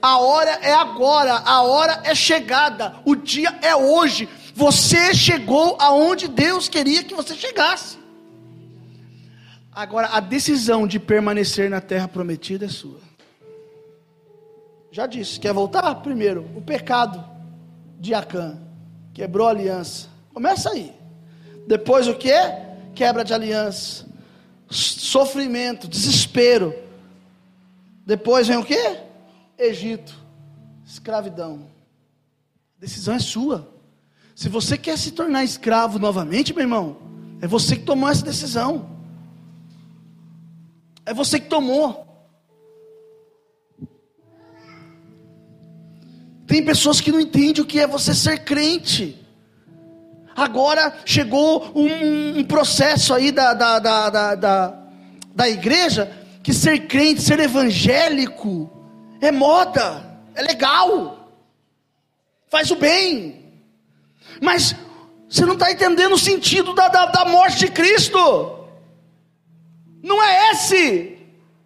A 0.00 0.18
hora 0.18 0.50
é 0.62 0.72
agora, 0.72 1.34
a 1.34 1.62
hora 1.62 2.00
é 2.04 2.12
chegada, 2.12 2.96
o 3.04 3.14
dia 3.14 3.56
é 3.62 3.76
hoje. 3.76 4.28
Você 4.52 5.14
chegou 5.14 5.76
aonde 5.78 6.26
Deus 6.26 6.68
queria 6.68 7.04
que 7.04 7.14
você 7.14 7.36
chegasse. 7.36 7.98
Agora, 9.70 10.08
a 10.08 10.20
decisão 10.20 10.86
de 10.88 10.98
permanecer 10.98 11.70
na 11.70 11.80
terra 11.80 12.08
prometida 12.08 12.66
é 12.66 12.68
sua. 12.68 12.98
Já 14.90 15.06
disse, 15.06 15.38
quer 15.38 15.54
voltar? 15.54 15.94
Primeiro, 15.96 16.50
o 16.54 16.60
pecado 16.60 17.24
de 17.98 18.12
Acã. 18.12 18.58
Quebrou 19.14 19.46
a 19.46 19.50
aliança. 19.50 20.08
Começa 20.34 20.70
aí. 20.70 21.01
Depois 21.66 22.08
o 22.08 22.14
que? 22.14 22.32
Quebra 22.94 23.24
de 23.24 23.32
aliança. 23.32 24.06
Sofrimento, 24.68 25.88
desespero. 25.88 26.74
Depois 28.06 28.48
vem 28.48 28.56
o 28.56 28.64
que? 28.64 28.98
Egito. 29.58 30.14
Escravidão. 30.84 31.66
A 32.76 32.80
decisão 32.80 33.14
é 33.14 33.18
sua. 33.18 33.68
Se 34.34 34.48
você 34.48 34.76
quer 34.76 34.98
se 34.98 35.12
tornar 35.12 35.44
escravo 35.44 35.98
novamente, 35.98 36.52
meu 36.52 36.62
irmão, 36.62 36.96
É 37.40 37.46
você 37.48 37.74
que 37.74 37.82
tomou 37.82 38.08
essa 38.08 38.24
decisão. 38.24 38.88
É 41.04 41.12
você 41.12 41.40
que 41.40 41.48
tomou. 41.48 42.06
Tem 46.46 46.64
pessoas 46.64 47.00
que 47.00 47.10
não 47.10 47.18
entendem 47.18 47.60
o 47.60 47.66
que 47.66 47.80
é 47.80 47.86
você 47.86 48.14
ser 48.14 48.44
crente. 48.44 49.18
Agora 50.36 50.94
chegou 51.04 51.72
um, 51.74 52.38
um 52.38 52.44
processo 52.44 53.12
aí 53.12 53.30
da, 53.30 53.54
da, 53.54 53.78
da, 53.78 54.10
da, 54.10 54.34
da, 54.34 54.74
da 55.34 55.48
igreja 55.48 56.10
que 56.42 56.52
ser 56.52 56.86
crente, 56.86 57.22
ser 57.22 57.38
evangélico, 57.38 58.70
é 59.20 59.30
moda, 59.30 60.18
é 60.34 60.42
legal, 60.42 61.28
faz 62.50 62.70
o 62.70 62.76
bem. 62.76 63.62
Mas 64.40 64.74
você 65.28 65.46
não 65.46 65.54
está 65.54 65.70
entendendo 65.70 66.14
o 66.14 66.18
sentido 66.18 66.74
da, 66.74 66.88
da, 66.88 67.06
da 67.06 67.24
morte 67.24 67.60
de 67.60 67.68
Cristo. 67.68 68.68
Não 70.02 70.22
é 70.22 70.50
esse. 70.50 71.16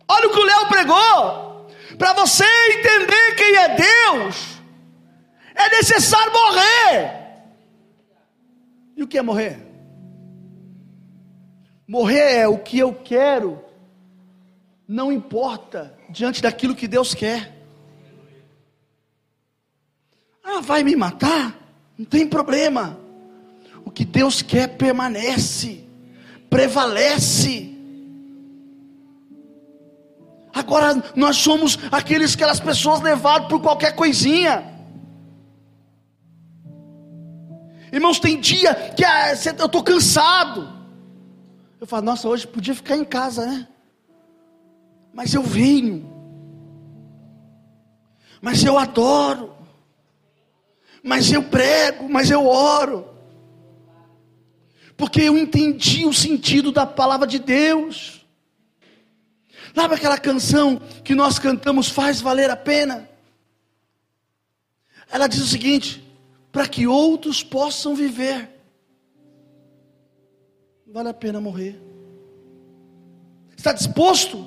Olha 0.06 0.28
o 0.28 0.30
que 0.30 0.38
o 0.38 0.44
Léo 0.44 0.66
pregou. 0.68 1.70
Para 1.98 2.12
você 2.12 2.44
entender 2.44 3.34
quem 3.36 3.56
é 3.56 3.68
Deus, 3.70 4.36
é 5.54 5.70
necessário 5.70 6.32
morrer. 6.32 7.25
E 8.96 9.02
o 9.02 9.06
que 9.06 9.18
é 9.18 9.22
morrer? 9.22 9.58
Morrer 11.86 12.38
é 12.38 12.48
o 12.48 12.58
que 12.58 12.78
eu 12.78 12.92
quero, 12.92 13.62
não 14.88 15.12
importa 15.12 15.94
diante 16.08 16.42
daquilo 16.42 16.74
que 16.74 16.88
Deus 16.88 17.14
quer. 17.14 17.54
Ah, 20.42 20.60
vai 20.60 20.82
me 20.82 20.96
matar? 20.96 21.56
Não 21.98 22.04
tem 22.04 22.26
problema. 22.26 22.98
O 23.84 23.90
que 23.90 24.04
Deus 24.04 24.42
quer 24.42 24.76
permanece, 24.76 25.84
prevalece. 26.48 27.72
Agora 30.52 31.02
nós 31.14 31.36
somos 31.36 31.78
aqueles 31.92 32.34
aquelas 32.34 32.58
pessoas 32.58 33.00
levadas 33.00 33.48
por 33.48 33.60
qualquer 33.60 33.94
coisinha. 33.94 34.75
Irmãos, 37.92 38.18
tem 38.18 38.40
dia 38.40 38.74
que 38.96 39.04
ah, 39.04 39.30
eu 39.30 39.66
estou 39.66 39.82
cansado. 39.82 40.76
Eu 41.80 41.86
falo, 41.86 42.04
nossa, 42.04 42.28
hoje 42.28 42.46
podia 42.46 42.74
ficar 42.74 42.96
em 42.96 43.04
casa, 43.04 43.46
né? 43.46 43.68
Mas 45.12 45.34
eu 45.34 45.42
venho. 45.42 46.10
Mas 48.40 48.64
eu 48.64 48.78
adoro. 48.78 49.54
Mas 51.02 51.30
eu 51.30 51.42
prego, 51.42 52.08
mas 52.08 52.30
eu 52.30 52.46
oro. 52.46 53.08
Porque 54.96 55.20
eu 55.20 55.36
entendi 55.36 56.06
o 56.06 56.12
sentido 56.12 56.72
da 56.72 56.86
palavra 56.86 57.26
de 57.26 57.38
Deus. 57.38 58.26
Sabe 59.74 59.94
aquela 59.94 60.16
canção 60.16 60.80
que 61.04 61.14
nós 61.14 61.38
cantamos, 61.38 61.88
faz 61.88 62.20
valer 62.20 62.50
a 62.50 62.56
pena? 62.56 63.08
Ela 65.10 65.26
diz 65.26 65.40
o 65.40 65.46
seguinte: 65.46 66.05
para 66.56 66.66
que 66.66 66.86
outros 66.86 67.42
possam 67.42 67.94
viver. 67.94 68.48
Vale 70.90 71.10
a 71.10 71.12
pena 71.12 71.38
morrer. 71.38 71.78
Está 73.54 73.74
disposto? 73.74 74.42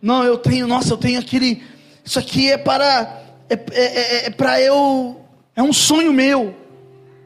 Não, 0.00 0.24
eu 0.24 0.38
tenho, 0.38 0.66
nossa, 0.66 0.94
eu 0.94 0.96
tenho 0.96 1.20
aquele. 1.20 1.62
Isso 2.02 2.18
aqui 2.18 2.50
é 2.50 2.56
para. 2.56 3.22
É, 3.50 3.54
é, 3.54 3.84
é, 3.84 4.26
é 4.28 4.30
para 4.30 4.58
eu. 4.62 5.20
É 5.54 5.62
um 5.62 5.74
sonho 5.74 6.10
meu. 6.10 6.56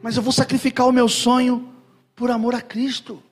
Mas 0.01 0.17
eu 0.17 0.21
vou 0.21 0.33
sacrificar 0.33 0.85
o 0.89 0.91
meu 0.91 1.07
sonho 1.07 1.73
por 2.13 2.29
amor 2.29 2.53
a 2.53 2.59
Cristo. 2.59 3.23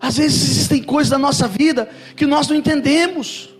Às 0.00 0.16
vezes 0.16 0.50
existem 0.50 0.82
coisas 0.82 1.10
na 1.10 1.18
nossa 1.18 1.46
vida 1.46 1.90
que 2.16 2.24
nós 2.24 2.48
não 2.48 2.56
entendemos. 2.56 3.53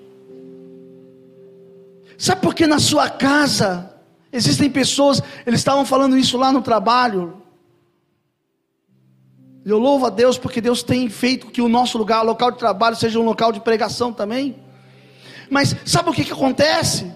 Sabe 2.18 2.40
por 2.40 2.54
que 2.54 2.66
na 2.66 2.78
sua 2.78 3.08
casa 3.08 3.90
existem 4.32 4.70
pessoas, 4.70 5.22
eles 5.46 5.60
estavam 5.60 5.84
falando 5.84 6.16
isso 6.16 6.36
lá 6.36 6.52
no 6.52 6.62
trabalho. 6.62 7.42
Eu 9.64 9.78
louvo 9.78 10.06
a 10.06 10.10
Deus 10.10 10.36
porque 10.36 10.60
Deus 10.60 10.82
tem 10.82 11.08
feito 11.08 11.46
que 11.46 11.62
o 11.62 11.68
nosso 11.68 11.96
lugar, 11.96 12.22
o 12.22 12.26
local 12.26 12.50
de 12.50 12.58
trabalho, 12.58 12.96
seja 12.96 13.18
um 13.18 13.24
local 13.24 13.50
de 13.50 13.60
pregação 13.60 14.12
também. 14.12 14.56
Mas 15.50 15.74
sabe 15.84 16.10
o 16.10 16.12
que, 16.12 16.24
que 16.24 16.32
acontece? 16.32 17.10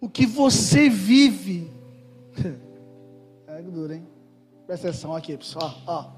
O 0.00 0.08
que 0.08 0.26
você 0.26 0.88
vive. 0.88 1.70
É 3.48 3.62
duro, 3.62 3.90
hein? 3.90 4.06
Presta 4.66 4.88
atenção 4.88 5.16
aqui, 5.16 5.34
pessoal. 5.34 5.74
Ó. 5.86 6.10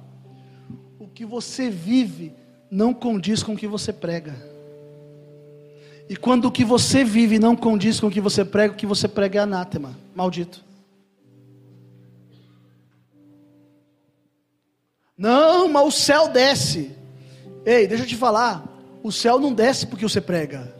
O 0.99 1.07
que 1.07 1.25
você 1.25 1.71
vive 1.71 2.35
não 2.69 2.93
condiz 2.93 3.45
com 3.45 3.53
o 3.53 3.57
que 3.57 3.69
você 3.69 3.93
prega. 3.93 4.35
E 6.09 6.17
quando 6.17 6.47
o 6.47 6.51
que 6.51 6.65
você 6.65 7.05
vive 7.05 7.39
não 7.39 7.55
condiz 7.55 8.01
com 8.01 8.07
o 8.07 8.11
que 8.11 8.21
você 8.21 8.45
prega, 8.45 8.73
o 8.73 8.77
que 8.77 8.87
você 8.87 9.07
prega 9.07 9.41
é 9.41 9.43
anátema, 9.43 9.95
maldito. 10.15 10.65
Não, 15.17 15.69
mas 15.69 15.87
o 15.87 15.91
céu 15.91 16.29
desce. 16.29 16.97
Ei, 17.67 17.87
deixa 17.87 18.05
eu 18.05 18.09
te 18.09 18.17
falar. 18.17 18.65
O 19.03 19.13
céu 19.13 19.39
não 19.39 19.53
desce 19.53 19.87
porque 19.87 20.09
você 20.09 20.21
prega. 20.21 20.75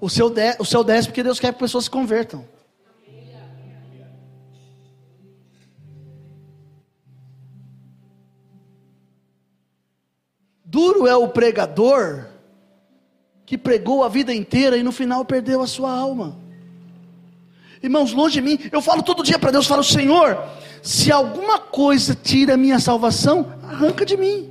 O 0.00 0.08
céu, 0.08 0.30
de, 0.30 0.54
o 0.60 0.64
céu 0.64 0.84
desce 0.84 1.08
porque 1.08 1.22
Deus 1.22 1.40
quer 1.40 1.52
que 1.52 1.58
pessoas 1.58 1.84
se 1.84 1.90
convertam. 1.90 2.44
Duro 10.64 11.08
é 11.08 11.16
o 11.16 11.28
pregador 11.28 12.29
que 13.50 13.58
pregou 13.58 14.04
a 14.04 14.08
vida 14.08 14.32
inteira 14.32 14.76
e 14.76 14.82
no 14.84 14.92
final 14.92 15.24
perdeu 15.24 15.60
a 15.60 15.66
sua 15.66 15.90
alma. 15.90 16.38
Irmãos, 17.82 18.12
longe 18.12 18.34
de 18.34 18.42
mim, 18.42 18.56
eu 18.70 18.80
falo 18.80 19.02
todo 19.02 19.24
dia 19.24 19.40
para 19.40 19.50
Deus, 19.50 19.66
falo, 19.66 19.82
Senhor, 19.82 20.40
se 20.80 21.10
alguma 21.10 21.58
coisa 21.58 22.14
tira 22.14 22.54
a 22.54 22.56
minha 22.56 22.78
salvação, 22.78 23.52
arranca 23.64 24.06
de 24.06 24.16
mim. 24.16 24.48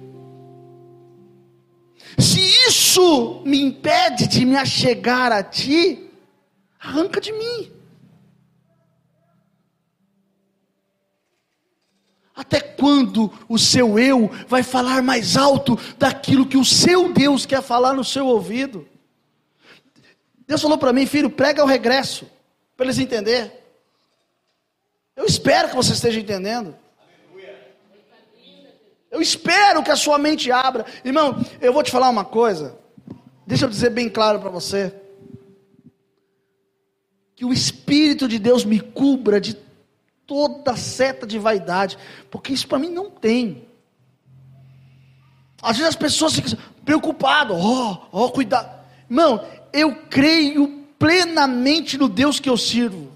Se 2.17 2.41
isso 2.67 3.41
me 3.45 3.61
impede 3.61 4.27
de 4.27 4.43
me 4.43 4.57
achegar 4.57 5.31
a 5.31 5.41
Ti, 5.43 6.11
arranca 6.77 7.21
de 7.21 7.31
mim. 7.31 7.71
Até 12.39 12.61
quando 12.61 13.29
o 13.49 13.59
seu 13.59 13.99
eu 13.99 14.31
vai 14.47 14.63
falar 14.63 15.01
mais 15.01 15.35
alto 15.35 15.77
daquilo 15.97 16.45
que 16.45 16.55
o 16.55 16.63
seu 16.63 17.11
Deus 17.11 17.45
quer 17.45 17.61
falar 17.61 17.93
no 17.93 18.01
seu 18.01 18.25
ouvido? 18.25 18.87
Deus 20.47 20.61
falou 20.61 20.77
para 20.77 20.93
mim, 20.93 21.05
filho, 21.05 21.29
prega 21.29 21.61
o 21.61 21.67
regresso, 21.67 22.25
para 22.77 22.85
eles 22.85 22.97
entenderem. 22.97 23.51
Eu 25.17 25.25
espero 25.25 25.67
que 25.67 25.75
você 25.75 25.91
esteja 25.91 26.17
entendendo. 26.17 26.77
Eu 29.11 29.21
espero 29.21 29.83
que 29.83 29.91
a 29.91 29.97
sua 29.97 30.17
mente 30.17 30.49
abra. 30.49 30.85
Irmão, 31.03 31.45
eu 31.59 31.73
vou 31.73 31.83
te 31.83 31.91
falar 31.91 32.07
uma 32.07 32.23
coisa. 32.23 32.79
Deixa 33.45 33.65
eu 33.65 33.69
dizer 33.69 33.89
bem 33.89 34.07
claro 34.07 34.39
para 34.39 34.49
você. 34.49 34.95
Que 37.35 37.43
o 37.43 37.51
Espírito 37.51 38.29
de 38.29 38.39
Deus 38.39 38.63
me 38.63 38.79
cubra 38.79 39.41
de 39.41 39.55
toda 40.30 40.77
seta 40.77 41.25
de 41.25 41.39
vaidade, 41.39 41.97
porque 42.30 42.53
isso 42.53 42.67
para 42.67 42.77
mim 42.77 42.91
não 42.91 43.09
tem. 43.09 43.67
Às 45.59 45.75
vezes 45.77 45.89
as 45.89 45.95
pessoas 45.95 46.36
ficam 46.36 46.55
preocupadas, 46.86 47.57
ó, 47.59 47.59
oh, 47.59 48.07
ó, 48.11 48.25
oh, 48.25 48.30
cuidado. 48.30 48.69
Irmão, 49.09 49.43
eu 49.73 50.03
creio 50.07 50.86
plenamente 50.99 51.97
no 51.97 52.07
Deus 52.07 52.39
que 52.39 52.47
eu 52.47 52.55
sirvo. 52.55 53.09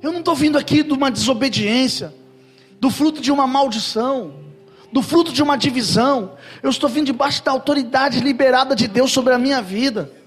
Eu 0.00 0.12
não 0.12 0.20
estou 0.20 0.34
vindo 0.36 0.56
aqui 0.56 0.84
de 0.84 0.92
uma 0.92 1.10
desobediência, 1.10 2.14
do 2.80 2.88
fruto 2.88 3.20
de 3.20 3.32
uma 3.32 3.48
maldição, 3.48 4.34
do 4.92 5.02
fruto 5.02 5.32
de 5.32 5.42
uma 5.42 5.56
divisão. 5.56 6.36
Eu 6.62 6.70
estou 6.70 6.88
vindo 6.88 7.06
debaixo 7.06 7.44
da 7.44 7.50
autoridade 7.50 8.20
liberada 8.20 8.76
de 8.76 8.86
Deus 8.86 9.10
sobre 9.10 9.32
a 9.32 9.38
minha 9.38 9.60
vida. 9.60 10.21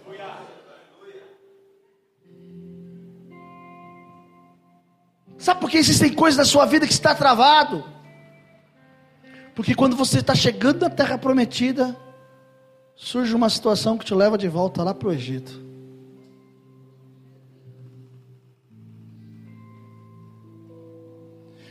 Sabe 5.46 5.62
por 5.62 5.70
que 5.70 5.78
existem 5.78 6.12
coisas 6.12 6.40
na 6.40 6.44
sua 6.44 6.66
vida 6.66 6.88
que 6.88 6.92
está 6.92 7.14
travado? 7.14 7.86
Porque 9.54 9.76
quando 9.76 9.96
você 9.96 10.18
está 10.18 10.34
chegando 10.34 10.82
na 10.82 10.90
terra 10.90 11.20
prometida, 11.20 11.96
surge 12.96 13.36
uma 13.36 13.48
situação 13.48 13.96
que 13.96 14.04
te 14.04 14.16
leva 14.16 14.40
de 14.40 14.48
volta 14.48 14.82
lá 14.82 14.92
para 14.92 15.08
o 15.08 15.14
Egito. 15.14 15.64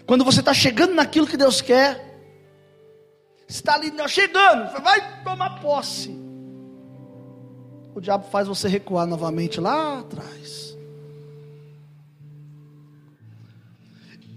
Quando 0.06 0.24
você 0.24 0.38
está 0.38 0.54
chegando 0.54 0.94
naquilo 0.94 1.26
que 1.26 1.36
Deus 1.36 1.60
quer, 1.60 2.22
está 3.48 3.74
ali 3.74 3.92
chegando, 4.08 4.70
vai 4.84 5.24
tomar 5.24 5.60
posse. 5.60 6.16
o 7.92 8.00
diabo 8.00 8.30
faz 8.30 8.46
você 8.46 8.68
recuar 8.68 9.04
novamente 9.04 9.60
lá 9.60 9.98
atrás. 9.98 10.63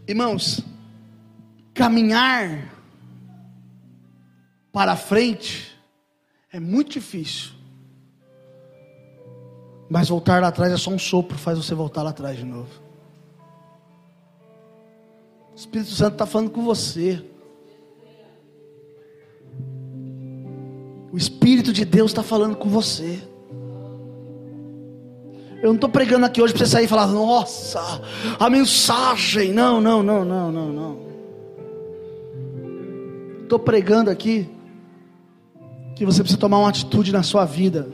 Irmãos, 0.08 0.62
caminhar 1.74 2.74
para 4.72 4.96
frente 4.96 5.76
é 6.52 6.60
muito 6.60 6.92
difícil. 6.92 7.52
Mas 9.90 10.08
voltar 10.08 10.42
lá 10.42 10.48
atrás 10.48 10.72
é 10.72 10.78
só 10.78 10.92
um 10.92 11.00
sopro, 11.00 11.38
faz 11.38 11.58
você 11.58 11.76
voltar 11.76 12.04
lá 12.04 12.12
atrás 12.12 12.38
de 12.38 12.46
novo. 12.46 12.70
O 15.52 15.56
Espírito 15.56 15.92
Santo 15.92 16.14
está 16.14 16.26
falando 16.26 16.52
com 16.52 16.64
você. 16.64 17.24
O 21.12 21.18
Espírito 21.18 21.74
de 21.74 21.84
Deus 21.84 22.12
está 22.12 22.24
falando 22.24 22.56
com 22.56 22.70
você. 22.70 23.22
Eu 25.62 25.70
não 25.70 25.76
estou 25.76 25.90
pregando 25.90 26.26
aqui 26.26 26.42
hoje 26.42 26.54
para 26.54 26.66
você 26.66 26.72
sair 26.72 26.86
e 26.86 26.88
falar, 26.88 27.08
nossa, 27.08 28.02
a 28.40 28.50
mensagem. 28.50 29.52
Não, 29.52 29.82
não, 29.82 30.04
não, 30.04 30.24
não, 30.24 30.52
não, 30.52 30.72
não. 30.72 31.00
Estou 33.42 33.58
pregando 33.58 34.10
aqui 34.10 34.48
que 35.96 36.06
você 36.06 36.22
precisa 36.22 36.40
tomar 36.40 36.60
uma 36.60 36.70
atitude 36.70 37.12
na 37.12 37.24
sua 37.24 37.44
vida. 37.44 37.88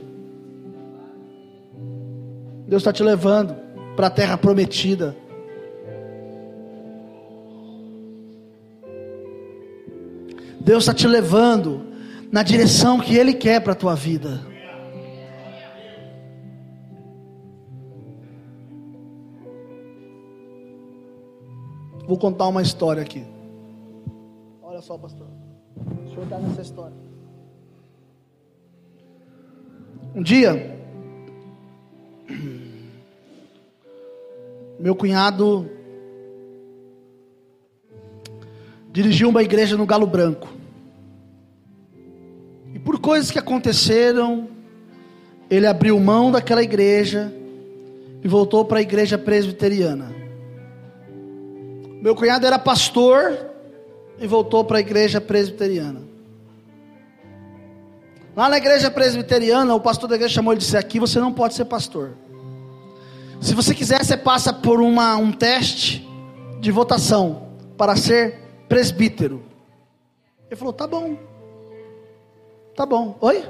Deus 2.68 2.82
está 2.82 2.92
te 2.92 3.02
levando 3.02 3.56
para 3.96 4.08
a 4.08 4.10
terra 4.10 4.36
prometida. 4.36 5.16
Deus 10.60 10.82
está 10.82 10.92
te 10.92 11.06
levando 11.06 11.82
na 12.30 12.42
direção 12.42 12.98
que 12.98 13.16
Ele 13.16 13.32
quer 13.32 13.60
para 13.60 13.72
a 13.72 13.76
tua 13.76 13.94
vida. 13.94 14.53
Vou 22.06 22.18
contar 22.18 22.48
uma 22.48 22.60
história 22.60 23.02
aqui. 23.02 23.24
Olha 24.62 24.82
só, 24.82 24.98
pastor. 24.98 25.26
O 26.04 26.08
senhor 26.08 26.24
está 26.24 26.38
nessa 26.38 26.60
história. 26.60 26.96
Um 30.14 30.22
dia, 30.22 30.78
meu 34.78 34.94
cunhado 34.94 35.68
dirigiu 38.92 39.30
uma 39.30 39.42
igreja 39.42 39.76
no 39.76 39.86
Galo 39.86 40.06
Branco. 40.06 40.48
E 42.74 42.78
por 42.78 43.00
coisas 43.00 43.30
que 43.30 43.38
aconteceram, 43.38 44.48
ele 45.50 45.66
abriu 45.66 45.98
mão 45.98 46.30
daquela 46.30 46.62
igreja 46.62 47.32
e 48.22 48.28
voltou 48.28 48.64
para 48.64 48.78
a 48.78 48.82
igreja 48.82 49.16
presbiteriana. 49.16 50.23
Meu 52.04 52.14
cunhado 52.14 52.46
era 52.46 52.58
pastor 52.58 53.34
e 54.18 54.26
voltou 54.26 54.62
para 54.62 54.76
a 54.76 54.80
igreja 54.80 55.22
presbiteriana. 55.22 56.02
Lá 58.36 58.46
na 58.50 58.58
igreja 58.58 58.90
presbiteriana, 58.90 59.74
o 59.74 59.80
pastor 59.80 60.10
da 60.10 60.16
igreja 60.16 60.34
chamou 60.34 60.52
ele 60.52 60.58
e 60.58 60.62
disse: 60.62 60.76
Aqui 60.76 61.00
você 61.00 61.18
não 61.18 61.32
pode 61.32 61.54
ser 61.54 61.64
pastor. 61.64 62.12
Se 63.40 63.54
você 63.54 63.74
quiser, 63.74 64.04
você 64.04 64.18
passa 64.18 64.52
por 64.52 64.82
uma, 64.82 65.16
um 65.16 65.32
teste 65.32 66.06
de 66.60 66.70
votação 66.70 67.48
para 67.74 67.96
ser 67.96 68.38
presbítero. 68.68 69.42
Ele 70.50 70.56
falou: 70.56 70.74
Tá 70.74 70.86
bom. 70.86 71.16
Tá 72.76 72.84
bom. 72.84 73.16
Oi? 73.22 73.42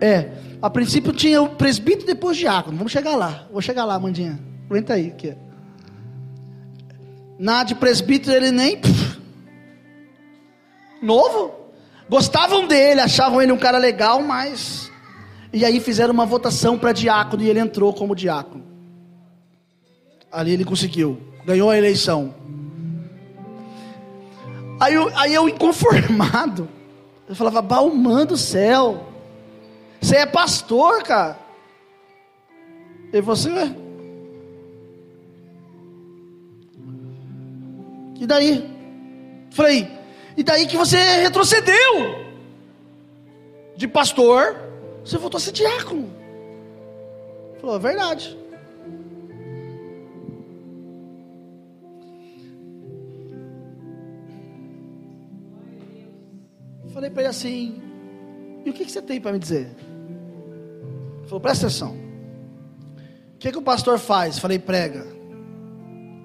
É. 0.00 0.28
A 0.60 0.68
princípio 0.68 1.12
tinha 1.12 1.40
o 1.40 1.50
presbítero 1.50 2.04
depois 2.04 2.36
diácono. 2.36 2.76
Vamos 2.76 2.90
chegar 2.90 3.14
lá. 3.14 3.46
Vou 3.52 3.62
chegar 3.62 3.84
lá, 3.84 3.96
Mandinha. 3.96 4.40
Aguenta 4.68 4.94
aí. 4.94 5.06
Aqui. 5.06 5.43
Na 7.38 7.64
de 7.64 7.74
presbítero 7.74 8.36
ele 8.36 8.50
nem. 8.50 8.76
Pff, 8.78 9.20
novo. 11.02 11.52
Gostavam 12.08 12.66
dele, 12.66 13.00
achavam 13.00 13.40
ele 13.40 13.52
um 13.52 13.58
cara 13.58 13.78
legal, 13.78 14.22
mas. 14.22 14.90
E 15.52 15.64
aí 15.64 15.80
fizeram 15.80 16.12
uma 16.12 16.26
votação 16.26 16.78
para 16.78 16.92
diácono 16.92 17.42
e 17.42 17.48
ele 17.48 17.60
entrou 17.60 17.92
como 17.92 18.14
diácono. 18.14 18.64
Ali 20.30 20.52
ele 20.52 20.64
conseguiu, 20.64 21.20
ganhou 21.44 21.70
a 21.70 21.78
eleição. 21.78 22.34
Aí 24.80 24.94
eu, 24.94 25.10
aí 25.16 25.32
eu 25.32 25.48
inconformado, 25.48 26.68
eu 27.28 27.36
falava, 27.36 27.62
Balmã 27.62 28.26
do 28.26 28.36
céu, 28.36 29.06
você 30.00 30.16
é 30.16 30.26
pastor, 30.26 31.04
cara. 31.04 31.38
Ele 33.12 33.22
falou 33.22 33.34
assim, 33.34 33.83
E 38.24 38.26
daí? 38.26 38.64
Falei, 39.50 39.86
e 40.34 40.42
daí 40.42 40.66
que 40.66 40.78
você 40.78 40.96
retrocedeu 40.96 42.24
de 43.76 43.86
pastor, 43.86 44.56
você 45.04 45.18
voltou 45.18 45.36
a 45.36 45.40
ser 45.42 45.52
diácono. 45.52 46.10
Falou, 47.60 47.76
é 47.76 47.78
verdade. 47.78 48.34
Falei 56.94 57.10
para 57.10 57.22
ele 57.24 57.28
assim: 57.28 57.82
E 58.64 58.70
o 58.70 58.72
que, 58.72 58.86
que 58.86 58.90
você 58.90 59.02
tem 59.02 59.20
para 59.20 59.32
me 59.32 59.38
dizer? 59.38 59.66
Ele 61.18 61.26
falou: 61.26 61.40
Presta 61.40 61.66
atenção. 61.66 61.94
O 63.34 63.38
que, 63.38 63.52
que 63.52 63.58
o 63.58 63.62
pastor 63.62 63.98
faz? 63.98 64.38
Falei: 64.38 64.58
Prega. 64.58 65.13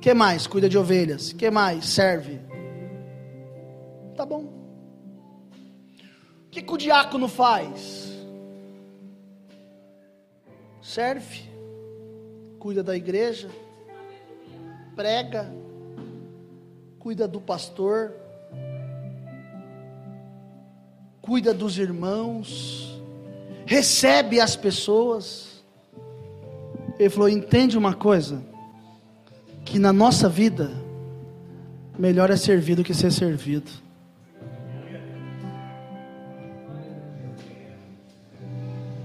Que 0.02 0.14
mais? 0.14 0.48
Cuida 0.48 0.70
de 0.70 0.78
ovelhas. 0.78 1.34
Que 1.34 1.50
mais? 1.52 1.86
Serve. 1.86 2.40
Tá 4.16 4.26
bom. 4.26 4.44
O 6.46 6.50
que, 6.52 6.62
que 6.62 6.74
o 6.74 6.78
diácono 6.78 7.28
faz? 7.28 8.10
Serve, 10.82 11.44
cuida 12.58 12.82
da 12.82 12.98
igreja, 12.98 13.50
prega, 14.96 15.54
cuida 16.98 17.28
do 17.28 17.40
pastor, 17.40 18.12
cuida 21.22 21.54
dos 21.54 21.78
irmãos, 21.78 23.00
recebe 23.66 24.40
as 24.42 24.56
pessoas. 24.56 25.64
Ele 26.98 27.10
falou: 27.10 27.30
entende 27.30 27.78
uma 27.78 27.94
coisa? 27.94 28.44
Que 29.70 29.78
na 29.78 29.94
nossa 29.94 30.28
vida, 30.28 30.72
melhor 31.98 32.32
é 32.32 32.36
servir 32.36 32.74
do 32.74 32.84
que 32.84 32.92
ser 32.92 33.12
servido. 33.12 33.70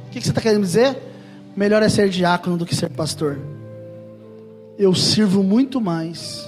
O 0.06 0.10
que, 0.10 0.22
você 0.22 0.30
está 0.30 0.40
querendo 0.40 0.62
dizer? 0.62 0.96
Melhor 1.54 1.82
é 1.82 1.88
ser 1.90 2.08
diácono 2.08 2.56
do 2.56 2.64
que 2.64 2.74
ser 2.74 2.88
pastor. 2.88 3.38
Eu 4.78 4.94
sirvo 4.94 5.42
muito 5.42 5.82
mais 5.82 6.42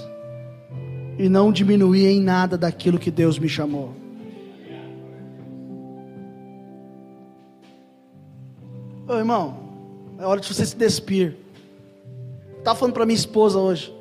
e 1.19 1.29
não 1.29 1.51
diminuir 1.51 2.07
em 2.07 2.19
nada 2.19 2.57
daquilo 2.57 2.97
que 2.97 3.11
Deus 3.11 3.37
me 3.37 3.47
chamou. 3.47 3.93
Ô 9.07 9.13
irmão, 9.13 9.59
é 10.17 10.25
hora 10.25 10.41
de 10.41 10.47
você 10.47 10.65
se 10.65 10.75
despir. 10.75 11.37
Tá 12.63 12.73
falando 12.73 12.95
para 12.95 13.05
minha 13.05 13.15
esposa 13.15 13.59
hoje. 13.59 13.96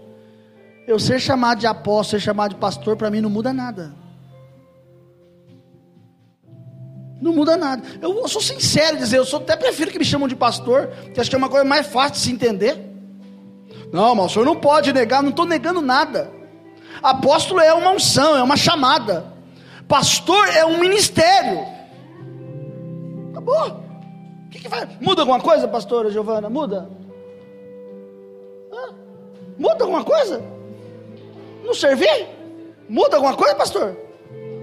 Eu 0.87 0.99
ser 0.99 1.21
chamado 1.21 1.59
de 1.59 1.67
apóstolo, 1.67 2.21
ser 2.21 2.25
chamado 2.25 2.51
de 2.51 2.57
pastor, 2.57 2.97
para 2.97 3.11
mim 3.11 3.21
não 3.21 3.29
muda 3.29 3.53
nada. 3.53 3.93
Não 7.21 7.33
muda 7.33 7.57
nada. 7.57 7.83
Eu, 8.01 8.17
eu, 8.19 8.29
sou 8.29 8.41
sincero 8.41 8.97
em 8.97 9.01
dizer, 9.01 9.19
eu 9.19 9.25
sou, 9.25 9.41
até 9.41 9.57
prefiro 9.57 9.91
que 9.91 9.99
me 9.99 10.05
chamam 10.05 10.29
de 10.29 10.37
pastor, 10.37 10.89
que 11.13 11.21
acho 11.21 11.29
que 11.29 11.35
é 11.35 11.39
uma 11.39 11.49
coisa 11.49 11.65
mais 11.65 11.87
fácil 11.87 12.13
de 12.13 12.19
se 12.19 12.33
entender. 12.33 12.79
Não, 13.93 14.15
mas 14.15 14.27
o 14.27 14.29
senhor 14.29 14.45
não 14.45 14.57
pode 14.57 14.93
negar, 14.93 15.23
não 15.23 15.31
estou 15.31 15.45
negando 15.45 15.81
nada. 15.81 16.31
Apóstolo 17.03 17.61
é 17.61 17.73
uma 17.75 17.91
unção, 17.91 18.37
é 18.37 18.43
uma 18.43 18.57
chamada. 18.57 19.25
Pastor 19.89 20.49
é 20.49 20.65
um 20.65 20.79
ministério. 20.79 21.67
Acabou. 23.31 23.81
O 24.47 24.51
que, 24.51 24.61
que 24.61 24.69
vai? 24.69 24.89
Muda 25.01 25.23
alguma 25.23 25.41
coisa, 25.41 25.67
pastora 25.67 26.11
Giovana? 26.11 26.49
Muda? 26.49 26.89
Hã? 28.73 28.95
Muda 29.59 29.85
alguma 29.85 30.05
coisa? 30.05 30.56
Não 31.67 31.75
servir? 31.75 32.29
Muda 32.89 33.17
alguma 33.17 33.35
coisa, 33.35 33.55
pastor? 33.57 33.97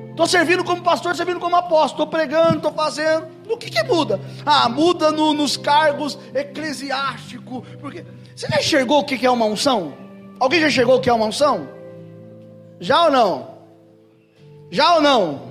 Estou 0.10 0.26
servindo 0.28 0.64
como 0.64 0.82
pastor, 0.82 1.16
servindo 1.16 1.39
como 1.39 1.56
apóstolo, 1.56 2.04
estou 2.04 2.08
pregando, 2.08 2.58
estou 2.58 2.72
fazendo. 2.72 3.28
O 3.49 3.58
que, 3.58 3.70
que 3.70 3.84
muda? 3.84 4.22
Ah, 4.45 4.70
muda 4.70 5.12
no, 5.12 5.34
nos 5.34 5.58
cargos 5.58 6.18
eclesiásticos. 6.34 7.68
Porque 7.82 8.06
você 8.36 8.47
já 8.47 8.60
enxergou 8.60 8.99
o 8.99 9.04
que, 9.04 9.18
que 9.18 9.26
é 9.26 9.32
uma 9.32 9.45
unção? 9.45 9.93
Alguém 10.39 10.62
já 10.62 10.68
enxergou 10.68 10.97
o 10.97 11.01
que 11.01 11.10
é 11.10 11.14
uma 11.14 11.26
unção? 11.26 11.68
Já 12.80 13.06
ou 13.06 13.12
não? 13.12 13.58
Já 14.72 14.95
ou 14.95 15.01
não? 15.01 15.41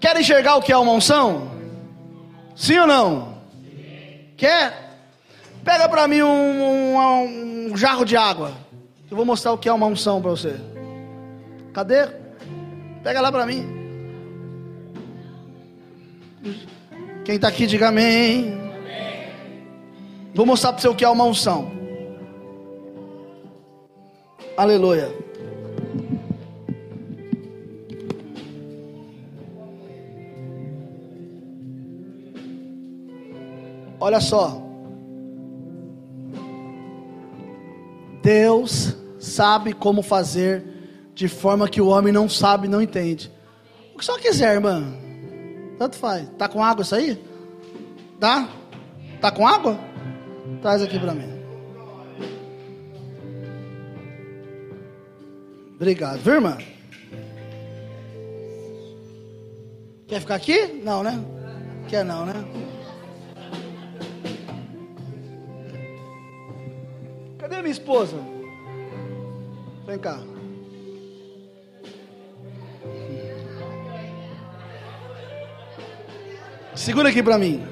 Quer 0.00 0.20
enxergar 0.20 0.56
o 0.56 0.62
que 0.62 0.72
é 0.72 0.76
uma 0.76 0.92
unção? 0.92 1.50
Sim 2.54 2.80
ou 2.80 2.86
não? 2.86 3.38
Quer? 4.36 4.98
Pega 5.64 5.88
para 5.88 6.06
mim 6.06 6.20
um, 6.20 6.28
um, 6.28 7.72
um 7.72 7.76
jarro 7.76 8.04
de 8.04 8.16
água. 8.16 8.63
Eu 9.10 9.16
vou 9.16 9.26
mostrar 9.26 9.52
o 9.52 9.58
que 9.58 9.68
é 9.68 9.72
uma 9.72 9.86
unção 9.86 10.20
para 10.20 10.30
você. 10.30 10.56
Cadê? 11.72 12.06
Pega 13.02 13.20
lá 13.20 13.30
para 13.30 13.46
mim. 13.46 13.64
Quem 17.24 17.36
está 17.36 17.48
aqui, 17.48 17.66
diga 17.66 17.88
amém. 17.88 18.58
Vou 20.34 20.46
mostrar 20.46 20.72
para 20.72 20.82
você 20.82 20.88
o 20.88 20.94
que 20.94 21.04
é 21.04 21.08
uma 21.08 21.24
unção. 21.24 21.70
Aleluia. 24.56 25.12
Olha 34.00 34.20
só. 34.20 34.63
Deus 38.24 38.96
sabe 39.18 39.74
como 39.74 40.00
fazer 40.02 40.64
de 41.14 41.28
forma 41.28 41.68
que 41.68 41.82
o 41.82 41.88
homem 41.88 42.10
não 42.10 42.26
sabe, 42.26 42.66
não 42.66 42.80
entende. 42.80 43.30
O 43.94 43.98
que 43.98 44.04
só 44.04 44.18
quiser, 44.18 44.54
irmã. 44.54 44.82
Tanto 45.78 45.96
faz. 45.96 46.26
Tá 46.38 46.48
com 46.48 46.64
água 46.64 46.82
isso 46.82 46.94
aí? 46.94 47.22
Tá? 48.18 48.48
Tá 49.20 49.30
com 49.30 49.46
água? 49.46 49.78
Traz 50.62 50.82
aqui 50.82 50.98
para 50.98 51.14
mim. 51.14 51.34
Obrigado, 55.76 56.20
viu, 56.20 56.34
irmã? 56.34 56.56
Quer 60.08 60.20
ficar 60.20 60.36
aqui? 60.36 60.80
Não, 60.82 61.02
né? 61.02 61.22
Quer 61.88 62.04
não, 62.04 62.24
né? 62.24 62.42
Cadê 67.44 67.60
minha 67.60 67.72
esposa? 67.72 68.16
Vem 69.86 69.98
cá. 69.98 70.18
Segura 76.74 77.10
aqui 77.10 77.22
para 77.22 77.36
mim. 77.36 77.62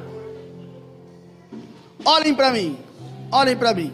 Olhem 2.05 2.35
para 2.35 2.51
mim. 2.51 2.79
Olhem 3.31 3.57
para 3.57 3.73
mim. 3.73 3.91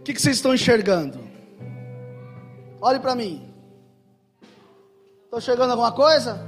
O 0.00 0.02
que, 0.02 0.12
que 0.12 0.20
vocês 0.20 0.34
estão 0.34 0.52
enxergando? 0.52 1.20
Olhem 2.80 3.00
para 3.00 3.14
mim. 3.14 3.48
Estou 5.22 5.38
enxergando 5.38 5.70
alguma 5.70 5.92
coisa? 5.92 6.44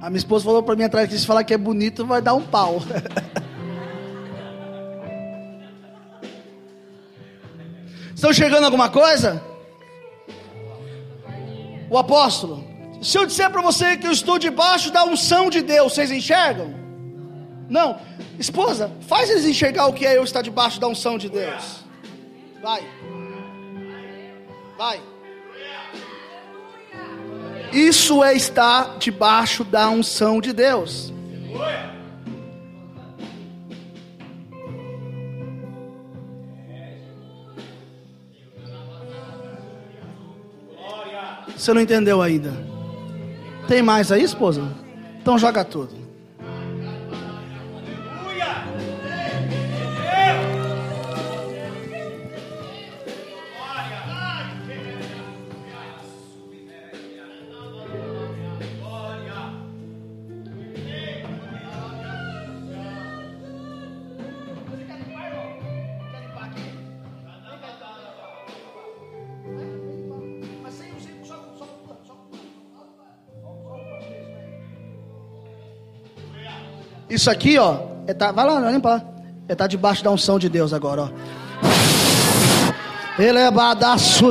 A 0.00 0.08
minha 0.08 0.18
esposa 0.18 0.44
falou 0.44 0.62
para 0.62 0.76
mim 0.76 0.84
atrás 0.84 1.08
que 1.08 1.18
se 1.18 1.26
falar 1.26 1.42
que 1.42 1.54
é 1.54 1.58
bonito 1.58 2.06
vai 2.06 2.22
dar 2.22 2.34
um 2.34 2.46
pau. 2.46 2.76
Estão 8.26 8.32
enxergando 8.32 8.64
alguma 8.64 8.88
coisa? 8.88 9.40
O 11.88 11.96
apóstolo. 11.96 12.64
Se 13.00 13.16
eu 13.16 13.24
disser 13.24 13.48
para 13.50 13.62
você 13.62 13.96
que 13.96 14.04
eu 14.04 14.10
estou 14.10 14.36
debaixo 14.36 14.90
da 14.90 15.04
unção 15.04 15.48
de 15.48 15.62
Deus, 15.62 15.92
vocês 15.92 16.10
enxergam? 16.10 16.74
Não. 17.68 18.00
Esposa, 18.36 18.90
faz 19.06 19.30
eles 19.30 19.44
enxergar 19.44 19.86
o 19.86 19.92
que 19.92 20.04
é 20.04 20.16
eu 20.16 20.24
estar 20.24 20.42
debaixo 20.42 20.80
da 20.80 20.88
unção 20.88 21.16
de 21.16 21.28
Deus. 21.28 21.84
Vai. 22.60 22.82
Vai. 24.76 25.00
Isso 27.72 28.24
é 28.24 28.34
estar 28.34 28.98
debaixo 28.98 29.62
da 29.62 29.88
unção 29.88 30.40
de 30.40 30.52
Deus. 30.52 31.12
Você 41.56 41.72
não 41.72 41.80
entendeu 41.80 42.20
ainda? 42.20 42.52
Tem 43.66 43.82
mais 43.82 44.12
aí, 44.12 44.22
esposa? 44.22 44.62
Então 45.20 45.38
joga 45.38 45.64
tudo. 45.64 46.05
Isso 77.16 77.30
aqui, 77.30 77.56
ó, 77.58 77.78
é 78.06 78.12
tá, 78.12 78.30
vai 78.30 78.44
lá, 78.44 78.70
limpa 78.70 78.90
lá. 78.90 79.02
É 79.48 79.54
tá 79.54 79.66
debaixo 79.66 80.04
da 80.04 80.10
unção 80.10 80.38
de 80.38 80.50
Deus 80.50 80.74
agora, 80.74 81.04
ó. 81.04 81.08
Ele 83.18 83.38
é 83.38 83.50
badaço. 83.50 84.26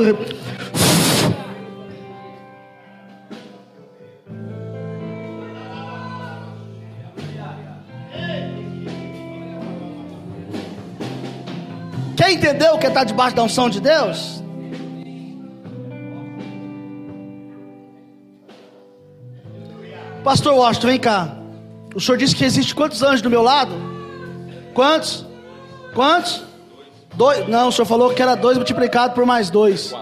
Quer 12.16 12.30
entender 12.30 12.68
o 12.70 12.78
que 12.78 12.86
está 12.86 13.02
debaixo 13.02 13.34
da 13.34 13.42
unção 13.42 13.68
de 13.68 13.80
Deus? 13.80 14.40
Pastor 20.22 20.54
Washington, 20.54 20.86
vem 20.86 21.00
cá. 21.00 21.45
O 21.96 22.00
senhor 22.00 22.18
disse 22.18 22.36
que 22.36 22.44
existe 22.44 22.74
quantos 22.74 23.02
anjos 23.02 23.22
do 23.22 23.30
meu 23.30 23.42
lado? 23.42 23.72
Quantos? 24.74 25.24
Quantos? 25.94 26.42
Dois. 27.14 27.48
Não, 27.48 27.68
o 27.68 27.72
senhor 27.72 27.86
falou 27.86 28.12
que 28.12 28.20
era 28.20 28.34
dois 28.34 28.58
multiplicado 28.58 29.14
por 29.14 29.24
mais 29.24 29.48
dois. 29.48 29.94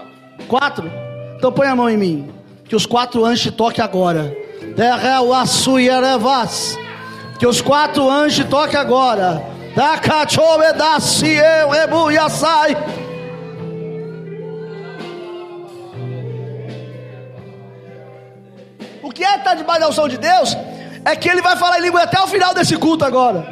Quatro? 0.49 0.91
Então 1.37 1.53
põe 1.53 1.67
a 1.67 1.73
mão 1.73 1.89
em 1.89 1.95
mim. 1.95 2.33
Que 2.65 2.75
os 2.75 2.85
quatro 2.85 3.23
anjos 3.23 3.43
te 3.43 3.51
toquem 3.51 3.81
agora. 3.81 4.35
Que 7.39 7.47
os 7.47 7.61
quatro 7.61 8.09
anjos 8.09 8.35
te 8.35 8.43
toquem 8.43 8.77
agora. 8.77 9.41
Sai. 12.29 12.75
O 19.01 19.09
que 19.11 19.23
é 19.23 19.37
estar 19.37 19.53
debaixo 19.53 19.79
da 19.79 19.87
unção 19.87 20.09
de 20.09 20.17
Deus? 20.17 20.57
É 21.05 21.15
que 21.15 21.29
ele 21.29 21.41
vai 21.41 21.55
falar 21.55 21.79
em 21.79 21.83
língua 21.83 22.01
até 22.01 22.19
o 22.19 22.27
final 22.27 22.53
desse 22.53 22.75
culto 22.75 23.05
agora. 23.05 23.45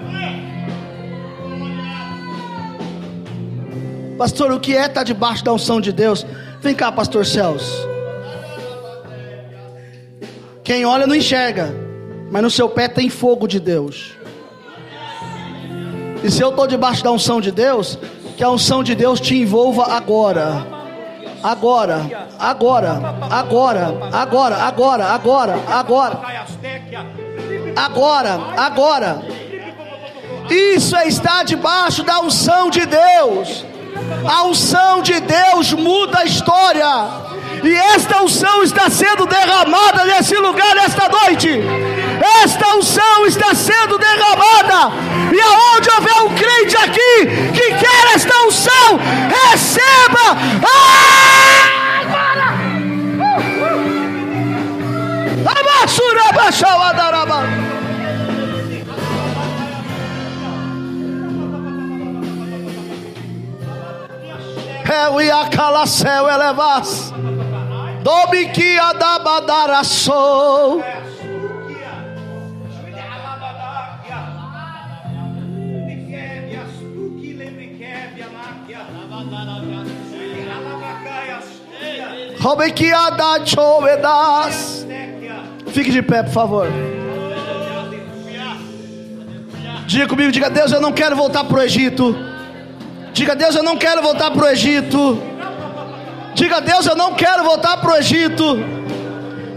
Pastor, 4.17 4.51
o 4.51 4.59
que 4.59 4.75
é 4.75 4.87
estar 4.87 5.03
debaixo 5.03 5.43
da 5.43 5.53
unção 5.53 5.79
de 5.79 5.91
Deus? 5.91 6.25
Vem 6.61 6.73
cá, 6.73 6.91
pastor 6.91 7.25
Celso. 7.25 7.87
Quem 10.63 10.85
olha 10.85 11.05
não 11.05 11.15
enxerga, 11.15 11.73
mas 12.31 12.41
no 12.41 12.49
seu 12.49 12.67
pé 12.69 12.87
tem 12.87 13.09
fogo 13.09 13.47
de 13.47 13.59
Deus. 13.59 14.13
E 16.23 16.31
se 16.31 16.41
eu 16.41 16.49
estou 16.49 16.65
debaixo 16.65 17.03
da 17.03 17.11
unção 17.11 17.41
de 17.41 17.51
Deus, 17.51 17.99
que 18.37 18.43
a 18.43 18.49
unção 18.49 18.81
de 18.81 18.95
Deus 18.95 19.19
te 19.19 19.35
envolva 19.35 19.93
agora. 19.93 20.65
Agora, 21.43 21.99
agora, 22.39 22.93
agora, 23.29 23.93
agora, 24.11 24.55
agora, 24.55 25.05
agora, 25.05 25.55
agora. 25.67 26.13
Agora, 26.13 27.22
agora. 27.75 29.21
Isso 30.49 30.95
é 30.95 31.07
estar 31.07 31.43
debaixo 31.43 32.03
da 32.03 32.19
unção 32.19 32.69
de 32.69 32.85
Deus. 32.85 33.65
A 34.27 34.43
unção 34.43 35.01
de 35.01 35.19
Deus 35.19 35.73
muda 35.73 36.19
a 36.19 36.25
história. 36.25 36.85
E 37.63 37.73
esta 37.73 38.21
unção 38.21 38.61
está 38.61 38.89
sendo 38.89 39.25
derramada 39.25 40.05
nesse 40.05 40.35
lugar 40.35 40.75
esta 40.77 41.07
noite. 41.07 41.61
Esta 42.43 42.75
unção 42.75 43.25
está 43.25 43.53
sendo 43.55 43.97
derramada. 43.97 44.93
E 45.31 45.39
aonde 45.41 45.89
houver 45.89 46.21
um 46.23 46.35
crente 46.35 46.77
aqui 46.77 47.51
que 47.53 47.73
quer 47.75 48.15
esta 48.15 48.37
unção, 48.43 48.99
receba. 49.29 50.37
Ah! 50.63 51.82
É 65.03 65.09
o 65.09 65.19
Iacala 65.19 65.85
céu 65.85 66.29
elevas. 66.29 67.11
Dobiquia 68.03 68.93
da 68.93 69.19
badara 69.19 69.83
sou. 69.83 70.81
Robequiada 82.39 83.45
chovedas. 83.45 84.82
Fique 85.73 85.91
de 85.91 86.03
pé, 86.03 86.21
por 86.21 86.31
favor. 86.31 86.67
Diga 89.87 90.07
comigo, 90.07 90.31
diga 90.31 90.49
Deus, 90.49 90.71
eu 90.71 90.79
não 90.79 90.91
quero 90.91 91.15
voltar 91.15 91.43
para 91.45 91.57
o 91.57 91.61
Egito. 91.63 92.15
Diga 93.11 93.35
Deus, 93.35 93.55
eu 93.55 93.63
não 93.63 93.75
quero 93.75 94.01
voltar 94.03 94.29
para 94.29 94.45
o 94.45 94.49
Egito. 94.49 95.19
Diga 96.35 96.61
Deus, 96.61 96.85
eu 96.85 96.95
não 96.95 97.15
quero 97.15 97.43
voltar 97.43 97.77
para 97.77 97.91
o 97.91 97.95
Egito. 97.97 98.63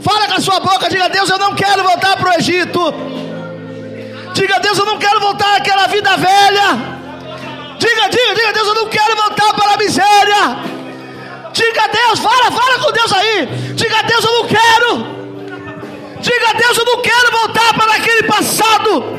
Fala 0.00 0.26
com 0.26 0.34
a 0.34 0.40
sua 0.40 0.58
boca, 0.60 0.88
diga 0.88 1.08
Deus, 1.10 1.28
eu 1.28 1.38
não 1.38 1.54
quero 1.54 1.82
voltar 1.82 2.16
para 2.16 2.30
o 2.30 2.34
Egito. 2.34 2.94
Diga 4.32 4.58
Deus, 4.60 4.78
eu 4.78 4.86
não 4.86 4.98
quero 4.98 5.20
voltar 5.20 5.56
àquela 5.56 5.86
vida 5.86 6.16
velha. 6.16 6.96
Diga, 7.78 8.08
diga, 8.08 8.34
diga 8.34 8.52
Deus, 8.54 8.68
eu 8.68 8.74
não 8.74 8.88
quero 8.88 9.16
voltar 9.16 9.52
para 9.52 9.74
a 9.74 9.76
miséria. 9.76 10.42
Diga 11.52 11.88
Deus, 11.88 12.18
fala, 12.20 12.50
fala 12.50 12.78
com 12.78 12.92
Deus 12.92 13.12
aí. 13.12 13.46
Diga 13.74 14.02
Deus, 14.02 14.24
eu 14.24 14.32
não 14.32 14.46
quero. 14.46 15.15
Diga 16.26 16.54
Deus, 16.58 16.76
eu 16.76 16.84
não 16.84 17.02
quero 17.02 17.30
voltar 17.30 17.72
para 17.74 17.94
aquele 17.94 18.24
passado. 18.24 19.16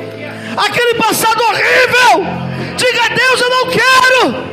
Aquele 0.58 0.95
passado 0.95 1.41
horrível. 1.41 2.26
Diga 2.76 3.16
Deus, 3.16 3.39
eu 3.39 3.49
não 3.49 3.68
quero. 3.68 4.47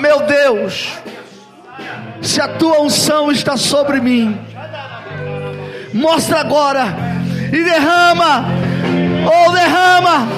Meu 0.00 0.22
Deus, 0.22 0.88
se 2.22 2.40
a 2.40 2.48
tua 2.48 2.80
unção 2.80 3.30
está 3.30 3.58
sobre 3.58 4.00
mim, 4.00 4.40
mostra 5.92 6.40
agora 6.40 6.96
e 7.52 7.62
derrama, 7.62 8.46
ou 9.26 9.48
oh, 9.48 9.52
derrama, 9.52 10.28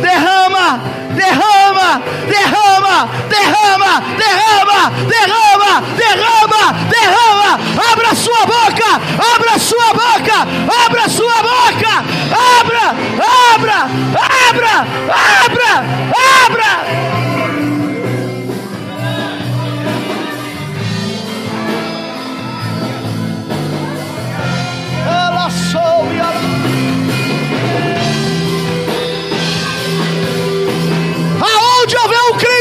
derrama, 0.00 0.80
derrama, 1.18 2.00
derrama, 2.30 3.08
derrama, 3.28 3.92
derrama, 4.20 4.80
derrama, 5.10 5.72
derrama, 5.98 6.64
derrama. 6.90 7.50
Abra 7.92 8.14
sua 8.14 8.46
boca, 8.46 8.90
abra 9.34 9.58
sua 9.58 9.88
boca, 9.94 10.38
abra 10.84 11.08
sua 11.08 11.42
boca, 11.42 11.94
abra, 12.60 12.86
abra, 13.52 13.80
abra, 14.48 14.86
abra, 15.44 15.72
abra. 16.46 16.72
Ela 25.06 25.50
soube, 25.50 26.16
ela... 26.18 26.47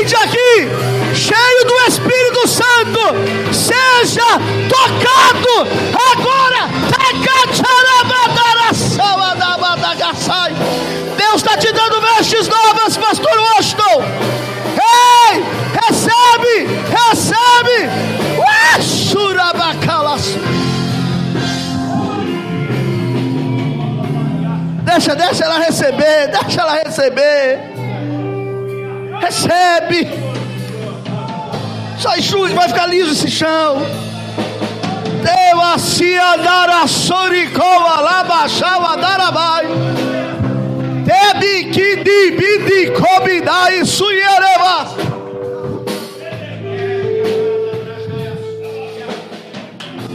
crente 0.07 0.15
aqui, 0.15 0.69
cheio 1.13 1.65
do 1.65 1.79
Espírito 1.87 2.47
Santo, 2.47 3.53
seja 3.53 4.39
tocado 4.69 5.67
agora. 6.11 6.67
Deus 11.17 11.35
está 11.35 11.57
te 11.57 11.71
dando 11.71 12.01
vestes 12.01 12.47
novas, 12.47 12.95
Pastor 12.97 13.37
Washington. 13.37 14.03
Ei, 14.79 15.43
recebe, 15.85 16.67
recebe. 16.89 17.89
Deixa, 24.83 25.15
deixa 25.15 25.45
ela 25.45 25.59
receber, 25.59 26.27
deixa 26.27 26.61
ela 26.61 26.75
receber. 26.83 27.76
Recebe. 29.19 30.07
Só 31.99 32.15
enxugue, 32.15 32.53
vai 32.53 32.67
ficar 32.67 32.87
liso 32.87 33.11
esse 33.11 33.29
chão. 33.29 33.77
Deu 35.23 35.61
a 35.61 35.77
se 35.77 36.15
andar 36.15 36.69
a 36.69 36.87
soricoa 36.87 37.99
lá 38.01 38.23
baixava 38.23 38.95
darabai. 38.97 39.65
Tebi 41.05 41.71
que 41.71 41.95
divide 41.97 42.91
comida 42.91 43.71
e 43.73 43.85
suiereva. 43.85 45.07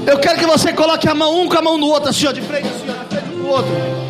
Eu 0.06 0.18
quero 0.18 0.38
que 0.38 0.46
você 0.46 0.72
coloque 0.72 1.08
a 1.08 1.14
mão 1.14 1.40
um 1.40 1.48
com 1.48 1.58
a 1.58 1.62
mão 1.62 1.78
no 1.78 1.86
outro, 1.86 2.10
assim, 2.10 2.26
ó, 2.26 2.32
de 2.32 2.42
frente, 2.42 2.66
assim, 2.68 2.86
ó, 2.88 3.02
de 3.02 3.08
frente 3.08 3.34
um 3.34 3.42
com 3.42 3.48
o 3.48 3.50
outro. 3.50 4.01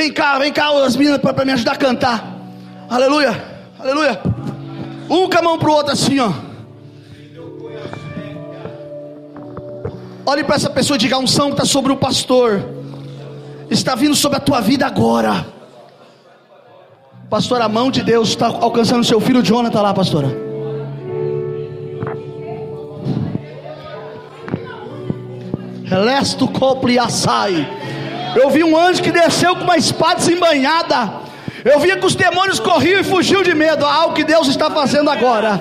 Vem 0.00 0.10
cá, 0.10 0.38
vem 0.38 0.50
cá, 0.50 0.70
as 0.82 0.96
meninas, 0.96 1.20
para 1.20 1.44
me 1.44 1.52
ajudar 1.52 1.72
a 1.72 1.76
cantar. 1.76 2.34
Aleluia, 2.88 3.44
aleluia. 3.78 4.18
Um 5.10 5.28
com 5.28 5.38
a 5.38 5.42
mão 5.42 5.58
pro 5.58 5.72
outro 5.72 5.92
assim, 5.92 6.18
ó. 6.18 6.32
Olhe 10.24 10.42
para 10.42 10.56
essa 10.56 10.70
pessoa 10.70 10.94
e 10.94 10.98
diga: 10.98 11.16
a 11.16 11.18
unção 11.18 11.50
está 11.50 11.66
sobre 11.66 11.92
o 11.92 11.98
pastor 11.98 12.64
está 13.68 13.94
vindo 13.94 14.16
sobre 14.16 14.38
a 14.38 14.40
tua 14.40 14.62
vida 14.62 14.86
agora. 14.86 15.46
Pastor, 17.28 17.60
a 17.60 17.68
mão 17.68 17.90
de 17.90 18.02
Deus 18.02 18.30
está 18.30 18.46
alcançando 18.46 19.04
seu 19.04 19.20
filho 19.20 19.42
Jonathan 19.42 19.82
lá, 19.82 19.92
pastora. 19.92 20.28
Relesto 25.84 26.48
copri 26.48 26.98
assai. 26.98 27.79
Eu 28.34 28.50
vi 28.50 28.62
um 28.62 28.76
anjo 28.76 29.02
que 29.02 29.10
desceu 29.10 29.56
com 29.56 29.64
uma 29.64 29.76
espada 29.76 30.16
desembanhada. 30.16 31.10
Eu 31.64 31.78
via 31.78 31.96
que 31.96 32.06
os 32.06 32.14
demônios 32.14 32.58
corriam 32.58 33.00
e 33.00 33.04
fugiam 33.04 33.42
de 33.42 33.54
medo. 33.54 33.84
Há 33.84 33.94
algo 33.94 34.14
que 34.14 34.24
Deus 34.24 34.48
está 34.48 34.70
fazendo 34.70 35.10
agora. 35.10 35.60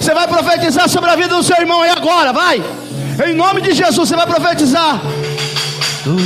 Você 0.00 0.14
vai 0.14 0.28
profetizar 0.28 0.88
sobre 0.88 1.10
a 1.10 1.16
vida 1.16 1.34
do 1.34 1.42
seu 1.42 1.56
irmão 1.56 1.82
aí 1.82 1.90
agora, 1.90 2.32
vai. 2.32 2.62
Em 3.26 3.34
nome 3.34 3.60
de 3.60 3.72
Jesus, 3.72 4.08
você 4.08 4.16
vai 4.16 4.26
profetizar. 4.26 5.00
Tu. 6.04 6.16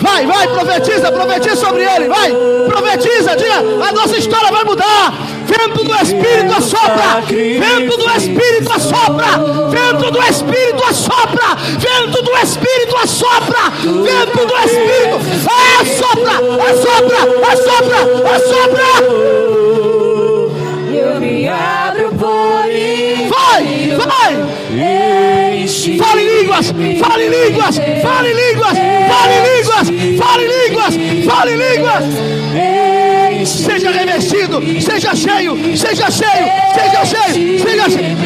Vai, 0.00 0.26
vai, 0.26 0.48
profetiza, 0.48 1.12
profetiza 1.12 1.56
sobre 1.56 1.84
ele, 1.84 2.08
vai, 2.08 2.32
profetiza, 2.66 3.36
diga, 3.36 3.58
a 3.88 3.92
nossa 3.92 4.16
história 4.16 4.50
vai 4.50 4.64
mudar. 4.64 5.12
Vento 5.46 5.84
do 5.84 5.94
Espírito 5.94 6.52
assopra, 6.56 7.22
vento 7.28 7.96
do 7.96 8.10
Espírito 8.10 8.72
assopra, 8.72 9.26
vento 9.70 10.10
do 10.10 10.22
Espírito 10.22 10.84
assopra, 10.84 11.54
vento 11.78 12.22
do 12.22 12.36
Espírito 12.36 12.96
assopra, 12.96 13.70
vento 13.80 14.46
do 14.46 14.56
Espírito! 14.56 15.16
Assopra, 15.80 16.32
assopra, 16.68 17.18
assopra, 17.52 17.98
assopra. 18.34 18.86
Eu 20.92 21.20
me 21.20 21.48
abro 21.48 22.10
por 22.10 22.66
Vai, 23.28 23.64
vai. 23.96 24.56
Fale 25.98 26.24
línguas, 26.24 26.66
fale 27.00 27.28
línguas, 27.28 27.76
fale 28.02 28.32
línguas, 28.32 28.78
fale 29.08 29.36
línguas, 29.48 29.86
fale 30.18 30.44
línguas, 30.48 30.94
fale 31.24 31.56
línguas. 31.56 32.75
Seja 33.44 33.90
revestido, 33.90 34.62
seja 34.80 35.12
cheio, 35.14 35.56
seja 35.76 36.10
cheio, 36.10 36.46
seja 36.74 37.04
cheio, 37.04 37.58
seja 37.58 37.88
cheio. 37.88 38.16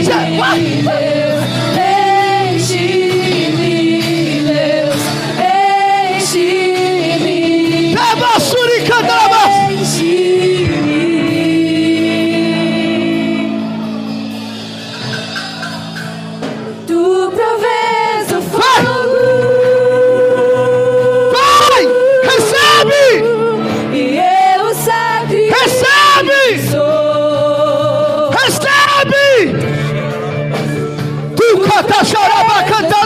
Seja... 2.59 3.00
Canta, 31.91 32.05
chorava, 32.05 32.63
canta. 32.63 33.00